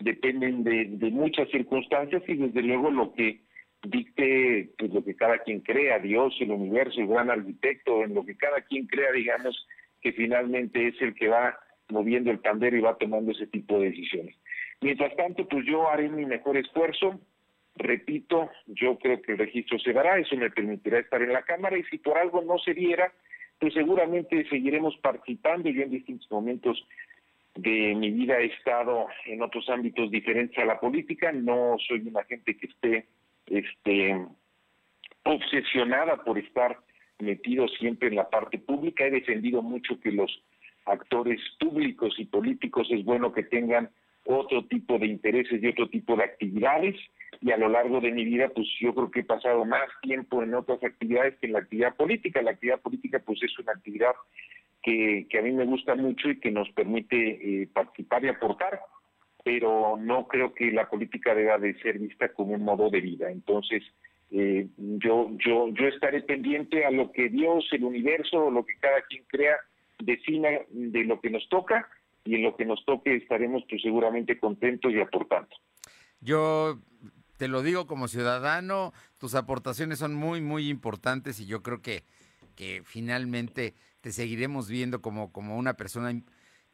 dependen 0.00 0.64
de, 0.64 0.86
de 0.88 1.10
muchas 1.10 1.48
circunstancias 1.50 2.22
y 2.26 2.34
desde 2.34 2.62
luego 2.62 2.90
lo 2.90 3.12
que 3.12 3.40
dicte 3.82 4.70
pues 4.78 4.92
lo 4.92 5.04
que 5.04 5.16
cada 5.16 5.38
quien 5.38 5.60
crea, 5.60 5.98
Dios, 5.98 6.34
el 6.40 6.50
universo, 6.50 7.00
el 7.00 7.08
gran 7.08 7.30
arquitecto, 7.30 8.02
en 8.04 8.14
lo 8.14 8.24
que 8.24 8.36
cada 8.36 8.60
quien 8.62 8.86
crea, 8.86 9.12
digamos, 9.12 9.66
que 10.00 10.12
finalmente 10.12 10.88
es 10.88 11.00
el 11.00 11.14
que 11.14 11.28
va 11.28 11.58
moviendo 11.88 12.30
el 12.30 12.38
pandero 12.38 12.76
y 12.76 12.80
va 12.80 12.96
tomando 12.96 13.32
ese 13.32 13.46
tipo 13.46 13.78
de 13.78 13.90
decisiones. 13.90 14.36
Mientras 14.80 15.14
tanto, 15.16 15.46
pues 15.48 15.64
yo 15.66 15.88
haré 15.88 16.08
mi 16.08 16.24
mejor 16.24 16.56
esfuerzo, 16.56 17.20
Repito, 17.74 18.50
yo 18.66 18.98
creo 18.98 19.22
que 19.22 19.32
el 19.32 19.38
registro 19.38 19.78
se 19.78 19.92
dará, 19.92 20.18
eso 20.18 20.36
me 20.36 20.50
permitirá 20.50 20.98
estar 20.98 21.22
en 21.22 21.32
la 21.32 21.42
Cámara 21.42 21.78
y 21.78 21.84
si 21.84 21.98
por 21.98 22.18
algo 22.18 22.42
no 22.42 22.58
se 22.58 22.74
diera, 22.74 23.12
pues 23.58 23.72
seguramente 23.72 24.46
seguiremos 24.50 24.96
participando. 24.98 25.70
Yo 25.70 25.82
en 25.82 25.90
distintos 25.90 26.30
momentos 26.30 26.86
de 27.54 27.94
mi 27.94 28.10
vida 28.10 28.38
he 28.38 28.46
estado 28.46 29.06
en 29.26 29.42
otros 29.42 29.68
ámbitos 29.70 30.10
diferentes 30.10 30.58
a 30.58 30.66
la 30.66 30.80
política, 30.80 31.32
no 31.32 31.76
soy 31.86 32.00
una 32.06 32.24
gente 32.24 32.56
que 32.56 32.66
esté 32.66 33.06
este 33.46 34.26
obsesionada 35.24 36.24
por 36.24 36.38
estar 36.38 36.78
metido 37.18 37.68
siempre 37.68 38.08
en 38.08 38.16
la 38.16 38.28
parte 38.28 38.58
pública, 38.58 39.06
he 39.06 39.10
defendido 39.10 39.62
mucho 39.62 40.00
que 40.00 40.10
los 40.10 40.42
actores 40.86 41.40
públicos 41.60 42.14
y 42.18 42.24
políticos 42.24 42.88
es 42.90 43.04
bueno 43.04 43.32
que 43.32 43.44
tengan 43.44 43.90
otro 44.24 44.64
tipo 44.66 44.98
de 44.98 45.06
intereses 45.06 45.62
y 45.62 45.68
otro 45.68 45.88
tipo 45.88 46.16
de 46.16 46.24
actividades 46.24 46.96
y 47.40 47.50
a 47.50 47.56
lo 47.56 47.68
largo 47.68 48.00
de 48.00 48.12
mi 48.12 48.24
vida 48.24 48.48
pues 48.48 48.66
yo 48.80 48.94
creo 48.94 49.10
que 49.10 49.20
he 49.20 49.24
pasado 49.24 49.64
más 49.64 49.88
tiempo 50.02 50.42
en 50.42 50.54
otras 50.54 50.82
actividades 50.82 51.36
que 51.38 51.46
en 51.46 51.54
la 51.54 51.60
actividad 51.60 51.96
política. 51.96 52.42
La 52.42 52.52
actividad 52.52 52.80
política 52.80 53.20
pues 53.24 53.42
es 53.42 53.58
una 53.58 53.72
actividad 53.72 54.12
que, 54.82 55.26
a 55.38 55.42
mí 55.42 55.52
me 55.52 55.64
gusta 55.64 55.94
mucho 55.94 56.28
y 56.28 56.38
que 56.40 56.50
nos 56.50 56.68
permite 56.70 57.62
eh, 57.62 57.68
participar 57.72 58.24
y 58.24 58.28
aportar, 58.28 58.80
pero 59.44 59.96
no 59.96 60.28
creo 60.28 60.54
que 60.54 60.70
la 60.70 60.88
política 60.88 61.34
deba 61.34 61.58
de 61.58 61.74
ser 61.80 61.98
vista 61.98 62.32
como 62.32 62.54
un 62.54 62.62
modo 62.62 62.90
de 62.90 63.00
vida. 63.00 63.30
Entonces 63.30 63.82
eh, 64.30 64.68
yo, 64.76 65.30
yo, 65.44 65.68
yo 65.68 65.88
estaré 65.88 66.22
pendiente 66.22 66.84
a 66.84 66.90
lo 66.90 67.12
que 67.12 67.28
Dios, 67.28 67.66
el 67.72 67.84
universo, 67.84 68.50
lo 68.50 68.64
que 68.64 68.76
cada 68.80 69.02
quien 69.02 69.24
crea, 69.28 69.56
defina 69.98 70.48
de 70.70 71.04
lo 71.04 71.20
que 71.20 71.30
nos 71.30 71.48
toca 71.48 71.88
y 72.24 72.36
en 72.36 72.42
lo 72.42 72.56
que 72.56 72.64
nos 72.64 72.84
toque 72.84 73.16
estaremos 73.16 73.62
pues 73.68 73.82
seguramente 73.82 74.38
contentos 74.38 74.92
y 74.92 75.00
aportando. 75.00 75.54
Yo 76.20 76.78
te 77.36 77.48
lo 77.48 77.62
digo 77.62 77.86
como 77.86 78.08
ciudadano, 78.08 78.92
tus 79.18 79.34
aportaciones 79.34 79.98
son 79.98 80.14
muy, 80.14 80.40
muy 80.40 80.68
importantes 80.68 81.40
y 81.40 81.46
yo 81.46 81.62
creo 81.62 81.82
que, 81.82 82.04
que 82.54 82.82
finalmente 82.84 83.74
te 84.00 84.12
seguiremos 84.12 84.68
viendo 84.68 85.02
como, 85.02 85.32
como 85.32 85.56
una 85.56 85.74
persona 85.74 86.12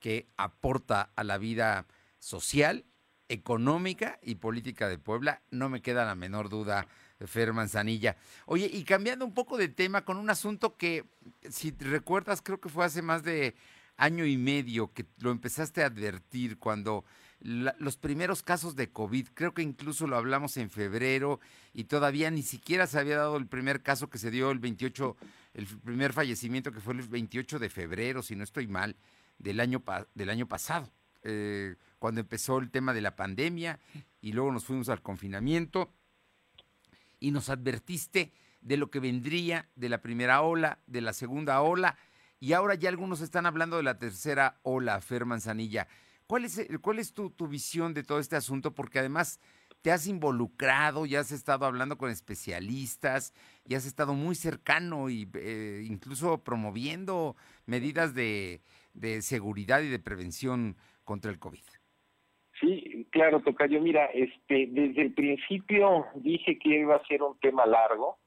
que 0.01 0.27
aporta 0.37 1.11
a 1.17 1.25
la 1.25 1.39
vida 1.39 1.87
social, 2.19 2.85
económica 3.29 4.19
y 4.23 4.37
política 4.37 4.89
de 4.89 4.99
Puebla. 4.99 5.43
No 5.51 5.69
me 5.69 5.83
queda 5.83 6.05
la 6.05 6.15
menor 6.15 6.49
duda, 6.49 6.87
Fer 7.27 7.53
Manzanilla. 7.53 8.17
Oye, 8.47 8.71
y 8.73 8.85
cambiando 8.85 9.25
un 9.25 9.35
poco 9.35 9.57
de 9.57 9.69
tema 9.69 10.05
con 10.05 10.17
un 10.17 10.31
asunto 10.31 10.77
que, 10.77 11.05
si 11.51 11.73
te 11.73 11.85
recuerdas, 11.85 12.43
creo 12.43 12.61
que 12.61 12.69
fue 12.69 12.85
hace 12.85 13.03
más 13.03 13.23
de 13.23 13.55
año 13.97 14.25
y 14.25 14.37
medio 14.37 14.93
que 14.93 15.05
lo 15.19 15.31
empezaste 15.31 15.83
a 15.83 15.87
advertir 15.87 16.59
cuando 16.59 17.05
los 17.41 17.97
primeros 17.97 18.43
casos 18.43 18.75
de 18.75 18.91
COVID, 18.91 19.29
creo 19.35 19.55
que 19.55 19.63
incluso 19.63 20.07
lo 20.09 20.17
hablamos 20.17 20.57
en 20.57 20.71
febrero 20.71 21.39
y 21.73 21.85
todavía 21.85 22.31
ni 22.31 22.43
siquiera 22.43 22.87
se 22.89 22.99
había 22.99 23.17
dado 23.17 23.37
el 23.37 23.47
primer 23.47 23.83
caso 23.83 24.11
que 24.11 24.19
se 24.19 24.33
dio 24.33 24.51
el 24.51 24.59
28, 24.59 25.17
el 25.55 25.67
primer 25.67 26.13
fallecimiento 26.13 26.73
que 26.73 26.81
fue 26.81 26.95
el 26.95 27.03
28 27.03 27.61
de 27.61 27.71
febrero, 27.71 28.23
si 28.23 28.35
no 28.35 28.43
estoy 28.43 28.67
mal, 28.67 28.97
del 29.39 29.61
año, 29.61 29.85
del 30.15 30.31
año 30.31 30.49
pasado, 30.49 30.91
eh, 31.23 31.77
cuando 31.99 32.21
empezó 32.21 32.59
el 32.59 32.71
tema 32.71 32.93
de 32.93 33.01
la 33.01 33.17
pandemia 33.17 33.79
y 34.21 34.33
luego 34.33 34.53
nos 34.53 34.65
fuimos 34.65 34.89
al 34.89 35.03
confinamiento 35.03 35.93
y 37.21 37.31
nos 37.31 37.49
advertiste 37.49 38.33
de 38.61 38.77
lo 38.77 38.91
que 38.91 39.01
vendría 39.01 39.69
de 39.77 39.89
la 39.89 40.03
primera 40.03 40.43
ola, 40.43 40.79
de 40.87 41.01
la 41.01 41.13
segunda 41.13 41.61
ola 41.63 41.97
y 42.41 42.53
ahora 42.53 42.75
ya 42.75 42.89
algunos 42.89 43.21
están 43.21 43.47
hablando 43.47 43.77
de 43.77 43.83
la 43.83 43.99
tercera 43.99 44.61
ola, 44.63 45.01
Fer 45.01 45.25
Manzanilla. 45.25 45.89
¿Cuál 46.27 46.45
es, 46.45 46.61
cuál 46.83 46.99
es 46.99 47.13
tu, 47.13 47.31
tu 47.31 47.49
visión 47.49 47.95
de 47.95 48.05
todo 48.05 48.21
este 48.21 48.37
asunto? 48.37 48.75
Porque 48.75 48.99
además 48.99 49.41
te 49.83 49.93
has 49.93 50.07
involucrado, 50.07 51.07
ya 51.07 51.21
has 51.21 51.33
estado 51.33 51.65
hablando 51.67 51.99
con 51.99 52.11
especialistas, 52.11 53.33
y 53.65 53.75
has 53.75 53.87
estado 53.87 54.15
muy 54.15 54.35
cercano 54.35 55.09
y 55.09 55.29
eh, 55.35 55.85
incluso 55.87 56.43
promoviendo 56.43 57.37
medidas 57.67 58.15
de, 58.15 58.61
de, 58.95 59.23
seguridad 59.23 59.81
y 59.81 59.89
de 59.89 59.99
prevención 59.99 60.77
contra 61.05 61.31
el 61.31 61.39
COVID. 61.39 61.63
Sí, 62.61 63.07
claro, 63.11 63.41
Tocayo. 63.41 63.81
Mira, 63.81 64.07
este, 64.07 64.67
desde 64.71 65.03
el 65.03 65.15
principio 65.15 66.07
dije 66.17 66.59
que 66.59 66.81
iba 66.81 66.97
a 66.97 67.07
ser 67.07 67.23
un 67.23 67.39
tema 67.39 67.67
largo. 67.67 68.19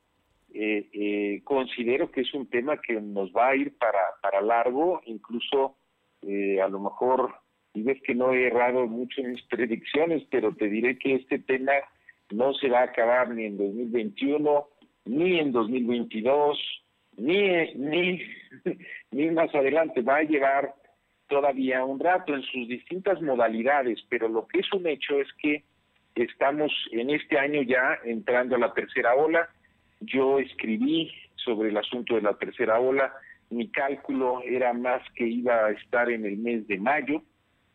Eh, 0.53 0.89
eh, 0.93 1.41
considero 1.43 2.11
que 2.11 2.21
es 2.21 2.33
un 2.33 2.49
tema 2.49 2.77
que 2.81 2.99
nos 2.99 3.31
va 3.31 3.49
a 3.49 3.55
ir 3.55 3.77
para, 3.77 3.99
para 4.21 4.41
largo, 4.41 5.01
incluso 5.05 5.75
a 6.23 6.67
lo 6.67 6.79
mejor 6.79 7.33
y 7.73 7.83
ves 7.83 8.01
que 8.03 8.15
no 8.15 8.33
he 8.33 8.47
errado 8.47 8.85
mucho 8.87 9.21
en 9.21 9.31
mis 9.31 9.41
predicciones, 9.43 10.23
pero 10.29 10.53
te 10.53 10.67
diré 10.67 10.97
que 10.97 11.15
este 11.15 11.39
tema 11.39 11.73
no 12.31 12.53
se 12.53 12.69
va 12.69 12.79
a 12.79 12.85
acabar 12.85 13.29
ni 13.29 13.45
en 13.45 13.57
2021, 13.57 14.67
ni 15.05 15.39
en 15.39 15.51
2022, 15.51 16.59
ni, 17.17 17.73
ni, 17.75 18.21
ni 19.11 19.31
más 19.31 19.53
adelante. 19.55 20.01
Va 20.01 20.17
a 20.17 20.23
llevar 20.23 20.73
todavía 21.31 21.85
un 21.85 21.97
rato 21.97 22.35
en 22.35 22.43
sus 22.43 22.67
distintas 22.67 23.21
modalidades, 23.21 24.03
pero 24.09 24.27
lo 24.27 24.45
que 24.47 24.59
es 24.59 24.73
un 24.73 24.85
hecho 24.85 25.17
es 25.19 25.29
que 25.41 25.63
estamos 26.13 26.71
en 26.91 27.09
este 27.09 27.39
año 27.39 27.61
ya 27.61 27.97
entrando 28.03 28.57
a 28.57 28.59
la 28.59 28.73
tercera 28.73 29.15
ola. 29.15 29.49
Yo 30.01 30.39
escribí 30.39 31.09
sobre 31.37 31.69
el 31.69 31.77
asunto 31.77 32.15
de 32.15 32.21
la 32.21 32.33
tercera 32.33 32.81
ola. 32.81 33.13
Mi 33.49 33.69
cálculo 33.69 34.41
era 34.43 34.73
más 34.73 35.01
que 35.15 35.25
iba 35.25 35.67
a 35.67 35.71
estar 35.71 36.09
en 36.09 36.25
el 36.25 36.37
mes 36.37 36.67
de 36.67 36.77
mayo 36.77 37.23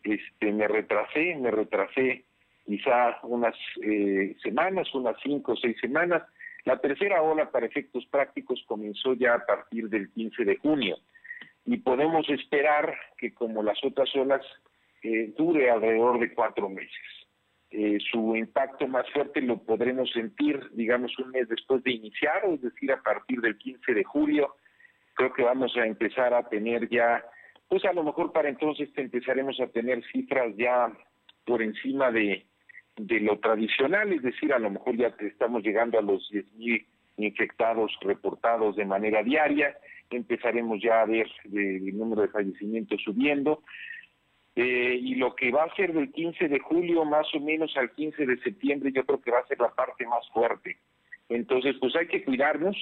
este, 0.06 0.52
me 0.52 0.68
retrasé, 0.68 1.34
me 1.36 1.50
retrasé 1.50 2.24
quizá 2.64 3.18
unas 3.22 3.54
eh, 3.82 4.36
semanas, 4.42 4.94
unas 4.94 5.16
cinco 5.22 5.52
o 5.52 5.56
seis 5.56 5.76
semanas. 5.80 6.22
La 6.64 6.78
tercera 6.78 7.22
ola, 7.22 7.50
para 7.50 7.66
efectos 7.66 8.06
prácticos, 8.06 8.62
comenzó 8.66 9.14
ya 9.14 9.34
a 9.34 9.46
partir 9.46 9.88
del 9.88 10.10
15 10.10 10.44
de 10.44 10.56
junio 10.56 10.96
y 11.66 11.78
podemos 11.78 12.28
esperar 12.30 12.96
que, 13.18 13.34
como 13.34 13.62
las 13.62 13.78
otras 13.84 14.14
olas, 14.16 14.42
eh, 15.02 15.32
dure 15.36 15.70
alrededor 15.70 16.18
de 16.18 16.32
cuatro 16.32 16.68
meses. 16.68 16.90
Eh, 17.70 17.98
su 18.10 18.36
impacto 18.36 18.86
más 18.86 19.10
fuerte 19.10 19.40
lo 19.42 19.58
podremos 19.58 20.10
sentir, 20.12 20.60
digamos, 20.72 21.18
un 21.18 21.32
mes 21.32 21.48
después 21.48 21.82
de 21.82 21.92
iniciar, 21.92 22.44
es 22.46 22.62
decir, 22.62 22.92
a 22.92 23.02
partir 23.02 23.40
del 23.40 23.58
15 23.58 23.92
de 23.92 24.04
julio. 24.04 24.54
Creo 25.14 25.32
que 25.32 25.42
vamos 25.42 25.76
a 25.76 25.84
empezar 25.84 26.32
a 26.32 26.48
tener 26.48 26.88
ya 26.88 27.22
pues 27.68 27.84
a 27.84 27.92
lo 27.92 28.04
mejor 28.04 28.32
para 28.32 28.48
entonces 28.48 28.88
empezaremos 28.96 29.58
a 29.60 29.66
tener 29.66 30.04
cifras 30.12 30.54
ya 30.56 30.92
por 31.44 31.62
encima 31.62 32.10
de, 32.10 32.46
de 32.96 33.20
lo 33.20 33.38
tradicional, 33.38 34.12
es 34.12 34.22
decir, 34.22 34.52
a 34.52 34.58
lo 34.58 34.70
mejor 34.70 34.96
ya 34.96 35.14
estamos 35.18 35.62
llegando 35.62 35.98
a 35.98 36.02
los 36.02 36.30
10.000 36.30 36.86
infectados 37.18 37.96
reportados 38.02 38.76
de 38.76 38.84
manera 38.84 39.22
diaria, 39.22 39.76
empezaremos 40.10 40.80
ya 40.82 41.02
a 41.02 41.06
ver 41.06 41.26
el 41.52 41.96
número 41.96 42.22
de 42.22 42.28
fallecimientos 42.28 43.00
subiendo, 43.02 43.62
eh, 44.54 44.98
y 45.00 45.16
lo 45.16 45.34
que 45.34 45.50
va 45.50 45.64
a 45.64 45.74
ser 45.74 45.92
del 45.92 46.10
15 46.12 46.48
de 46.48 46.58
julio 46.60 47.04
más 47.04 47.26
o 47.34 47.40
menos 47.40 47.76
al 47.76 47.90
15 47.92 48.24
de 48.24 48.38
septiembre 48.38 48.90
yo 48.90 49.04
creo 49.04 49.20
que 49.20 49.30
va 49.30 49.40
a 49.40 49.46
ser 49.46 49.60
la 49.60 49.74
parte 49.74 50.06
más 50.06 50.26
fuerte. 50.30 50.78
Entonces, 51.28 51.76
pues 51.78 51.94
hay 51.96 52.06
que 52.06 52.24
cuidarnos, 52.24 52.76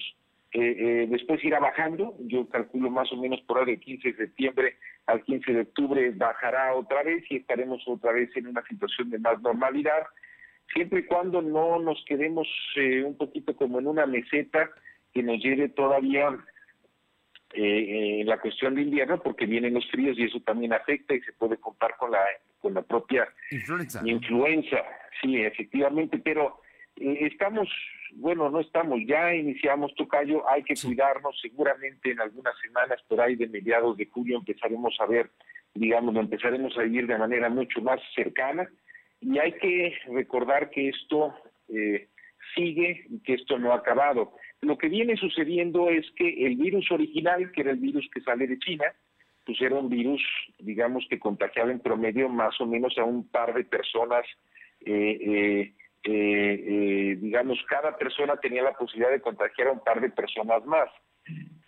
eh, 0.52 0.76
eh, 0.78 1.06
después 1.10 1.42
irá 1.44 1.58
bajando, 1.58 2.14
yo 2.20 2.48
calculo 2.48 2.90
más 2.90 3.12
o 3.12 3.16
menos 3.16 3.40
por 3.42 3.58
ahí 3.58 3.66
del 3.66 3.80
15 3.80 4.12
de 4.12 4.16
septiembre 4.16 4.76
al 5.06 5.22
15 5.24 5.52
de 5.52 5.60
octubre 5.62 6.10
bajará 6.12 6.74
otra 6.74 7.02
vez 7.02 7.24
y 7.30 7.36
estaremos 7.36 7.82
otra 7.86 8.12
vez 8.12 8.30
en 8.36 8.46
una 8.46 8.62
situación 8.66 9.10
de 9.10 9.18
más 9.18 9.40
normalidad, 9.42 10.06
siempre 10.72 11.00
y 11.00 11.04
cuando 11.04 11.42
no 11.42 11.78
nos 11.80 12.02
quedemos 12.06 12.46
eh, 12.76 13.02
un 13.02 13.16
poquito 13.16 13.54
como 13.56 13.80
en 13.80 13.86
una 13.86 14.06
meseta 14.06 14.70
que 15.12 15.22
nos 15.22 15.42
lleve 15.42 15.68
todavía 15.68 16.38
eh, 17.54 18.20
en 18.20 18.26
la 18.26 18.38
cuestión 18.38 18.74
de 18.74 18.82
invierno, 18.82 19.22
porque 19.22 19.46
vienen 19.46 19.74
los 19.74 19.88
fríos 19.90 20.18
y 20.18 20.24
eso 20.24 20.40
también 20.40 20.72
afecta 20.72 21.14
y 21.14 21.20
se 21.20 21.32
puede 21.32 21.56
contar 21.58 21.96
con 21.96 22.10
la 22.10 22.24
con 22.60 22.72
la 22.72 22.82
propia 22.82 23.28
influenza. 23.50 24.00
Influenza, 24.06 24.78
sí, 25.20 25.36
efectivamente, 25.36 26.18
pero 26.18 26.62
eh, 26.96 27.18
estamos, 27.30 27.68
bueno, 28.14 28.48
no 28.48 28.60
estamos, 28.60 29.00
ya 29.06 29.34
iniciamos 29.34 29.94
Tocayo, 29.94 30.48
hay 30.48 30.62
que 30.62 30.74
cuidarnos, 30.74 31.38
seguramente 31.42 32.12
en 32.12 32.20
algunas 32.20 32.58
semanas 32.60 33.02
por 33.06 33.20
ahí 33.20 33.36
de 33.36 33.48
mediados 33.48 33.96
de 33.98 34.06
julio 34.06 34.38
empezaremos 34.38 34.96
a 35.00 35.06
ver, 35.06 35.30
digamos, 35.74 36.14
lo 36.14 36.20
empezaremos 36.20 36.76
a 36.78 36.82
vivir 36.82 37.06
de 37.06 37.18
manera 37.18 37.50
mucho 37.50 37.82
más 37.82 38.00
cercana. 38.14 38.68
Y 39.20 39.38
hay 39.38 39.52
que 39.52 39.96
recordar 40.08 40.70
que 40.70 40.88
esto 40.88 41.34
eh, 41.68 42.08
sigue 42.54 43.06
y 43.08 43.20
que 43.20 43.34
esto 43.34 43.58
no 43.58 43.72
ha 43.72 43.76
acabado. 43.76 44.32
Lo 44.60 44.78
que 44.78 44.88
viene 44.88 45.16
sucediendo 45.16 45.88
es 45.88 46.10
que 46.16 46.46
el 46.46 46.56
virus 46.56 46.90
original, 46.90 47.52
que 47.52 47.60
era 47.60 47.70
el 47.70 47.78
virus 47.78 48.08
que 48.12 48.20
sale 48.20 48.46
de 48.46 48.58
China, 48.58 48.86
pues 49.44 49.60
era 49.60 49.74
un 49.74 49.88
virus, 49.90 50.22
digamos, 50.58 51.06
que 51.08 51.18
contagiaba 51.18 51.70
en 51.70 51.80
promedio 51.80 52.28
más 52.28 52.58
o 52.60 52.66
menos 52.66 52.96
a 52.98 53.04
un 53.04 53.28
par 53.28 53.52
de 53.52 53.64
personas 53.64 54.24
eh, 54.86 55.72
eh, 56.04 56.64
eh, 56.66 57.16
digamos, 57.18 57.58
cada 57.68 57.96
persona 57.96 58.36
tenía 58.36 58.62
la 58.62 58.74
posibilidad 58.74 59.10
de 59.10 59.22
contagiar 59.22 59.68
a 59.68 59.72
un 59.72 59.80
par 59.80 60.00
de 60.00 60.10
personas 60.10 60.64
más. 60.66 60.88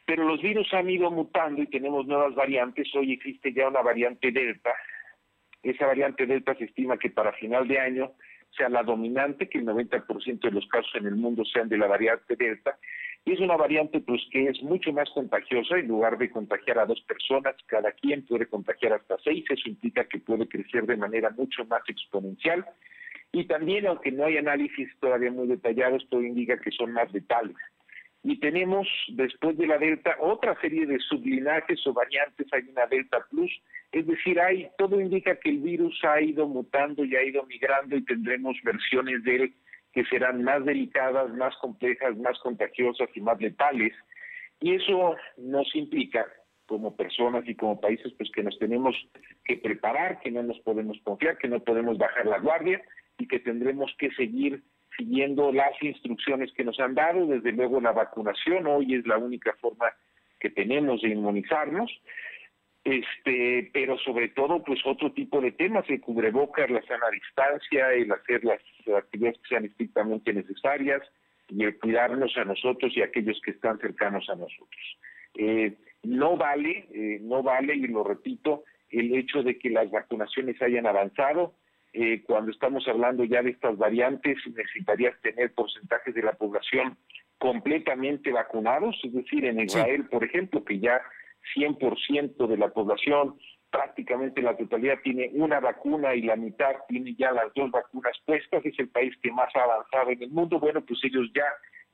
Pero 0.05 0.25
los 0.25 0.41
virus 0.43 0.73
han 0.75 0.91
ido 0.91 1.11
mutando 1.11 1.63
y 1.63 1.67
tenemos 1.67 2.07
nuevas 2.07 2.35
variantes. 2.35 2.95
Hoy 2.95 3.13
existe 3.13 3.53
ya 3.53 3.69
una 3.69 3.81
variante 3.81 4.31
Delta. 4.31 4.75
Esa 5.63 5.87
variante 5.87 6.27
Delta 6.27 6.55
se 6.55 6.65
estima 6.65 6.99
que 6.99 7.11
para 7.11 7.33
final 7.33 7.67
de 7.67 7.79
año 7.79 8.13
sea 8.57 8.69
la 8.69 8.83
dominante, 8.83 9.49
que 9.49 9.59
el 9.59 9.67
90% 9.67 10.41
de 10.41 10.51
los 10.51 10.67
casos 10.69 10.91
en 10.95 11.07
el 11.07 11.17
mundo 11.17 11.45
sean 11.45 11.69
de 11.69 11.79
la 11.79 11.87
variante 11.87 12.37
Delta. 12.37 12.79
Y 13.25 13.33
es 13.33 13.41
una 13.41 13.57
variante 13.57 14.01
pues 14.01 14.23
que 14.31 14.49
es 14.49 14.63
mucho 14.63 14.93
más 14.93 15.11
contagiosa, 15.11 15.79
en 15.79 15.89
lugar 15.89 16.17
de 16.17 16.31
contagiar 16.31 16.79
a 16.79 16.87
dos 16.87 17.01
personas, 17.03 17.57
cada 17.67 17.91
quien 17.93 18.25
puede 18.25 18.47
contagiar 18.47 18.93
hasta 18.93 19.17
seis, 19.25 19.45
eso 19.51 19.69
implica 19.69 20.05
que 20.05 20.21
puede 20.21 20.49
crecer 20.49 20.87
de 20.87 20.97
manera 20.97 21.31
mucho 21.31 21.65
más 21.65 21.83
exponencial. 21.89 22.65
Y 23.33 23.45
también, 23.45 23.87
aunque 23.87 24.13
no 24.13 24.25
hay 24.25 24.37
análisis 24.37 24.89
todavía 25.01 25.31
muy 25.31 25.49
detallados, 25.49 26.07
todo 26.09 26.23
indica 26.23 26.59
que 26.59 26.71
son 26.71 26.93
más 26.93 27.13
letales. 27.13 27.57
Y 28.29 28.41
tenemos, 28.41 28.89
después 29.07 29.57
de 29.57 29.69
la 29.69 29.79
Delta, 29.79 30.17
otra 30.19 30.61
serie 30.61 30.85
de 30.85 30.99
sublinajes 30.99 31.87
o 31.87 31.93
variantes, 31.93 32.49
hay 32.53 32.63
una 32.69 32.85
Delta 32.89 33.25
Plus, 33.31 33.53
es 33.93 34.05
decir, 34.05 34.41
hay, 34.41 34.69
todo 34.79 35.01
indica 35.01 35.37
que 35.37 35.51
el 35.51 35.59
virus 35.59 35.97
ha 36.03 36.21
ido 36.21 36.49
mutando 36.49 37.05
y 37.05 37.15
ha 37.15 37.23
ido 37.23 37.45
migrando 37.47 37.97
y 37.97 38.05
tendremos 38.05 38.57
versiones 38.65 39.23
de 39.23 39.37
él 39.37 39.55
que 39.93 40.05
serán 40.07 40.43
más 40.43 40.65
delicadas, 40.65 41.31
más 41.37 41.55
complejas, 41.59 42.17
más 42.17 42.37
contagiosas 42.41 43.09
y 43.15 43.21
más 43.21 43.41
letales. 43.41 43.93
Y 44.59 44.75
eso 44.75 45.15
nos 45.37 45.73
implica, 45.77 46.27
como 46.67 46.97
personas 46.97 47.45
y 47.47 47.55
como 47.55 47.81
países, 47.81 48.13
pues 48.19 48.29
que 48.33 48.43
nos 48.43 48.59
tenemos 48.59 48.97
que 49.45 49.59
preparar, 49.59 50.19
que 50.19 50.33
no 50.33 50.43
nos 50.43 50.59
podemos 50.63 50.99
confiar, 51.05 51.39
que 51.39 51.47
no 51.47 51.61
podemos 51.61 51.97
bajar 51.97 52.27
la 52.27 52.41
guardia 52.41 52.83
y 53.19 53.29
que 53.29 53.39
tendremos 53.39 53.95
que 54.01 54.11
seguir 54.17 54.65
siguiendo 54.97 55.53
las 55.53 55.81
instrucciones 55.83 56.53
que 56.53 56.65
nos 56.65 56.79
han 56.81 56.95
dado, 56.95 57.27
desde 57.27 57.53
luego 57.53 57.81
la 57.81 57.93
vacunación 57.93 58.67
hoy 58.67 58.95
es 58.95 59.07
la 59.07 59.19
única 59.19 59.53
forma 59.61 59.87
que 60.41 60.51
tenemos 60.51 61.03
de 61.03 61.11
inmunizarnos, 61.11 61.91
este, 62.85 63.71
pero 63.73 63.99
sobre 63.99 64.29
todo 64.29 64.63
pues 64.63 64.81
otro 64.85 65.13
tipo 65.13 65.41
de 65.41 65.53
temas, 65.53 65.85
el 65.89 66.01
cubrebocas, 66.01 66.71
la 66.71 66.83
sana 66.83 67.11
distancia, 67.11 67.93
el 67.93 68.13
hacer 68.13 68.45
las 68.45 68.61
actividades 68.97 69.39
que 69.41 69.49
sean 69.49 69.65
estrictamente 69.65 70.33
necesarias 70.33 71.03
y 71.49 71.65
el 71.65 71.79
cuidarnos 71.79 72.37
a 72.37 72.45
nosotros 72.45 72.97
y 72.97 73.03
a 73.03 73.07
aquellos 73.07 73.41
que 73.45 73.53
están 73.53 73.79
cercanos 73.79 74.29
a 74.29 74.37
nosotros. 74.37 74.99
Eh, 75.35 75.75
no 76.05 76.37
vale, 76.37 76.87
eh, 76.93 77.19
no 77.23 77.43
vale, 77.43 77.75
y 77.75 77.87
lo 77.89 78.05
repito, 78.05 78.65
el 78.91 79.15
hecho 79.17 79.43
de 79.43 79.59
que 79.59 79.71
las 79.71 79.91
vacunaciones 79.91 80.61
hayan 80.63 80.87
avanzado, 80.87 81.55
eh, 81.99 82.23
cuando 82.27 82.51
estamos 82.51 82.87
hablando 82.89 83.25
ya 83.25 83.43
de 83.43 83.51
estas 83.51 83.79
variantes, 83.79 84.37
necesitarías 84.55 85.19
tener 85.23 85.55
porcentajes 85.55 86.15
de 86.15 86.23
la 86.23 86.35
población 86.35 86.99
completamente 87.39 88.33
vacunados, 88.33 88.95
es 89.03 89.15
decir, 89.15 89.47
en 89.47 89.61
Israel, 89.61 90.05
por 90.11 90.23
ejemplo, 90.23 90.63
que 90.63 90.79
ya 90.79 91.01
100% 91.57 92.47
de 92.49 92.57
la 92.59 92.69
población, 92.69 93.39
prácticamente 93.71 94.43
la 94.43 94.55
totalidad 94.59 94.99
tiene 95.03 95.31
una 95.33 95.59
vacuna 95.59 96.15
y 96.15 96.21
la 96.21 96.37
mitad 96.37 96.75
tiene 96.87 97.15
ya 97.15 97.33
las 97.33 97.53
dos 97.55 97.71
vacunas 97.71 98.13
puestas, 98.27 98.67
es 98.67 98.79
el 98.79 98.91
país 98.91 99.15
que 99.23 99.33
más 99.33 99.49
ha 99.57 99.63
avanzado 99.63 100.11
en 100.11 100.23
el 100.23 100.31
mundo, 100.31 100.61
bueno, 100.61 100.83
pues 100.85 101.01
ellos 101.03 101.31
ya 101.35 101.47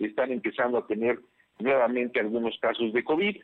están 0.04 0.32
empezando 0.32 0.78
a 0.78 0.86
tener 0.88 1.20
nuevamente 1.60 2.18
algunos 2.18 2.58
casos 2.58 2.92
de 2.92 3.04
COVID 3.04 3.36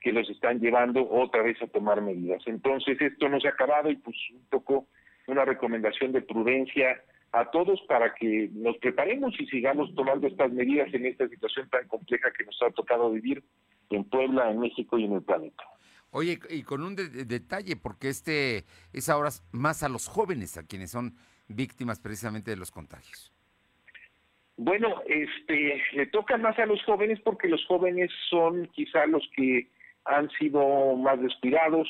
que 0.00 0.12
los 0.12 0.30
están 0.30 0.60
llevando 0.60 1.06
otra 1.10 1.42
vez 1.42 1.60
a 1.60 1.66
tomar 1.66 2.00
medidas. 2.00 2.42
Entonces, 2.46 2.98
esto 3.02 3.28
no 3.28 3.38
se 3.38 3.48
ha 3.48 3.50
acabado 3.50 3.90
y 3.90 3.96
pues 3.96 4.16
un 4.32 4.46
poco 4.48 4.86
una 5.26 5.44
recomendación 5.44 6.12
de 6.12 6.22
prudencia 6.22 7.02
a 7.32 7.50
todos 7.50 7.80
para 7.88 8.14
que 8.14 8.48
nos 8.52 8.76
preparemos 8.78 9.38
y 9.38 9.46
sigamos 9.46 9.94
tomando 9.94 10.26
estas 10.26 10.52
medidas 10.52 10.92
en 10.94 11.06
esta 11.06 11.28
situación 11.28 11.68
tan 11.68 11.86
compleja 11.88 12.30
que 12.36 12.44
nos 12.44 12.60
ha 12.62 12.70
tocado 12.70 13.10
vivir 13.10 13.42
en 13.90 14.04
Puebla, 14.04 14.50
en 14.50 14.60
México 14.60 14.98
y 14.98 15.04
en 15.04 15.14
el 15.14 15.22
planeta. 15.22 15.62
Oye, 16.10 16.38
y 16.48 16.62
con 16.62 16.82
un 16.82 16.96
detalle, 16.96 17.76
porque 17.76 18.08
este 18.08 18.64
es 18.92 19.08
ahora 19.08 19.30
más 19.52 19.82
a 19.82 19.88
los 19.88 20.08
jóvenes, 20.08 20.56
a 20.56 20.66
quienes 20.66 20.90
son 20.90 21.14
víctimas 21.48 22.00
precisamente 22.00 22.50
de 22.50 22.56
los 22.56 22.70
contagios. 22.70 23.32
Bueno, 24.56 25.02
este, 25.06 25.82
le 25.92 26.06
toca 26.06 26.38
más 26.38 26.58
a 26.58 26.64
los 26.64 26.82
jóvenes 26.84 27.20
porque 27.20 27.48
los 27.48 27.62
jóvenes 27.66 28.10
son 28.30 28.66
quizá 28.68 29.04
los 29.06 29.28
que 29.36 29.68
han 30.06 30.30
sido 30.30 30.96
más 30.96 31.20
descuidados. 31.20 31.88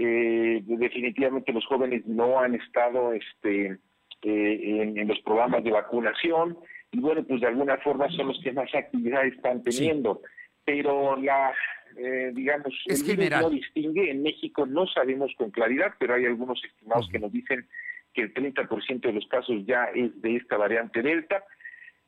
Eh, 0.00 0.62
definitivamente 0.64 1.52
los 1.52 1.66
jóvenes 1.66 2.06
no 2.06 2.38
han 2.38 2.54
estado 2.54 3.12
este, 3.12 3.78
eh, 4.22 4.92
en, 4.96 5.08
los 5.08 5.18
programas 5.20 5.64
de 5.64 5.72
vacunación 5.72 6.56
y 6.92 7.00
bueno, 7.00 7.24
pues 7.24 7.40
de 7.40 7.48
alguna 7.48 7.78
forma 7.78 8.08
son 8.10 8.28
los 8.28 8.40
que 8.42 8.52
más 8.52 8.72
actividad 8.74 9.26
están 9.26 9.60
teniendo 9.62 10.20
pero 10.68 11.16
la, 11.16 11.54
eh, 11.96 12.30
digamos, 12.34 12.74
es 12.84 13.08
el 13.08 13.30
no 13.30 13.48
distingue. 13.48 14.10
En 14.10 14.22
México 14.22 14.66
no 14.66 14.86
sabemos 14.86 15.32
con 15.38 15.50
claridad, 15.50 15.94
pero 15.98 16.12
hay 16.12 16.26
algunos 16.26 16.62
estimados 16.62 17.08
que 17.10 17.18
nos 17.18 17.32
dicen 17.32 17.66
que 18.12 18.20
el 18.20 18.34
30% 18.34 19.00
de 19.00 19.12
los 19.14 19.26
casos 19.28 19.64
ya 19.64 19.84
es 19.94 20.20
de 20.20 20.36
esta 20.36 20.58
variante 20.58 21.00
Delta. 21.00 21.42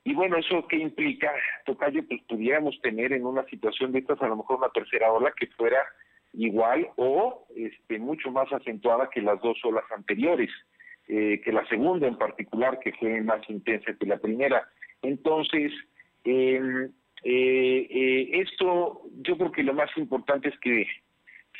Y 0.04 0.12
bueno, 0.12 0.36
¿eso 0.36 0.66
qué 0.68 0.76
implica, 0.76 1.32
Tocayo? 1.64 2.06
Pues 2.06 2.20
pudiéramos 2.28 2.78
tener 2.82 3.14
en 3.14 3.24
una 3.24 3.46
situación 3.46 3.92
de 3.92 4.00
estas 4.00 4.20
a 4.20 4.28
lo 4.28 4.36
mejor 4.36 4.58
una 4.58 4.68
tercera 4.68 5.10
ola 5.10 5.32
que 5.34 5.46
fuera 5.46 5.78
igual 6.32 6.88
o 6.96 7.46
este, 7.56 7.98
mucho 7.98 8.30
más 8.30 8.52
acentuada 8.52 9.10
que 9.10 9.20
las 9.20 9.40
dos 9.40 9.58
olas 9.64 9.84
anteriores, 9.94 10.50
eh, 11.08 11.40
que 11.44 11.52
la 11.52 11.66
segunda 11.66 12.06
en 12.06 12.16
particular, 12.16 12.78
que 12.78 12.92
fue 12.92 13.20
más 13.20 13.48
intensa 13.48 13.92
que 13.98 14.06
la 14.06 14.18
primera. 14.18 14.68
Entonces, 15.02 15.72
eh, 16.24 16.90
eh, 17.22 17.86
eh, 17.90 18.30
esto, 18.40 19.02
yo 19.20 19.36
creo 19.36 19.52
que 19.52 19.62
lo 19.62 19.74
más 19.74 19.90
importante 19.96 20.48
es 20.48 20.58
que 20.60 20.86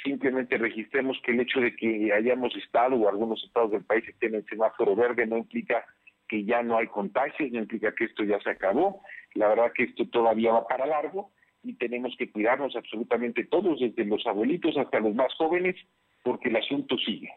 simplemente 0.02 0.56
registremos 0.56 1.20
que 1.24 1.32
el 1.32 1.40
hecho 1.40 1.60
de 1.60 1.76
que 1.76 2.12
hayamos 2.12 2.56
estado 2.56 2.96
o 2.96 3.08
algunos 3.08 3.42
estados 3.44 3.70
del 3.72 3.84
país 3.84 4.06
estén 4.08 4.34
en 4.34 4.44
semáforo 4.46 4.96
verde 4.96 5.26
no 5.26 5.36
implica 5.36 5.84
que 6.28 6.44
ya 6.44 6.62
no 6.62 6.78
hay 6.78 6.86
contagios, 6.86 7.50
no 7.50 7.58
implica 7.58 7.94
que 7.94 8.04
esto 8.04 8.24
ya 8.24 8.40
se 8.40 8.50
acabó. 8.50 9.02
La 9.34 9.48
verdad 9.48 9.72
que 9.74 9.84
esto 9.84 10.08
todavía 10.08 10.52
va 10.52 10.66
para 10.66 10.86
largo 10.86 11.32
y 11.62 11.74
tenemos 11.74 12.14
que 12.18 12.30
cuidarnos 12.30 12.74
absolutamente 12.76 13.44
todos, 13.44 13.80
desde 13.80 14.04
los 14.04 14.26
abuelitos 14.26 14.76
hasta 14.76 15.00
los 15.00 15.14
más 15.14 15.32
jóvenes, 15.34 15.76
porque 16.22 16.48
el 16.48 16.56
asunto 16.56 16.96
sigue. 16.98 17.30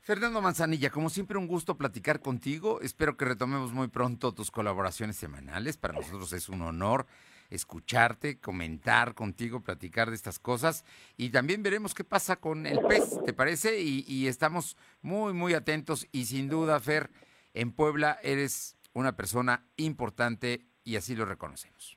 Fernando 0.00 0.40
Manzanilla, 0.40 0.90
como 0.90 1.10
siempre 1.10 1.36
un 1.36 1.48
gusto 1.48 1.76
platicar 1.76 2.20
contigo. 2.20 2.80
Espero 2.80 3.16
que 3.16 3.24
retomemos 3.24 3.72
muy 3.72 3.88
pronto 3.88 4.32
tus 4.32 4.52
colaboraciones 4.52 5.16
semanales. 5.16 5.76
Para 5.76 5.94
nosotros 5.94 6.32
es 6.32 6.48
un 6.48 6.62
honor 6.62 7.06
escucharte, 7.50 8.38
comentar 8.38 9.14
contigo, 9.14 9.62
platicar 9.62 10.10
de 10.10 10.16
estas 10.16 10.38
cosas 10.38 10.84
y 11.16 11.30
también 11.30 11.62
veremos 11.62 11.94
qué 11.94 12.04
pasa 12.04 12.36
con 12.36 12.66
el 12.66 12.80
pez, 12.80 13.18
¿te 13.24 13.32
parece? 13.32 13.80
Y, 13.80 14.26
estamos 14.26 14.76
muy, 15.02 15.32
muy 15.32 15.54
atentos 15.54 16.08
y 16.12 16.26
sin 16.26 16.48
duda, 16.48 16.78
Fer, 16.80 17.10
en 17.54 17.72
Puebla 17.72 18.18
eres 18.22 18.76
una 18.92 19.16
persona 19.16 19.64
importante 19.76 20.66
y 20.84 20.96
así 20.96 21.14
lo 21.14 21.24
reconocemos. 21.24 21.95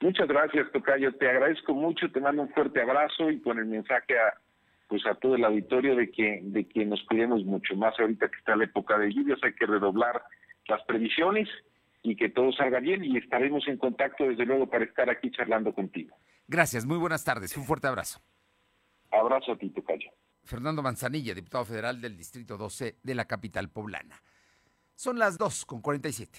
Muchas 0.00 0.28
gracias, 0.28 0.70
Tocayo. 0.72 1.12
Te 1.14 1.28
agradezco 1.28 1.74
mucho, 1.74 2.10
te 2.10 2.20
mando 2.20 2.42
un 2.42 2.50
fuerte 2.50 2.80
abrazo 2.80 3.30
y 3.30 3.40
con 3.40 3.58
el 3.58 3.66
mensaje 3.66 4.18
a 4.18 4.34
pues 4.88 5.04
a 5.06 5.14
todo 5.16 5.34
el 5.34 5.44
auditorio 5.44 5.96
de 5.96 6.10
que 6.10 6.40
de 6.42 6.66
que 6.66 6.86
nos 6.86 7.02
cuidemos 7.02 7.44
mucho 7.44 7.76
más 7.76 7.98
ahorita 8.00 8.28
que 8.30 8.36
está 8.38 8.56
la 8.56 8.64
época 8.64 8.96
de 8.96 9.12
lluvias 9.12 9.38
hay 9.42 9.52
que 9.52 9.66
redoblar 9.66 10.22
las 10.66 10.82
previsiones 10.84 11.46
y 12.02 12.16
que 12.16 12.30
todo 12.30 12.52
salga 12.52 12.80
bien 12.80 13.04
y 13.04 13.18
estaremos 13.18 13.68
en 13.68 13.76
contacto 13.76 14.24
desde 14.24 14.46
luego 14.46 14.68
para 14.68 14.84
estar 14.84 15.10
aquí 15.10 15.30
charlando 15.30 15.74
contigo. 15.74 16.16
Gracias, 16.46 16.86
muy 16.86 16.96
buenas 16.96 17.24
tardes, 17.24 17.54
un 17.56 17.64
fuerte 17.64 17.86
abrazo. 17.86 18.20
Abrazo 19.10 19.52
a 19.52 19.58
ti, 19.58 19.68
Tocayo. 19.70 20.10
Fernando 20.44 20.82
Manzanilla, 20.82 21.34
diputado 21.34 21.64
federal 21.64 22.00
del 22.00 22.16
Distrito 22.16 22.56
12 22.56 22.96
de 23.02 23.14
la 23.14 23.26
capital 23.26 23.68
poblana. 23.68 24.22
Son 24.94 25.18
las 25.18 25.36
2 25.36 25.66
con 25.66 25.82
47. 25.82 26.38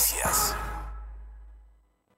Noticias. 0.00 0.56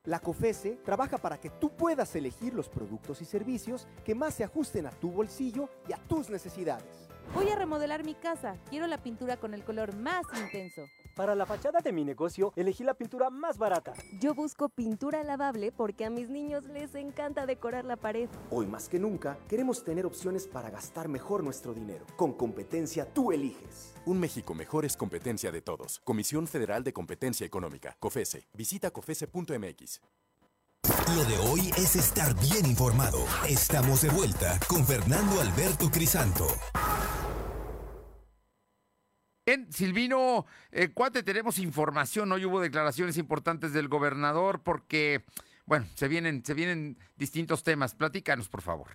La 0.04 0.20
COFESE 0.20 0.78
trabaja 0.84 1.18
para 1.18 1.40
que 1.40 1.50
tú 1.50 1.70
puedas 1.70 2.14
elegir 2.14 2.54
los 2.54 2.68
productos 2.68 3.20
y 3.20 3.24
servicios 3.24 3.88
que 4.04 4.14
más 4.14 4.34
se 4.34 4.44
ajusten 4.44 4.86
a 4.86 4.90
tu 4.90 5.10
bolsillo 5.10 5.68
y 5.88 5.92
a 5.92 5.96
tus 5.96 6.30
necesidades. 6.30 7.08
Voy 7.34 7.48
a 7.48 7.56
remodelar 7.56 8.04
mi 8.04 8.14
casa. 8.14 8.56
Quiero 8.70 8.86
la 8.86 8.98
pintura 8.98 9.36
con 9.36 9.52
el 9.52 9.64
color 9.64 9.96
más 9.96 10.22
intenso. 10.38 10.82
Para 11.14 11.34
la 11.34 11.44
fachada 11.44 11.80
de 11.80 11.92
mi 11.92 12.04
negocio, 12.04 12.52
elegí 12.56 12.84
la 12.84 12.94
pintura 12.94 13.28
más 13.28 13.58
barata. 13.58 13.92
Yo 14.18 14.34
busco 14.34 14.70
pintura 14.70 15.22
lavable 15.22 15.70
porque 15.70 16.06
a 16.06 16.10
mis 16.10 16.30
niños 16.30 16.64
les 16.64 16.94
encanta 16.94 17.44
decorar 17.44 17.84
la 17.84 17.96
pared. 17.96 18.30
Hoy 18.50 18.66
más 18.66 18.88
que 18.88 18.98
nunca, 18.98 19.36
queremos 19.46 19.84
tener 19.84 20.06
opciones 20.06 20.46
para 20.46 20.70
gastar 20.70 21.08
mejor 21.08 21.44
nuestro 21.44 21.74
dinero. 21.74 22.06
Con 22.16 22.32
competencia, 22.32 23.04
tú 23.04 23.30
eliges. 23.30 23.92
Un 24.06 24.18
México 24.20 24.54
mejor 24.54 24.86
es 24.86 24.96
competencia 24.96 25.52
de 25.52 25.60
todos. 25.60 26.00
Comisión 26.02 26.46
Federal 26.46 26.82
de 26.82 26.92
Competencia 26.94 27.46
Económica. 27.46 27.96
COFESE. 28.00 28.48
Visita 28.54 28.90
COFESE.mx. 28.90 30.00
Lo 31.14 31.24
de 31.24 31.38
hoy 31.50 31.70
es 31.76 31.94
estar 31.94 32.34
bien 32.40 32.66
informado. 32.66 33.18
Estamos 33.48 34.02
de 34.02 34.08
vuelta 34.08 34.58
con 34.66 34.84
Fernando 34.84 35.40
Alberto 35.40 35.90
Crisanto. 35.90 36.46
Bien, 39.44 39.66
Silvino, 39.72 40.46
eh, 40.70 40.90
Cuate, 40.90 41.24
tenemos 41.24 41.58
información. 41.58 42.30
Hoy 42.30 42.44
hubo 42.44 42.60
declaraciones 42.60 43.18
importantes 43.18 43.72
del 43.72 43.88
gobernador 43.88 44.62
porque, 44.62 45.24
bueno, 45.66 45.86
se 45.94 46.06
vienen, 46.06 46.44
se 46.44 46.54
vienen 46.54 46.96
distintos 47.16 47.64
temas. 47.64 47.96
Platícanos, 47.96 48.48
por 48.48 48.62
favor. 48.62 48.88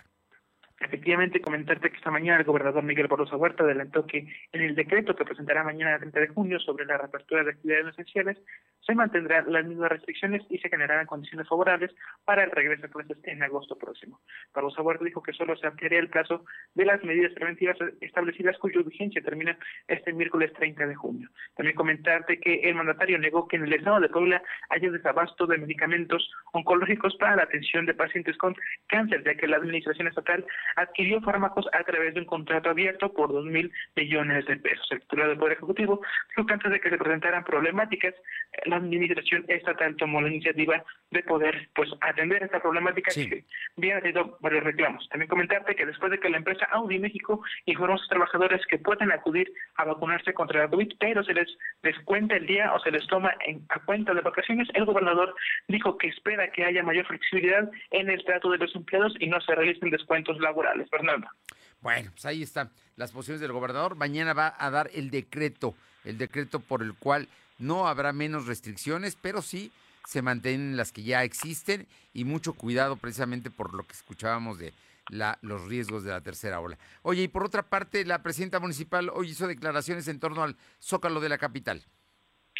Efectivamente, 1.08 1.40
comentarte 1.40 1.90
que 1.90 1.96
esta 1.96 2.12
mañana 2.12 2.40
el 2.40 2.44
gobernador 2.44 2.84
Miguel 2.84 3.08
Barroso 3.08 3.38
Huerta 3.38 3.64
adelantó 3.64 4.06
que 4.06 4.28
en 4.52 4.62
el 4.62 4.76
decreto 4.76 5.16
que 5.16 5.24
presentará 5.24 5.64
mañana 5.64 5.94
el 5.94 6.00
30 6.02 6.20
de 6.20 6.28
junio 6.28 6.60
sobre 6.60 6.84
la 6.84 6.98
reapertura 6.98 7.46
de 7.46 7.52
actividades 7.52 7.94
esenciales 7.94 8.38
se 8.82 8.94
mantendrán 8.94 9.52
las 9.52 9.66
mismas 9.66 9.90
restricciones 9.90 10.42
y 10.50 10.58
se 10.58 10.68
generarán 10.68 11.06
condiciones 11.06 11.48
favorables 11.48 11.96
para 12.26 12.44
el 12.44 12.52
regreso 12.52 12.88
a 12.88 12.90
clases 12.90 13.18
en 13.24 13.42
agosto 13.42 13.78
próximo. 13.78 14.20
Barroso 14.54 14.84
Huerta 14.84 15.06
dijo 15.06 15.24
que 15.24 15.32
solo 15.32 15.56
se 15.56 15.68
ampliaría 15.68 16.00
el 16.00 16.10
plazo 16.10 16.44
de 16.76 16.84
las 16.84 17.02
medidas 17.06 17.32
preventivas 17.34 17.78
establecidas 18.02 18.58
cuya 18.58 18.82
vigencia 18.82 19.22
termina 19.22 19.58
este 19.88 20.12
miércoles 20.12 20.52
30 20.54 20.88
de 20.88 20.96
junio. 20.96 21.30
También 21.56 21.76
comentarte 21.78 22.38
que 22.40 22.62
el 22.64 22.76
mandatario 22.76 23.18
negó 23.18 23.48
que 23.48 23.56
en 23.56 23.64
el 23.64 23.74
estado 23.74 24.02
de 24.02 24.10
Puebla 24.10 24.42
haya 24.70 24.92
desabasto 24.92 25.48
de 25.48 25.58
medicamentos 25.58 26.30
oncológicos 26.52 27.16
para 27.16 27.38
la 27.38 27.44
atención 27.44 27.86
de 27.86 27.94
pacientes 27.94 28.38
con 28.38 28.58
cáncer, 28.88 29.24
ya 29.24 29.36
que 29.36 29.48
la 29.48 29.56
administración 29.56 30.08
estatal 30.08 30.46
adquirió 30.98 31.22
fármacos 31.22 31.68
a 31.74 31.84
través 31.84 32.16
de 32.16 32.22
un 32.22 32.26
contrato 32.26 32.72
abierto 32.72 33.14
por 33.14 33.32
dos 33.32 33.46
mil 33.46 33.72
millones 33.96 34.46
de 34.48 34.58
pesos. 34.58 34.88
El 34.90 35.02
titular 35.02 35.28
del 35.28 35.38
Poder 35.38 35.54
Ejecutivo 35.54 36.02
dijo 36.30 36.48
que 36.48 36.54
antes 36.54 36.72
de 36.72 36.80
que 36.80 36.90
se 36.90 36.98
presentaran 36.98 37.44
problemáticas, 37.44 38.16
la 38.66 38.78
administración 38.78 39.46
estatal 39.48 39.96
tomó 39.96 40.22
la 40.22 40.30
iniciativa 40.30 40.84
de 41.12 41.22
poder 41.22 41.70
pues 41.76 41.90
atender 42.02 42.42
esta 42.42 42.60
problemática 42.60 43.12
que 43.14 43.44
bien 43.76 43.98
ha 43.98 44.02
tenido 44.02 44.38
varios 44.42 44.64
reclamos. 44.64 45.08
También 45.10 45.30
comentarte 45.30 45.76
que 45.76 45.86
después 45.86 46.12
de 46.12 46.20
que 46.20 46.30
la 46.30 46.38
empresa 46.38 46.66
Audi 46.72 46.98
México 46.98 47.44
informó 47.66 47.94
a 47.94 47.98
sus 48.00 48.10
trabajadores 48.10 48.66
que 48.66 48.80
pueden 48.80 49.12
acudir 49.12 49.54
a 49.76 49.86
vacunarse 49.86 50.34
contra 50.34 50.62
la 50.62 50.70
COVID, 50.70 50.94
pero 51.00 51.24
se 51.24 51.34
les 51.34 51.48
descuenta 51.84 52.36
el 52.36 52.48
día 52.48 52.74
o 52.74 52.80
se 52.80 52.90
les 52.90 53.06
toma 53.06 53.36
en, 53.46 53.62
a 53.70 53.80
cuenta 53.86 54.16
de 54.16 54.22
vacaciones, 54.22 54.68
el 54.74 54.86
gobernador 54.86 55.36
dijo 55.68 55.96
que 55.98 56.08
espera 56.08 56.52
que 56.52 56.66
haya 56.66 56.82
mayor 56.82 57.06
flexibilidad 57.06 57.70
en 57.92 58.10
el 58.10 58.24
trato 58.26 58.50
de 58.50 58.58
los 58.58 58.76
empleados 58.76 59.14
y 59.20 59.28
no 59.28 59.40
se 59.42 59.54
realicen 59.54 59.92
descuentos 59.92 60.40
laborales 60.40 60.87
Fernando. 60.90 61.28
Bueno, 61.82 62.12
pues 62.12 62.26
ahí 62.26 62.44
están 62.44 62.72
las 62.96 63.12
posiciones 63.12 63.42
del 63.42 63.52
gobernador. 63.52 63.96
Mañana 63.96 64.34
va 64.34 64.56
a 64.58 64.70
dar 64.70 64.90
el 64.94 65.10
decreto, 65.12 65.76
el 66.04 66.18
decreto 66.18 66.60
por 66.60 66.82
el 66.82 66.96
cual 66.96 67.28
no 67.60 67.88
habrá 67.88 68.14
menos 68.14 68.46
restricciones, 68.46 69.16
pero 69.16 69.42
sí 69.42 69.72
se 70.06 70.22
mantienen 70.22 70.78
las 70.78 70.92
que 70.92 71.04
ya 71.04 71.24
existen 71.24 71.88
y 72.14 72.24
mucho 72.24 72.54
cuidado 72.54 72.96
precisamente 72.96 73.52
por 73.52 73.74
lo 73.74 73.84
que 73.84 73.94
escuchábamos 73.94 74.58
de 74.58 74.74
la, 75.10 75.38
los 75.42 75.66
riesgos 75.66 76.04
de 76.04 76.12
la 76.12 76.22
tercera 76.22 76.60
ola. 76.60 76.78
Oye, 77.02 77.24
y 77.24 77.28
por 77.28 77.44
otra 77.44 77.64
parte, 77.64 78.06
la 78.06 78.24
presidenta 78.24 78.60
municipal 78.60 79.10
hoy 79.14 79.30
hizo 79.30 79.48
declaraciones 79.48 80.08
en 80.08 80.20
torno 80.20 80.44
al 80.44 80.56
zócalo 80.82 81.20
de 81.20 81.30
la 81.30 81.38
capital. 81.38 81.84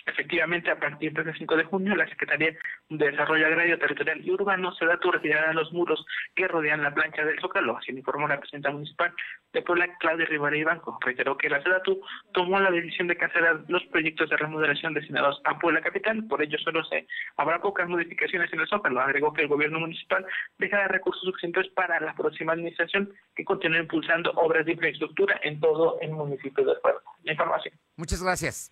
Efectivamente, 0.08 0.72
a 0.72 0.80
partir 0.80 1.12
del 1.12 1.38
5 1.38 1.58
de 1.58 1.64
junio, 1.66 1.94
la 1.94 2.08
Secretaría 2.08 2.56
de 2.90 3.12
Desarrollo 3.12 3.46
Agrario, 3.46 3.78
Territorial 3.78 4.26
y 4.26 4.32
Urbano 4.32 4.74
se 4.74 4.86
da 4.86 4.98
tu 4.98 5.12
retirará 5.12 5.52
los 5.52 5.72
muros 5.74 6.06
que 6.34 6.48
rodean 6.48 6.82
la 6.82 6.94
plancha 6.94 7.26
del 7.26 7.40
Zócalo, 7.42 7.78
así 7.78 7.92
lo 7.92 8.00
informó 8.00 8.26
la 8.28 8.40
presidenta 8.40 8.72
municipal 8.72 9.14
de 9.52 9.62
Puebla, 9.62 9.98
Claudia 10.00 10.26
Rivera 10.26 10.56
y 10.56 10.64
Banco. 10.64 10.98
Reiteró 11.02 11.38
que 11.38 11.50
la 11.50 11.62
SEDATU 11.62 12.02
tomó 12.32 12.58
la 12.60 12.72
decisión 12.72 13.08
de 13.08 13.18
cancelar 13.18 13.66
los 13.68 13.84
proyectos 13.88 14.30
de 14.30 14.38
remodelación 14.38 14.94
destinados 14.94 15.42
a 15.44 15.60
Puebla 15.60 15.82
Capital, 15.82 16.26
por 16.28 16.42
ello 16.42 16.58
solo 16.60 16.86
se 16.86 17.06
habrá 17.36 17.60
pocas 17.60 17.90
modificaciones 17.90 18.52
en 18.54 18.62
el 18.62 18.68
Zócalo. 18.68 19.02
Agregó 19.02 19.34
que 19.34 19.42
el 19.42 19.50
gobierno 19.50 19.80
municipal 19.80 20.26
dejará 20.58 20.88
recursos 20.88 21.24
suficientes 21.24 21.68
para 21.76 22.00
la 22.00 22.16
próxima 22.16 22.54
administración 22.54 23.14
que 23.36 23.44
continúe 23.44 23.82
impulsando 23.82 24.32
obras 24.36 24.66
de 24.66 24.72
infraestructura 24.72 25.38
en 25.44 25.60
todo 25.60 26.00
el 26.00 26.12
municipio 26.12 26.64
de 26.64 26.76
Puebla. 26.76 27.02
La 27.24 27.34
información. 27.34 27.74
Muchas 27.98 28.24
gracias. 28.24 28.72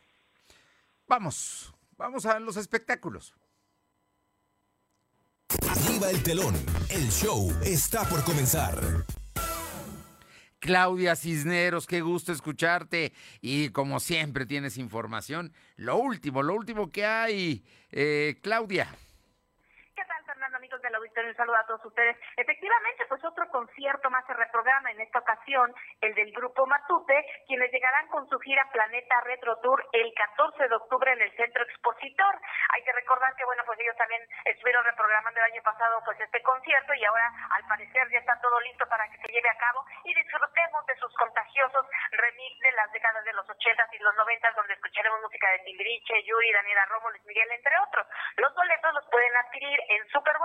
Vamos, 1.07 1.73
vamos 1.97 2.25
a 2.25 2.39
los 2.39 2.57
espectáculos. 2.57 3.35
Arriba 5.69 6.09
el 6.09 6.23
telón, 6.23 6.55
el 6.89 7.09
show 7.11 7.51
está 7.63 8.07
por 8.09 8.23
comenzar. 8.23 9.05
Claudia 10.59 11.15
Cisneros, 11.15 11.85
qué 11.85 12.01
gusto 12.01 12.31
escucharte. 12.31 13.13
Y 13.39 13.69
como 13.69 13.99
siempre 13.99 14.47
tienes 14.47 14.77
información, 14.77 15.53
lo 15.75 15.97
último, 15.97 16.41
lo 16.41 16.55
último 16.55 16.91
que 16.91 17.05
hay. 17.05 17.63
Eh, 17.91 18.39
Claudia 18.41 18.87
del 20.85 20.95
auditorio, 20.95 21.29
un 21.29 21.35
saludo 21.35 21.57
a 21.57 21.65
todos 21.65 21.85
ustedes. 21.85 22.17
Efectivamente, 22.37 23.05
pues 23.07 23.23
otro 23.25 23.49
concierto 23.49 24.09
más 24.09 24.25
se 24.25 24.33
reprograma 24.33 24.91
en 24.91 25.01
esta 25.01 25.19
ocasión, 25.19 25.73
el 26.01 26.13
del 26.13 26.31
grupo 26.31 26.65
Matute, 26.65 27.25
quienes 27.47 27.71
llegarán 27.71 28.07
con 28.07 28.27
su 28.29 28.39
gira 28.39 28.69
Planeta 28.71 29.21
Retro 29.21 29.57
Tour 29.57 29.83
el 29.91 30.13
14 30.13 30.67
de 30.67 30.75
octubre 30.75 31.11
en 31.11 31.21
el 31.21 31.35
Centro 31.35 31.63
Expositor. 31.63 32.39
Hay 32.69 32.83
que 32.83 32.93
recordar 32.93 33.35
que, 33.35 33.45
bueno, 33.45 33.63
pues 33.65 33.79
ellos 33.79 33.97
también 33.97 34.21
estuvieron 34.45 34.83
reprogramando 34.85 35.39
el 35.39 35.51
año 35.51 35.61
pasado 35.63 36.01
pues 36.05 36.19
este 36.19 36.41
concierto 36.41 36.93
y 36.93 37.05
ahora 37.05 37.31
al 37.51 37.67
parecer 37.67 38.07
ya 38.11 38.19
está 38.19 38.39
todo 38.41 38.59
listo 38.61 38.87
para 38.87 39.07
que 39.09 39.17
se 39.17 39.31
lleve 39.31 39.49
a 39.49 39.57
cabo 39.57 39.85
y 40.03 40.13
disfrutemos 40.13 40.85
de 40.85 40.95
sus 40.97 41.13
contagiosos 41.15 41.85
remix 42.11 42.59
de 42.59 42.71
las 42.73 42.91
décadas 42.91 43.23
de 43.25 43.33
los 43.33 43.49
80 43.49 43.87
y 43.91 43.99
los 43.99 44.15
90 44.15 44.51
donde 44.51 44.73
escucharemos 44.73 45.21
música 45.21 45.49
de 45.51 45.59
Timbiriche, 45.59 46.23
Yuri, 46.23 46.51
Daniela 46.51 46.85
Romo, 46.85 47.09
Luis 47.09 47.25
Miguel, 47.25 47.49
entre 47.51 47.73
otros. 47.79 48.07
Los 48.37 48.53
boletos 48.53 48.93
los 48.93 49.05
pueden 49.09 49.35
adquirir 49.37 49.79
en 49.89 50.07
Super 50.09 50.37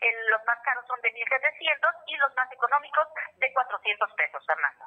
en 0.00 0.30
los 0.30 0.40
más 0.46 0.58
caros 0.64 0.84
son 0.86 1.00
de 1.02 1.10
1.700 1.10 2.08
y 2.08 2.16
los 2.16 2.32
más 2.36 2.50
económicos 2.52 3.06
de 3.38 3.52
400 3.52 4.10
pesos, 4.16 4.42
Fernando. 4.46 4.84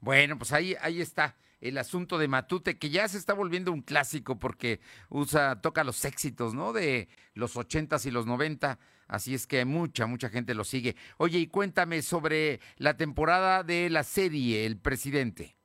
Bueno, 0.00 0.38
pues 0.38 0.52
ahí, 0.52 0.76
ahí 0.80 1.00
está 1.00 1.36
el 1.60 1.76
asunto 1.78 2.18
de 2.18 2.28
Matute, 2.28 2.78
que 2.78 2.90
ya 2.90 3.06
se 3.08 3.18
está 3.18 3.34
volviendo 3.34 3.72
un 3.72 3.82
clásico 3.82 4.38
porque 4.38 4.80
usa, 5.08 5.60
toca 5.60 5.84
los 5.84 6.04
éxitos, 6.04 6.54
¿no? 6.54 6.72
De 6.72 7.08
los 7.34 7.56
80s 7.56 8.06
y 8.06 8.10
los 8.10 8.26
90, 8.26 8.78
así 9.08 9.34
es 9.34 9.46
que 9.46 9.64
mucha, 9.64 10.06
mucha 10.06 10.30
gente 10.30 10.54
lo 10.54 10.64
sigue. 10.64 10.96
Oye, 11.18 11.38
y 11.38 11.46
cuéntame 11.48 12.02
sobre 12.02 12.60
la 12.76 12.96
temporada 12.96 13.62
de 13.62 13.90
la 13.90 14.04
serie 14.04 14.64
El 14.64 14.80
Presidente. 14.80 15.59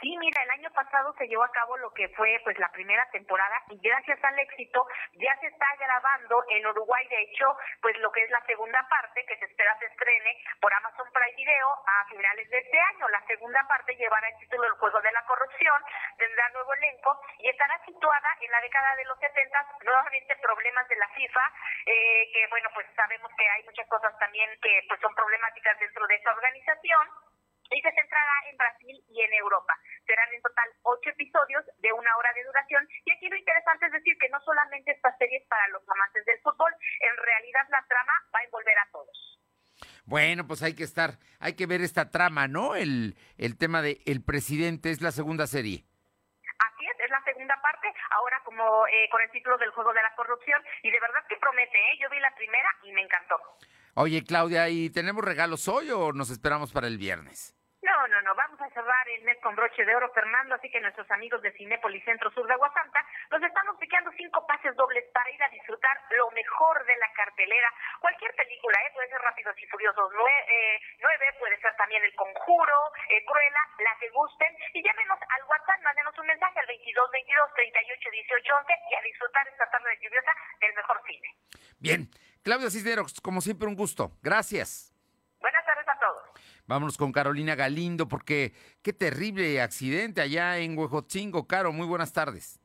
Sí, 0.00 0.16
mira, 0.16 0.42
el 0.42 0.50
año 0.50 0.70
pasado 0.72 1.12
se 1.18 1.28
llevó 1.28 1.44
a 1.44 1.52
cabo 1.52 1.76
lo 1.76 1.92
que 1.92 2.08
fue 2.16 2.40
pues 2.42 2.58
la 2.58 2.72
primera 2.72 3.04
temporada 3.10 3.62
y 3.68 3.78
gracias 3.80 4.18
al 4.24 4.38
éxito 4.38 4.86
ya 5.12 5.36
se 5.40 5.48
está 5.48 5.66
grabando 5.78 6.42
en 6.48 6.66
Uruguay, 6.66 7.06
de 7.08 7.20
hecho, 7.20 7.44
pues 7.82 7.98
lo 7.98 8.10
que 8.10 8.24
es 8.24 8.30
la 8.30 8.40
segunda 8.46 8.80
parte 8.88 9.26
que 9.26 9.36
se 9.36 9.44
espera 9.44 9.76
se 9.78 9.84
estrene 9.84 10.38
por 10.58 10.72
Amazon 10.72 11.06
Prime 11.12 11.36
Video 11.36 11.68
a 11.86 12.06
finales 12.08 12.48
de 12.48 12.58
este 12.58 12.80
año. 12.80 13.08
La 13.10 13.20
segunda 13.26 13.60
parte 13.68 13.94
llevará 13.96 14.26
el 14.26 14.38
título 14.38 14.64
El 14.64 14.80
juego 14.80 15.02
de 15.02 15.12
la 15.12 15.22
corrupción, 15.26 15.84
tendrá 16.16 16.48
nuevo 16.48 16.72
elenco 16.72 17.20
y 17.38 17.50
estará 17.50 17.78
situada 17.84 18.28
en 18.40 18.50
la 18.52 18.60
década 18.62 18.96
de 18.96 19.04
los 19.04 19.18
70, 19.18 19.66
nuevamente 19.84 20.34
problemas 20.36 20.88
de 20.88 20.96
la 20.96 21.08
FIFA, 21.08 21.52
eh, 21.84 22.30
que 22.32 22.46
bueno, 22.48 22.70
pues 22.72 22.86
sabemos 22.96 23.30
que 23.36 23.46
hay 23.46 23.64
muchas 23.64 23.86
cosas 23.88 24.16
también 24.18 24.48
que 24.62 24.80
pues 24.88 24.98
son 25.00 25.14
problemáticas 25.14 25.78
dentro 25.78 26.06
de 26.06 26.14
esta 26.14 26.32
organización 26.32 27.29
y 27.70 27.80
se 27.80 27.92
centrará 27.92 28.36
en 28.50 28.56
Brasil 28.56 29.04
y 29.08 29.22
en 29.22 29.32
Europa. 29.34 29.74
Serán 30.06 30.32
en 30.34 30.42
total 30.42 30.68
ocho 30.82 31.10
episodios 31.10 31.64
de 31.78 31.92
una 31.92 32.16
hora 32.16 32.32
de 32.34 32.44
duración 32.44 32.86
y 33.04 33.12
aquí 33.12 33.28
lo 33.28 33.36
interesante 33.36 33.86
es 33.86 33.92
decir 33.92 34.16
que 34.18 34.28
no 34.28 34.40
solamente 34.40 34.92
esta 34.92 35.16
serie 35.18 35.38
es 35.38 35.46
para 35.48 35.66
los 35.68 35.82
amantes 35.88 36.24
del 36.24 36.40
fútbol, 36.40 36.72
en 37.00 37.16
realidad 37.16 37.66
la 37.70 37.84
trama 37.88 38.12
va 38.34 38.38
a 38.40 38.44
envolver 38.44 38.78
a 38.78 38.90
todos. 38.90 39.40
Bueno, 40.04 40.46
pues 40.46 40.62
hay 40.62 40.74
que 40.74 40.82
estar, 40.84 41.18
hay 41.38 41.54
que 41.54 41.66
ver 41.66 41.82
esta 41.82 42.10
trama, 42.10 42.48
¿no? 42.48 42.74
El, 42.74 43.14
el 43.38 43.56
tema 43.56 43.80
de 43.80 44.00
El 44.06 44.24
Presidente 44.24 44.90
es 44.90 45.00
la 45.00 45.12
segunda 45.12 45.46
serie. 45.46 45.84
Así 46.58 46.84
es, 46.84 46.98
es 46.98 47.10
la 47.10 47.22
segunda 47.22 47.54
parte, 47.62 47.86
ahora 48.10 48.42
como 48.44 48.86
eh, 48.88 49.08
con 49.10 49.22
el 49.22 49.30
título 49.30 49.56
del 49.58 49.70
Juego 49.70 49.92
de 49.92 50.02
la 50.02 50.14
Corrupción, 50.16 50.60
y 50.82 50.90
de 50.90 51.00
verdad 51.00 51.20
que 51.28 51.36
promete, 51.36 51.78
¿eh? 51.78 51.98
Yo 52.00 52.10
vi 52.10 52.18
la 52.18 52.34
primera 52.34 52.68
y 52.82 52.92
me 52.92 53.02
encantó. 53.02 53.36
Oye, 53.94 54.24
Claudia, 54.24 54.68
¿y 54.68 54.90
tenemos 54.90 55.24
regalos 55.24 55.68
hoy 55.68 55.90
o 55.90 56.12
nos 56.12 56.30
esperamos 56.30 56.72
para 56.72 56.86
el 56.86 56.98
viernes? 56.98 57.54
No, 57.82 58.06
no, 58.08 58.20
no, 58.22 58.34
vamos 58.34 58.60
a 58.60 58.68
cerrar 58.70 59.08
el 59.08 59.22
mes 59.24 59.38
con 59.42 59.56
broche 59.56 59.84
de 59.84 59.96
oro, 59.96 60.12
Fernando, 60.12 60.54
así 60.54 60.70
que 60.70 60.80
nuestros 60.80 61.10
amigos 61.10 61.40
de 61.40 61.52
Cinépolis 61.52 62.04
Centro 62.04 62.30
Sur 62.30 62.46
de 62.46 62.52
Aguasanta 62.52 63.00
nos 63.30 63.42
están 63.42 63.68
obsequiando 63.68 64.10
cinco 64.16 64.46
pases 64.46 64.76
dobles 64.76 65.04
para 65.14 65.30
ir 65.30 65.42
a 65.42 65.48
disfrutar 65.48 65.96
lo 66.10 66.30
mejor 66.32 66.84
de 66.84 66.96
la 66.98 67.10
cartelera. 67.12 67.72
Cualquier 68.00 68.34
película, 68.34 68.76
¿eh? 68.84 68.90
puede 68.92 69.08
ser 69.08 69.20
Rápidos 69.20 69.56
y 69.56 69.66
Furiosos 69.66 70.12
9, 70.12 70.32
eh, 70.48 70.80
puede 71.38 71.58
ser 71.60 71.74
también 71.76 72.04
El 72.04 72.14
Conjuro, 72.14 72.92
eh, 73.08 73.24
Cruella, 73.24 73.64
la 73.78 73.96
que 73.98 74.10
gusten. 74.10 74.54
Y 74.74 74.84
llámenos 74.84 75.18
al 75.28 75.42
WhatsApp, 75.48 75.80
mándenos 75.82 76.16
un 76.18 76.26
mensaje 76.26 76.60
al 76.60 76.66
22 76.66 77.10
22 77.10 77.54
38 77.54 78.10
18 78.10 78.54
11 78.60 78.72
y 78.90 78.94
a 78.94 79.02
disfrutar 79.02 79.48
esta 79.48 79.70
tarde 79.70 79.90
de 79.90 80.04
lluviosa 80.04 80.32
del 80.60 80.74
mejor 80.74 81.00
cine. 81.06 81.28
Bien. 81.80 82.10
Claudia 82.42 82.70
Cisneros, 82.70 83.20
como 83.20 83.40
siempre, 83.40 83.68
un 83.68 83.76
gusto. 83.76 84.12
Gracias. 84.22 84.92
Buenas 85.40 85.64
tardes 85.64 85.88
a 85.88 85.98
todos. 85.98 86.39
Vámonos 86.70 86.96
con 86.96 87.10
Carolina 87.10 87.56
Galindo, 87.56 88.06
porque 88.06 88.54
qué 88.80 88.92
terrible 88.92 89.60
accidente 89.60 90.20
allá 90.20 90.56
en 90.58 90.78
Huejotzingo. 90.78 91.48
Caro, 91.48 91.72
muy 91.72 91.84
buenas 91.84 92.12
tardes. 92.12 92.59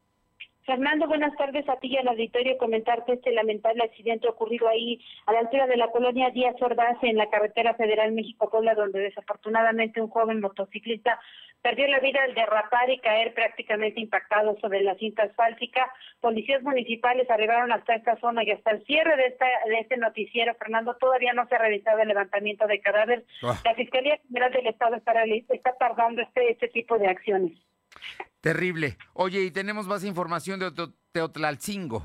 Fernando, 0.66 1.08
buenas 1.08 1.36
tardes 1.38 1.68
a 1.70 1.76
ti 1.78 1.90
y 1.90 1.98
al 1.98 2.08
auditorio. 2.08 2.58
Comentarte 2.58 3.14
este 3.14 3.32
lamentable 3.32 3.84
accidente 3.84 4.28
ocurrido 4.28 4.68
ahí 4.68 5.00
a 5.28 5.34
la 5.34 5.40
altura 5.40 5.68
de 5.68 5.78
la 5.78 5.92
colonia 5.92 6.32
Díaz 6.32 6.56
Ordaz 6.60 6.98
en 7.04 7.18
la 7.18 7.30
carretera 7.30 7.76
federal 7.76 8.12
México-Puebla, 8.14 8.74
donde 8.74 9.00
desafortunadamente 9.00 10.02
un 10.02 10.10
joven 10.10 10.42
motociclista 10.42 11.20
perdió 11.62 11.88
la 11.88 12.00
vida 12.00 12.24
al 12.24 12.34
derrapar 12.34 12.90
y 12.90 12.98
caer 12.98 13.36
prácticamente 13.36 14.00
impactado 14.00 14.58
sobre 14.60 14.82
la 14.82 14.96
cinta 14.96 15.24
asfáltica. 15.24 15.92
Policías 16.20 16.64
municipales 16.64 17.30
arribaron 17.30 17.72
hasta 17.72 17.96
esta 17.96 18.16
zona 18.18 18.44
y 18.44 18.50
hasta 18.50 18.72
el 18.72 18.84
cierre 18.86 19.18
de, 19.18 19.28
esta, 19.28 19.46
de 19.68 19.80
este 19.80 19.98
noticiero, 19.98 20.56
Fernando, 20.56 20.96
todavía 20.96 21.34
no 21.34 21.48
se 21.48 21.56
ha 21.56 21.60
realizado 21.60 22.00
el 22.00 22.08
levantamiento 22.08 22.66
de 22.66 22.82
cadáver. 22.82 23.24
Ah. 23.44 23.60
La 23.64 23.76
Fiscalía 23.76 24.20
General 24.28 24.52
del 24.52 24.68
Estado 24.68 24.96
está, 24.96 25.14
está 25.24 25.74
tardando 25.78 26.24
este, 26.24 26.52
este 26.52 26.70
tipo 26.70 26.98
de 26.98 27.08
acciones. 27.08 27.54
Terrible. 28.46 29.00
Oye, 29.16 29.42
y 29.42 29.50
tenemos 29.50 29.88
más 29.88 30.04
información 30.04 30.60
de 30.60 30.72
Teotlalcingo. 31.12 32.04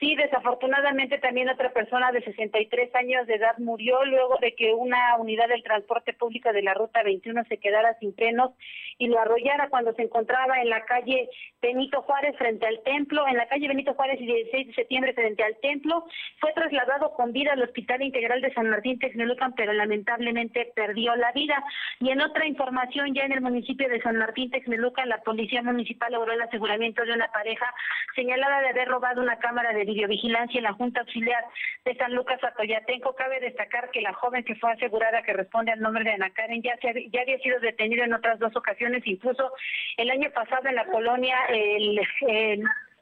Sí, 0.00 0.14
desafortunadamente 0.14 1.18
también 1.18 1.48
otra 1.48 1.72
persona 1.72 2.12
de 2.12 2.22
63 2.22 2.94
años 2.94 3.26
de 3.26 3.34
edad 3.34 3.58
murió 3.58 4.04
luego 4.04 4.36
de 4.40 4.54
que 4.54 4.72
una 4.72 5.16
unidad 5.18 5.48
del 5.48 5.64
transporte 5.64 6.12
público 6.12 6.52
de 6.52 6.62
la 6.62 6.74
Ruta 6.74 7.02
21 7.02 7.42
se 7.48 7.58
quedara 7.58 7.98
sin 7.98 8.14
frenos 8.14 8.52
y 8.98 9.08
lo 9.08 9.18
arrollara 9.18 9.68
cuando 9.68 9.92
se 9.94 10.02
encontraba 10.02 10.60
en 10.60 10.68
la 10.70 10.84
calle 10.84 11.28
Benito 11.60 12.02
Juárez 12.02 12.36
frente 12.36 12.66
al 12.66 12.80
templo, 12.84 13.26
en 13.26 13.36
la 13.36 13.48
calle 13.48 13.66
Benito 13.66 13.94
Juárez 13.94 14.20
y 14.20 14.26
16 14.26 14.68
de 14.68 14.74
septiembre 14.74 15.14
frente 15.14 15.42
al 15.42 15.56
templo. 15.56 16.04
Fue 16.40 16.52
trasladado 16.52 17.12
con 17.14 17.32
vida 17.32 17.52
al 17.52 17.62
Hospital 17.62 18.02
Integral 18.02 18.40
de 18.40 18.52
San 18.54 18.70
Martín 18.70 19.00
Texmelucan, 19.00 19.54
pero 19.54 19.72
lamentablemente 19.72 20.72
perdió 20.76 21.16
la 21.16 21.32
vida. 21.32 21.64
Y 21.98 22.10
en 22.10 22.20
otra 22.20 22.46
información, 22.46 23.14
ya 23.14 23.24
en 23.24 23.32
el 23.32 23.40
municipio 23.40 23.88
de 23.88 24.00
San 24.00 24.16
Martín 24.16 24.50
Texmelucan, 24.50 25.08
la 25.08 25.22
policía 25.22 25.62
municipal 25.62 26.12
logró 26.12 26.32
el 26.32 26.42
aseguramiento 26.42 27.04
de 27.04 27.12
una 27.12 27.28
pareja 27.32 27.74
señalada 28.14 28.60
de 28.60 28.68
haber 28.68 28.88
robado 28.88 29.20
una 29.22 29.38
cámara 29.38 29.72
de 29.72 29.87
videovigilancia 29.88 30.58
en 30.58 30.64
la 30.64 30.72
Junta 30.74 31.00
Auxiliar 31.00 31.44
de 31.84 31.96
San 31.96 32.14
Lucas 32.14 32.42
Atoyatenco. 32.42 33.14
Cabe 33.14 33.40
destacar 33.40 33.90
que 33.90 34.00
la 34.00 34.12
joven 34.12 34.44
que 34.44 34.54
fue 34.56 34.72
asegurada 34.72 35.22
que 35.22 35.32
responde 35.32 35.72
al 35.72 35.80
nombre 35.80 36.04
de 36.04 36.12
Ana 36.12 36.30
Karen 36.30 36.62
ya, 36.62 36.76
se, 36.80 37.10
ya 37.10 37.22
había 37.22 37.38
sido 37.38 37.58
detenida 37.60 38.04
en 38.04 38.12
otras 38.12 38.38
dos 38.38 38.54
ocasiones, 38.54 39.02
incluso 39.06 39.52
el 39.96 40.10
año 40.10 40.30
pasado 40.32 40.68
en 40.68 40.76
la 40.76 40.86
colonia 40.86 41.36
el, 41.48 42.00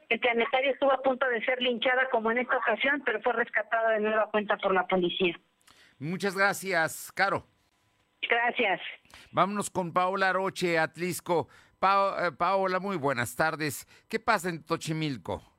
el 0.09 0.19
planetario 0.19 0.71
estuvo 0.71 0.91
a 0.91 1.01
punto 1.01 1.27
de 1.27 1.43
ser 1.43 1.61
linchada 1.61 2.09
como 2.09 2.31
en 2.31 2.39
esta 2.39 2.57
ocasión, 2.57 3.01
pero 3.05 3.21
fue 3.21 3.33
rescatada 3.33 3.91
de 3.91 3.99
nueva 3.99 4.29
cuenta 4.31 4.57
por 4.57 4.73
la 4.73 4.87
policía. 4.87 5.39
Muchas 5.99 6.35
gracias, 6.35 7.11
Caro. 7.13 7.45
Gracias. 8.21 8.81
Vámonos 9.31 9.69
con 9.69 9.93
Paola 9.93 10.33
Roche, 10.33 10.79
Atlisco. 10.79 11.47
Eh, 11.81 12.31
Paola, 12.37 12.79
muy 12.79 12.97
buenas 12.97 13.35
tardes. 13.35 13.87
¿Qué 14.07 14.19
pasa 14.19 14.49
en 14.49 14.63
Tochimilco? 14.63 15.56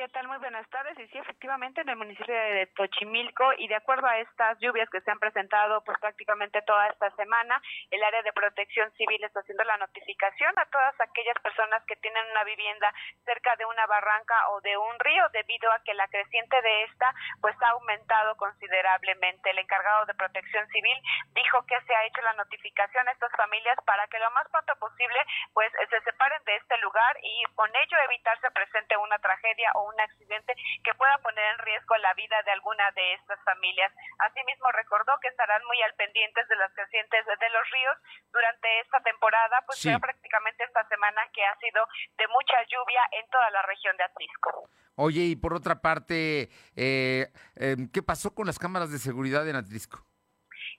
¿Qué 0.00 0.08
tal? 0.08 0.28
Muy 0.28 0.38
buenas 0.38 0.66
tardes. 0.70 0.98
Y 0.98 1.06
sí, 1.08 1.18
efectivamente, 1.18 1.82
en 1.82 1.90
el 1.90 1.96
municipio 1.96 2.32
de 2.32 2.66
Tochimilco, 2.74 3.52
y 3.58 3.68
de 3.68 3.74
acuerdo 3.74 4.06
a 4.06 4.16
estas 4.16 4.58
lluvias 4.58 4.88
que 4.88 5.02
se 5.02 5.10
han 5.10 5.18
presentado 5.18 5.84
pues 5.84 5.98
prácticamente 6.00 6.62
toda 6.62 6.88
esta 6.88 7.10
semana, 7.16 7.60
el 7.90 8.02
área 8.02 8.22
de 8.22 8.32
protección 8.32 8.90
civil 8.92 9.22
está 9.22 9.40
haciendo 9.40 9.62
la 9.64 9.76
notificación 9.76 10.58
a 10.58 10.64
todas 10.72 10.98
aquellas 11.02 11.36
personas 11.42 11.84
que 11.84 11.96
tienen 11.96 12.24
una 12.30 12.44
vivienda 12.44 12.90
cerca 13.26 13.54
de 13.56 13.66
una 13.66 13.84
barranca 13.84 14.48
o 14.56 14.62
de 14.62 14.74
un 14.78 14.98
río, 15.00 15.28
debido 15.34 15.70
a 15.70 15.82
que 15.84 15.92
la 15.92 16.08
creciente 16.08 16.62
de 16.62 16.84
esta 16.84 17.12
pues 17.42 17.54
ha 17.60 17.68
aumentado 17.68 18.36
considerablemente. 18.36 19.50
El 19.50 19.58
encargado 19.58 20.06
de 20.06 20.14
protección 20.14 20.66
civil 20.68 20.96
dijo 21.34 21.60
que 21.66 21.78
se 21.82 21.94
ha 21.94 22.06
hecho 22.06 22.22
la 22.22 22.32
notificación 22.40 23.06
a 23.06 23.12
estas 23.12 23.32
familias 23.36 23.76
para 23.84 24.06
que 24.06 24.18
lo 24.18 24.30
más 24.30 24.48
pronto 24.48 24.72
posible 24.76 25.20
pues 25.52 25.70
se 25.90 26.00
separen 26.00 26.42
de 26.44 26.56
este 26.56 26.78
lugar 26.78 27.18
y 27.22 27.44
con 27.54 27.68
ello 27.68 27.98
evitarse 28.08 28.50
presente 28.52 28.96
una 28.96 29.18
tragedia 29.18 29.70
o 29.74 29.89
un 29.90 30.00
accidente 30.00 30.54
que 30.84 30.94
pueda 30.94 31.18
poner 31.18 31.44
en 31.52 31.58
riesgo 31.58 31.96
la 31.98 32.14
vida 32.14 32.36
de 32.44 32.52
alguna 32.52 32.90
de 32.92 33.14
estas 33.14 33.38
familias. 33.44 33.92
Asimismo, 34.18 34.70
recordó 34.72 35.12
que 35.20 35.28
estarán 35.28 35.62
muy 35.66 35.82
al 35.82 35.94
pendientes 35.94 36.48
de 36.48 36.56
las 36.56 36.72
crecientes 36.74 37.26
de 37.26 37.50
los 37.50 37.70
ríos 37.70 37.96
durante 38.32 38.80
esta 38.80 39.00
temporada, 39.02 39.62
pues 39.66 39.82
prácticamente 40.00 40.64
esta 40.64 40.86
semana 40.88 41.22
que 41.32 41.44
ha 41.44 41.56
sido 41.58 41.86
de 42.18 42.28
mucha 42.28 42.62
lluvia 42.64 43.02
en 43.12 43.28
toda 43.30 43.50
la 43.50 43.62
región 43.62 43.96
de 43.96 44.04
Atlisco. 44.04 44.70
Oye, 44.96 45.22
y 45.22 45.36
por 45.36 45.54
otra 45.54 45.80
parte, 45.80 46.50
eh, 46.76 47.32
eh, 47.56 47.76
¿qué 47.92 48.02
pasó 48.02 48.34
con 48.34 48.46
las 48.46 48.58
cámaras 48.58 48.90
de 48.90 48.98
seguridad 48.98 49.48
en 49.48 49.56
Atlisco? 49.56 50.04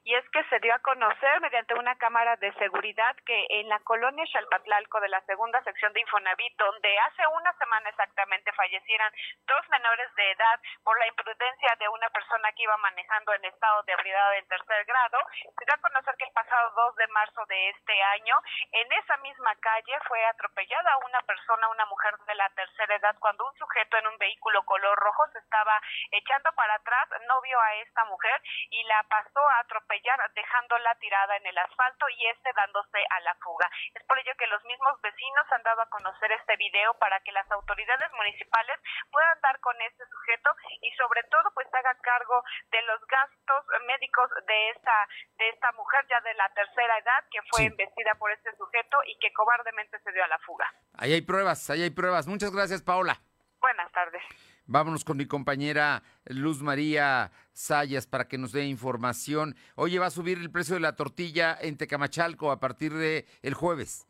Y 0.04 0.16
es 0.16 0.28
que 0.30 0.44
se 0.46 0.60
dio 0.60 0.74
a 0.74 0.80
conocer 0.80 1.42
mediante 1.42 1.76
una 1.76 1.96
cámara 1.98 2.36
de 2.38 2.52
seguridad 2.54 3.16
que 3.26 3.46
en 3.50 3.70
la 3.70 3.80
colonia 3.80 4.26
Chalpatlalco 4.26 5.00
de 5.00 5.10
la 5.10 5.22
segunda 5.22 5.62
sección 5.64 5.94
de 5.94 6.02
Infonavit, 6.02 6.58
donde 6.58 7.00
hace 7.00 7.28
una 7.28 7.54
semana 7.54 7.90
exactamente 7.90 8.52
fallecieran 8.54 9.14
dos 9.46 9.70
menores 9.70 10.14
de 10.16 10.32
edad 10.32 10.60
por 10.84 10.98
la 10.98 11.08
imprudencia 11.08 11.76
de 11.78 11.88
una 11.90 12.10
persona 12.10 12.52
que 12.54 12.64
iba 12.64 12.78
manejando 12.78 13.34
en 13.34 13.46
estado 13.46 13.84
de 13.84 13.94
ebriedad 13.94 14.38
en 14.38 14.48
tercer 14.48 14.86
grado, 14.86 15.20
se 15.58 15.66
dio 15.66 15.76
a 15.76 15.82
conocer 15.82 16.16
que 16.18 16.26
el 16.26 16.34
pasado 16.34 16.72
2 16.76 16.96
de 16.96 17.08
marzo 17.08 17.46
de 17.46 17.70
este 17.70 18.02
año, 18.02 18.36
en 18.72 18.92
esa 18.94 19.18
misma 19.18 19.56
calle 19.58 20.00
fue 20.08 20.26
atropellada 20.26 20.98
una 21.06 21.22
persona, 21.22 21.68
una 21.70 21.86
mujer 21.86 22.18
de 22.26 22.36
la 22.36 22.50
tercera 22.50 22.96
edad, 22.96 23.16
cuando 23.20 23.46
un 23.46 23.54
sujeto 23.56 23.98
en 23.98 24.08
un 24.08 24.18
vehículo 24.18 24.64
color 24.64 24.98
rojo 24.98 25.28
se 25.32 25.40
estaba 25.40 25.80
echando 26.12 26.52
para 26.54 26.74
atrás, 26.74 27.08
no 27.28 27.40
vio 27.42 27.60
a 27.60 27.76
esta 27.76 28.04
mujer 28.06 28.42
y 28.72 28.84
la 28.86 29.04
pasó 29.04 29.40
a 29.48 29.60
atropellar 29.60 29.91
dejándola 30.36 30.96
tirada 30.96 31.36
en 31.38 31.46
el 31.48 31.58
asfalto 31.58 32.06
y 32.10 32.28
este 32.28 32.50
dándose 32.56 33.00
a 33.10 33.20
la 33.22 33.36
fuga. 33.36 33.70
Es 33.94 34.04
por 34.06 34.18
ello 34.20 34.32
que 34.38 34.48
los 34.48 34.64
mismos 34.66 35.00
vecinos 35.02 35.46
han 35.52 35.64
dado 35.64 35.82
a 35.82 35.90
conocer 35.90 36.32
este 36.32 36.56
video 36.56 36.94
para 36.96 37.20
que 37.22 37.32
las 37.32 37.50
autoridades 37.52 38.12
municipales 38.14 38.80
puedan 39.12 39.42
dar 39.42 39.60
con 39.60 39.76
este 39.82 40.06
sujeto 40.08 40.56
y 40.82 40.92
sobre 40.94 41.24
todo 41.24 41.52
pues 41.54 41.68
haga 41.74 41.96
cargo 42.02 42.44
de 42.72 42.82
los 42.84 43.06
gastos 43.08 43.66
médicos 43.86 44.30
de 44.48 44.70
esta 44.70 45.08
de 45.38 45.50
esta 45.50 45.72
mujer 45.74 46.06
ya 46.10 46.22
de 46.22 46.34
la 46.36 46.48
tercera 46.54 46.98
edad 46.98 47.24
que 47.30 47.42
fue 47.52 47.66
embestida 47.66 48.16
por 48.16 48.32
este 48.32 48.56
sujeto 48.56 48.98
y 49.06 49.18
que 49.20 49.34
cobardemente 49.34 50.00
se 50.00 50.12
dio 50.12 50.24
a 50.24 50.28
la 50.28 50.40
fuga. 50.40 50.72
Ahí 50.98 51.14
hay 51.14 51.22
pruebas, 51.22 51.70
ahí 51.70 51.84
hay 51.84 51.90
pruebas. 51.90 52.28
Muchas 52.28 52.52
gracias, 52.52 52.82
Paola. 52.82 53.20
Buenas 53.60 53.92
tardes. 53.92 54.24
Vámonos 54.72 55.04
con 55.04 55.18
mi 55.18 55.26
compañera 55.26 56.02
Luz 56.28 56.62
María 56.62 57.32
Sayas 57.52 58.08
para 58.08 58.30
que 58.30 58.38
nos 58.38 58.54
dé 58.54 58.68
información. 58.68 59.54
Oye, 59.76 60.00
va 60.00 60.06
a 60.06 60.12
subir 60.12 60.38
el 60.38 60.50
precio 60.50 60.76
de 60.76 60.80
la 60.80 60.96
tortilla 60.96 61.58
en 61.60 61.76
Tecamachalco 61.76 62.52
a 62.52 62.62
partir 62.62 62.94
de 62.94 63.26
el 63.42 63.54
jueves. 63.54 64.08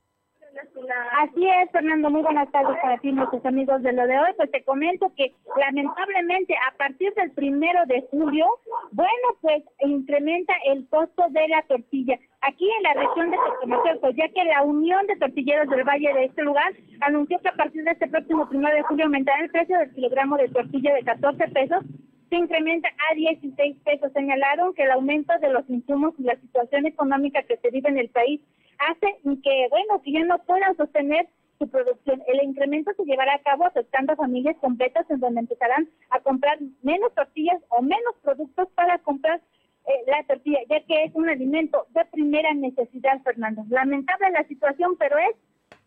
Así 1.20 1.48
es, 1.48 1.72
Fernando. 1.72 2.12
Muy 2.12 2.22
buenas 2.22 2.52
tardes 2.52 2.78
para 2.80 3.00
ti, 3.00 3.12
nuestros 3.12 3.44
amigos 3.44 3.82
de 3.82 3.92
lo 3.94 4.06
de 4.06 4.20
hoy. 4.20 4.34
Pues 4.38 4.52
te 4.52 4.64
comento 4.64 5.12
que 5.16 5.34
lamentablemente 5.58 6.54
a 6.56 6.78
partir 6.78 7.12
del 7.16 7.32
primero 7.32 7.80
de 7.88 8.08
julio, 8.12 8.46
bueno, 8.92 9.28
pues 9.42 9.64
incrementa 9.80 10.54
el 10.66 10.88
costo 10.90 11.24
de 11.30 11.48
la 11.48 11.64
tortilla. 11.64 12.20
Aquí 12.42 12.68
en 12.78 12.84
la 12.84 12.94
región 12.94 13.30
de 13.30 13.38
Tecamachalco, 13.38 14.10
ya 14.12 14.28
que 14.30 14.44
la 14.44 14.64
Unión 14.64 15.06
de 15.06 15.16
Tortilleros 15.16 15.70
del 15.70 15.84
Valle 15.84 16.12
de 16.14 16.26
este 16.26 16.42
lugar 16.42 16.74
anunció 17.02 17.40
que 17.40 17.50
a 17.50 17.56
partir 17.56 17.84
de 17.84 17.92
este 17.92 18.08
próximo 18.08 18.50
primero 18.50 18.76
de 18.76 18.82
julio 18.82 19.06
aumentará 19.06 19.44
el 19.44 19.52
precio 19.52 19.78
del 19.78 19.94
kilogramo 19.94 20.38
de 20.38 20.50
tortilla 20.50 20.94
de 20.96 21.04
14 21.04 21.48
pesos 21.50 21.84
se 22.32 22.38
incrementa 22.38 22.90
a 23.12 23.16
16 23.16 23.78
pesos. 23.84 24.12
Señalaron 24.14 24.74
que 24.74 24.84
el 24.84 24.92
aumento 24.92 25.34
de 25.40 25.50
los 25.50 25.70
insumos 25.70 26.14
y 26.18 26.24
la 26.24 26.36
situación 26.38 26.86
económica 26.88 27.44
que 27.44 27.58
se 27.58 27.70
vive 27.70 27.90
en 27.90 28.00
el 28.00 28.10
país 28.10 28.42
hace 28.80 29.18
que, 29.44 29.68
bueno, 29.70 30.02
que 30.02 30.14
ya 30.14 30.24
no 30.24 30.40
puedan 30.40 30.76
sostener 30.78 31.28
su 31.60 31.70
producción. 31.70 32.24
El 32.28 32.42
incremento 32.42 32.92
se 32.96 33.04
llevará 33.04 33.36
a 33.36 33.44
cabo 33.44 33.66
afectando 33.66 34.16
familias 34.16 34.56
completas 34.62 35.06
en 35.12 35.20
donde 35.20 35.42
empezarán 35.42 35.90
a 36.10 36.22
comprar 36.22 36.58
menos 36.82 37.14
tortillas 37.14 37.62
o 37.70 37.82
menos 37.82 38.16
productos 38.24 38.70
para 38.76 38.98
comprar 39.00 39.42
eh, 39.86 39.92
la 40.08 40.24
tortilla, 40.24 40.60
ya 40.70 40.84
que 40.86 41.04
es 41.04 41.16
un 41.16 41.30
alimento 41.30 41.88
de 41.90 42.06
primera 42.06 42.54
necesidad, 42.54 43.22
Fernando. 43.24 43.64
Lamentable 43.70 44.32
la 44.32 44.48
situación, 44.48 44.96
pero 44.98 45.18
es 45.18 45.36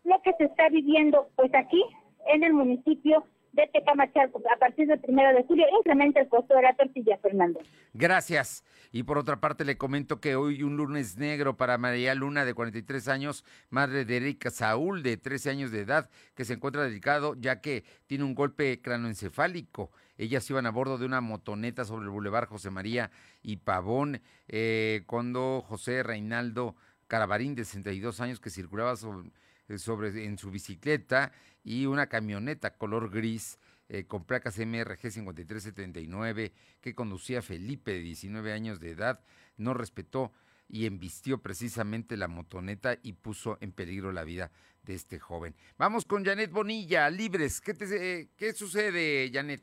lo 0.03 0.21
que 0.21 0.33
se 0.37 0.45
está 0.45 0.69
viviendo 0.69 1.29
pues 1.35 1.53
aquí 1.53 1.83
en 2.27 2.43
el 2.43 2.53
municipio 2.53 3.25
de 3.55 3.67
Tecamachalco. 3.67 4.41
A 4.53 4.59
partir 4.59 4.87
del 4.87 4.99
primero 4.99 5.35
de 5.35 5.43
julio 5.45 5.65
incrementa 5.79 6.19
el 6.19 6.27
costo 6.27 6.55
de 6.55 6.61
la 6.61 6.75
tortilla, 6.75 7.17
Fernando. 7.17 7.59
Gracias. 7.93 8.63
Y 8.91 9.03
por 9.03 9.17
otra 9.17 9.39
parte 9.39 9.65
le 9.65 9.77
comento 9.77 10.19
que 10.19 10.35
hoy 10.35 10.63
un 10.63 10.77
lunes 10.77 11.17
negro 11.17 11.57
para 11.57 11.77
María 11.77 12.15
Luna 12.15 12.45
de 12.45 12.53
43 12.53 13.07
años, 13.07 13.45
madre 13.69 14.05
de 14.05 14.17
Erika 14.17 14.49
Saúl 14.51 15.03
de 15.03 15.17
13 15.17 15.49
años 15.49 15.71
de 15.71 15.81
edad, 15.81 16.09
que 16.35 16.45
se 16.45 16.53
encuentra 16.53 16.83
delicado 16.83 17.35
ya 17.35 17.61
que 17.61 17.83
tiene 18.07 18.23
un 18.23 18.35
golpe 18.35 18.81
cranoencefálico. 18.81 19.91
Ellas 20.17 20.49
iban 20.49 20.65
a 20.65 20.71
bordo 20.71 20.97
de 20.97 21.05
una 21.05 21.21
motoneta 21.21 21.85
sobre 21.85 22.05
el 22.05 22.11
Boulevard 22.11 22.47
José 22.47 22.69
María 22.69 23.11
y 23.43 23.57
Pavón 23.57 24.21
eh, 24.47 25.03
cuando 25.07 25.63
José 25.67 26.03
Reinaldo 26.03 26.75
Carabarín 27.07 27.55
de 27.55 27.65
62 27.65 28.19
años 28.21 28.39
que 28.39 28.49
circulaba 28.49 28.95
sobre, 28.95 29.29
sobre 29.77 30.25
en 30.25 30.37
su 30.37 30.51
bicicleta 30.51 31.31
y 31.63 31.85
una 31.85 32.07
camioneta 32.07 32.77
color 32.77 33.09
gris 33.09 33.59
eh, 33.87 34.05
con 34.05 34.25
placas 34.25 34.57
MRG 34.57 35.11
5379 35.11 36.53
que 36.81 36.95
conducía 36.95 37.41
Felipe 37.41 37.91
de 37.91 37.99
19 37.99 38.51
años 38.51 38.79
de 38.79 38.91
edad, 38.91 39.21
no 39.57 39.73
respetó 39.75 40.31
y 40.67 40.87
embistió 40.87 41.37
precisamente 41.39 42.17
la 42.17 42.27
motoneta 42.27 42.97
y 43.03 43.13
puso 43.13 43.59
en 43.61 43.71
peligro 43.71 44.11
la 44.11 44.23
vida 44.23 44.51
de 44.83 44.95
este 44.95 45.19
joven. 45.19 45.55
Vamos 45.77 46.05
con 46.05 46.25
Janet 46.25 46.51
Bonilla, 46.51 47.09
libres. 47.11 47.61
¿Qué, 47.61 47.75
te, 47.75 48.29
qué 48.35 48.53
sucede, 48.53 49.29
Janet? 49.31 49.61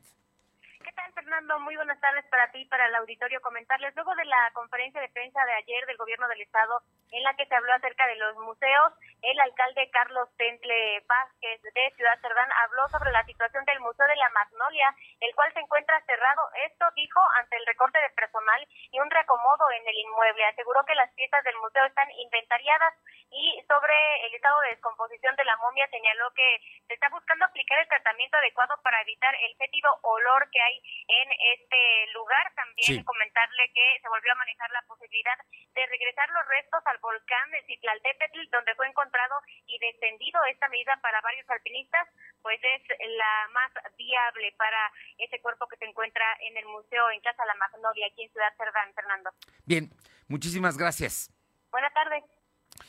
Muy 1.43 1.75
buenas 1.75 1.99
tardes 1.99 2.23
para 2.31 2.49
ti 2.51 2.59
y 2.59 2.65
para 2.67 2.87
el 2.87 2.95
auditorio. 2.95 3.41
Comentarles, 3.41 3.93
luego 3.95 4.15
de 4.15 4.23
la 4.23 4.49
conferencia 4.53 5.01
de 5.01 5.09
prensa 5.09 5.43
de 5.45 5.51
ayer 5.51 5.85
del 5.85 5.97
Gobierno 5.97 6.27
del 6.29 6.41
Estado, 6.41 6.81
en 7.13 7.23
la 7.23 7.33
que 7.35 7.45
se 7.45 7.55
habló 7.55 7.71
acerca 7.73 8.07
de 8.07 8.15
los 8.15 8.35
museos, 8.37 8.93
el 9.21 9.39
alcalde 9.39 9.89
Carlos 9.91 10.27
Tentle 10.35 10.99
Vázquez 11.07 11.61
de 11.61 11.93
Ciudad 11.95 12.19
Cerdán 12.19 12.49
habló 12.63 12.89
sobre 12.89 13.11
la 13.11 13.23
situación 13.23 13.63
del 13.65 13.79
Museo 13.79 14.05
de 14.07 14.15
la 14.17 14.29
Magnolia, 14.29 14.93
el 15.21 15.33
cual 15.35 15.53
se 15.53 15.59
encuentra 15.59 16.01
cerrado. 16.05 16.41
Esto 16.65 16.85
dijo 16.95 17.21
ante 17.37 17.55
el 17.55 17.65
recorte 17.65 17.99
de 17.99 18.09
personal 18.09 18.67
y 18.91 18.99
un 18.99 19.09
reacomodo 19.09 19.71
en 19.71 19.87
el 19.87 19.95
inmueble. 19.95 20.45
Aseguró 20.45 20.83
que 20.85 20.95
las 20.95 21.11
piezas 21.13 21.43
del 21.43 21.55
museo 21.57 21.85
están 21.85 22.09
inventariadas 22.11 22.93
y 23.29 23.63
sobre 23.67 23.95
el 24.25 24.33
estado 24.35 24.59
de 24.61 24.69
descomposición 24.69 25.35
de 25.35 25.45
la 25.45 25.57
momia 25.57 25.87
señaló 25.87 26.31
que 26.33 26.59
se 26.87 26.95
está 26.95 27.09
buscando 27.09 27.45
aplicar 27.45 27.79
el 27.79 27.87
tratamiento 27.87 28.37
adecuado 28.37 28.75
para 28.83 29.01
evitar 29.01 29.33
el 29.35 29.55
fétido 29.55 29.89
olor 30.01 30.49
que 30.51 30.61
hay 30.61 30.81
en 31.07 31.29
este 31.57 32.11
lugar. 32.13 32.51
También 32.55 33.03
comentarle 33.03 33.71
que 33.73 33.99
se 34.01 34.09
volvió 34.09 34.31
a 34.33 34.41
manejar 34.41 34.69
la 34.71 34.81
posibilidad 34.87 35.37
de 35.73 35.85
regresar 35.85 36.29
los 36.29 36.47
restos 36.47 36.81
al 36.85 36.99
volcán 37.03 37.51
de 37.51 37.61
Citlaltépetl, 37.67 38.49
donde 38.49 38.73
fue 38.75 38.87
encontrado 38.87 39.35
y 39.67 39.77
descendido 39.77 40.39
esta 40.49 40.69
medida 40.69 40.97
para 41.03 41.19
varios 41.21 41.47
alpinistas, 41.49 42.07
pues 42.41 42.57
es 42.63 42.81
la 43.19 43.49
más 43.53 43.71
viable 43.97 44.55
para 44.57 44.91
ese 45.19 45.39
cuerpo 45.41 45.67
que 45.67 45.77
se 45.77 45.85
encuentra 45.85 46.25
en 46.47 46.57
el 46.57 46.65
museo 46.65 47.11
en 47.11 47.19
Casa 47.19 47.45
La 47.45 47.55
Magnolia, 47.55 48.07
aquí 48.07 48.23
en 48.23 48.31
Ciudad 48.31 48.55
Cerdán, 48.57 48.93
Fernando. 48.95 49.29
Bien, 49.65 49.91
muchísimas 50.27 50.77
gracias. 50.77 51.29
Buenas 51.69 51.93
tardes. 51.93 52.23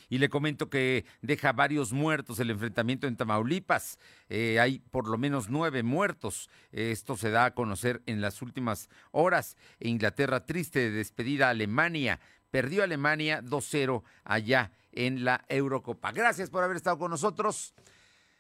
Y 0.09 0.19
le 0.19 0.29
comento 0.29 0.71
que 0.71 1.05
deja 1.21 1.53
varios 1.53 1.93
muertos 1.93 2.41
el 2.41 2.51
enfrentamiento 2.51 3.07
en 3.07 3.17
Tamaulipas. 3.17 3.99
Eh, 4.29 4.59
hay 4.61 4.79
por 4.79 5.09
lo 5.09 5.19
menos 5.19 5.49
nueve 5.49 5.83
muertos. 5.83 6.49
Esto 6.73 7.17
se 7.17 7.31
da 7.31 7.47
a 7.47 7.55
conocer 7.55 8.01
en 8.07 8.21
las 8.21 8.43
últimas 8.43 8.89
horas. 9.11 9.57
Inglaterra 9.81 10.47
triste 10.47 10.79
de 10.79 10.91
despedida 10.91 11.49
a 11.49 11.51
Alemania. 11.51 12.21
Perdió 12.55 12.85
Alemania 12.85 13.43
2-0 13.43 14.05
allá 14.23 14.71
en 14.93 15.25
la 15.25 15.45
Eurocopa. 15.49 16.13
Gracias 16.13 16.51
por 16.51 16.63
haber 16.63 16.77
estado 16.77 16.97
con 17.01 17.11
nosotros. 17.11 17.75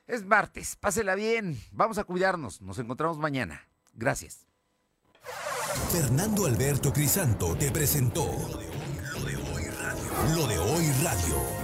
Es 0.06 0.24
martes, 0.24 0.76
pásela 0.76 1.16
bien. 1.16 1.60
Vamos 1.72 1.98
a 1.98 2.04
cuidarnos. 2.04 2.62
Nos 2.62 2.78
encontramos 2.78 3.18
mañana. 3.18 3.66
Gracias. 3.92 4.46
Fernando 5.90 6.46
Alberto 6.46 6.92
Crisanto 6.92 7.56
te 7.56 7.72
presentó 7.72 8.26
lo 8.26 9.24
de 9.24 9.36
hoy 9.36 9.64
radio. 9.64 10.36
Lo 10.36 10.46
de 10.46 10.58
hoy 10.60 10.92
radio. 11.02 11.63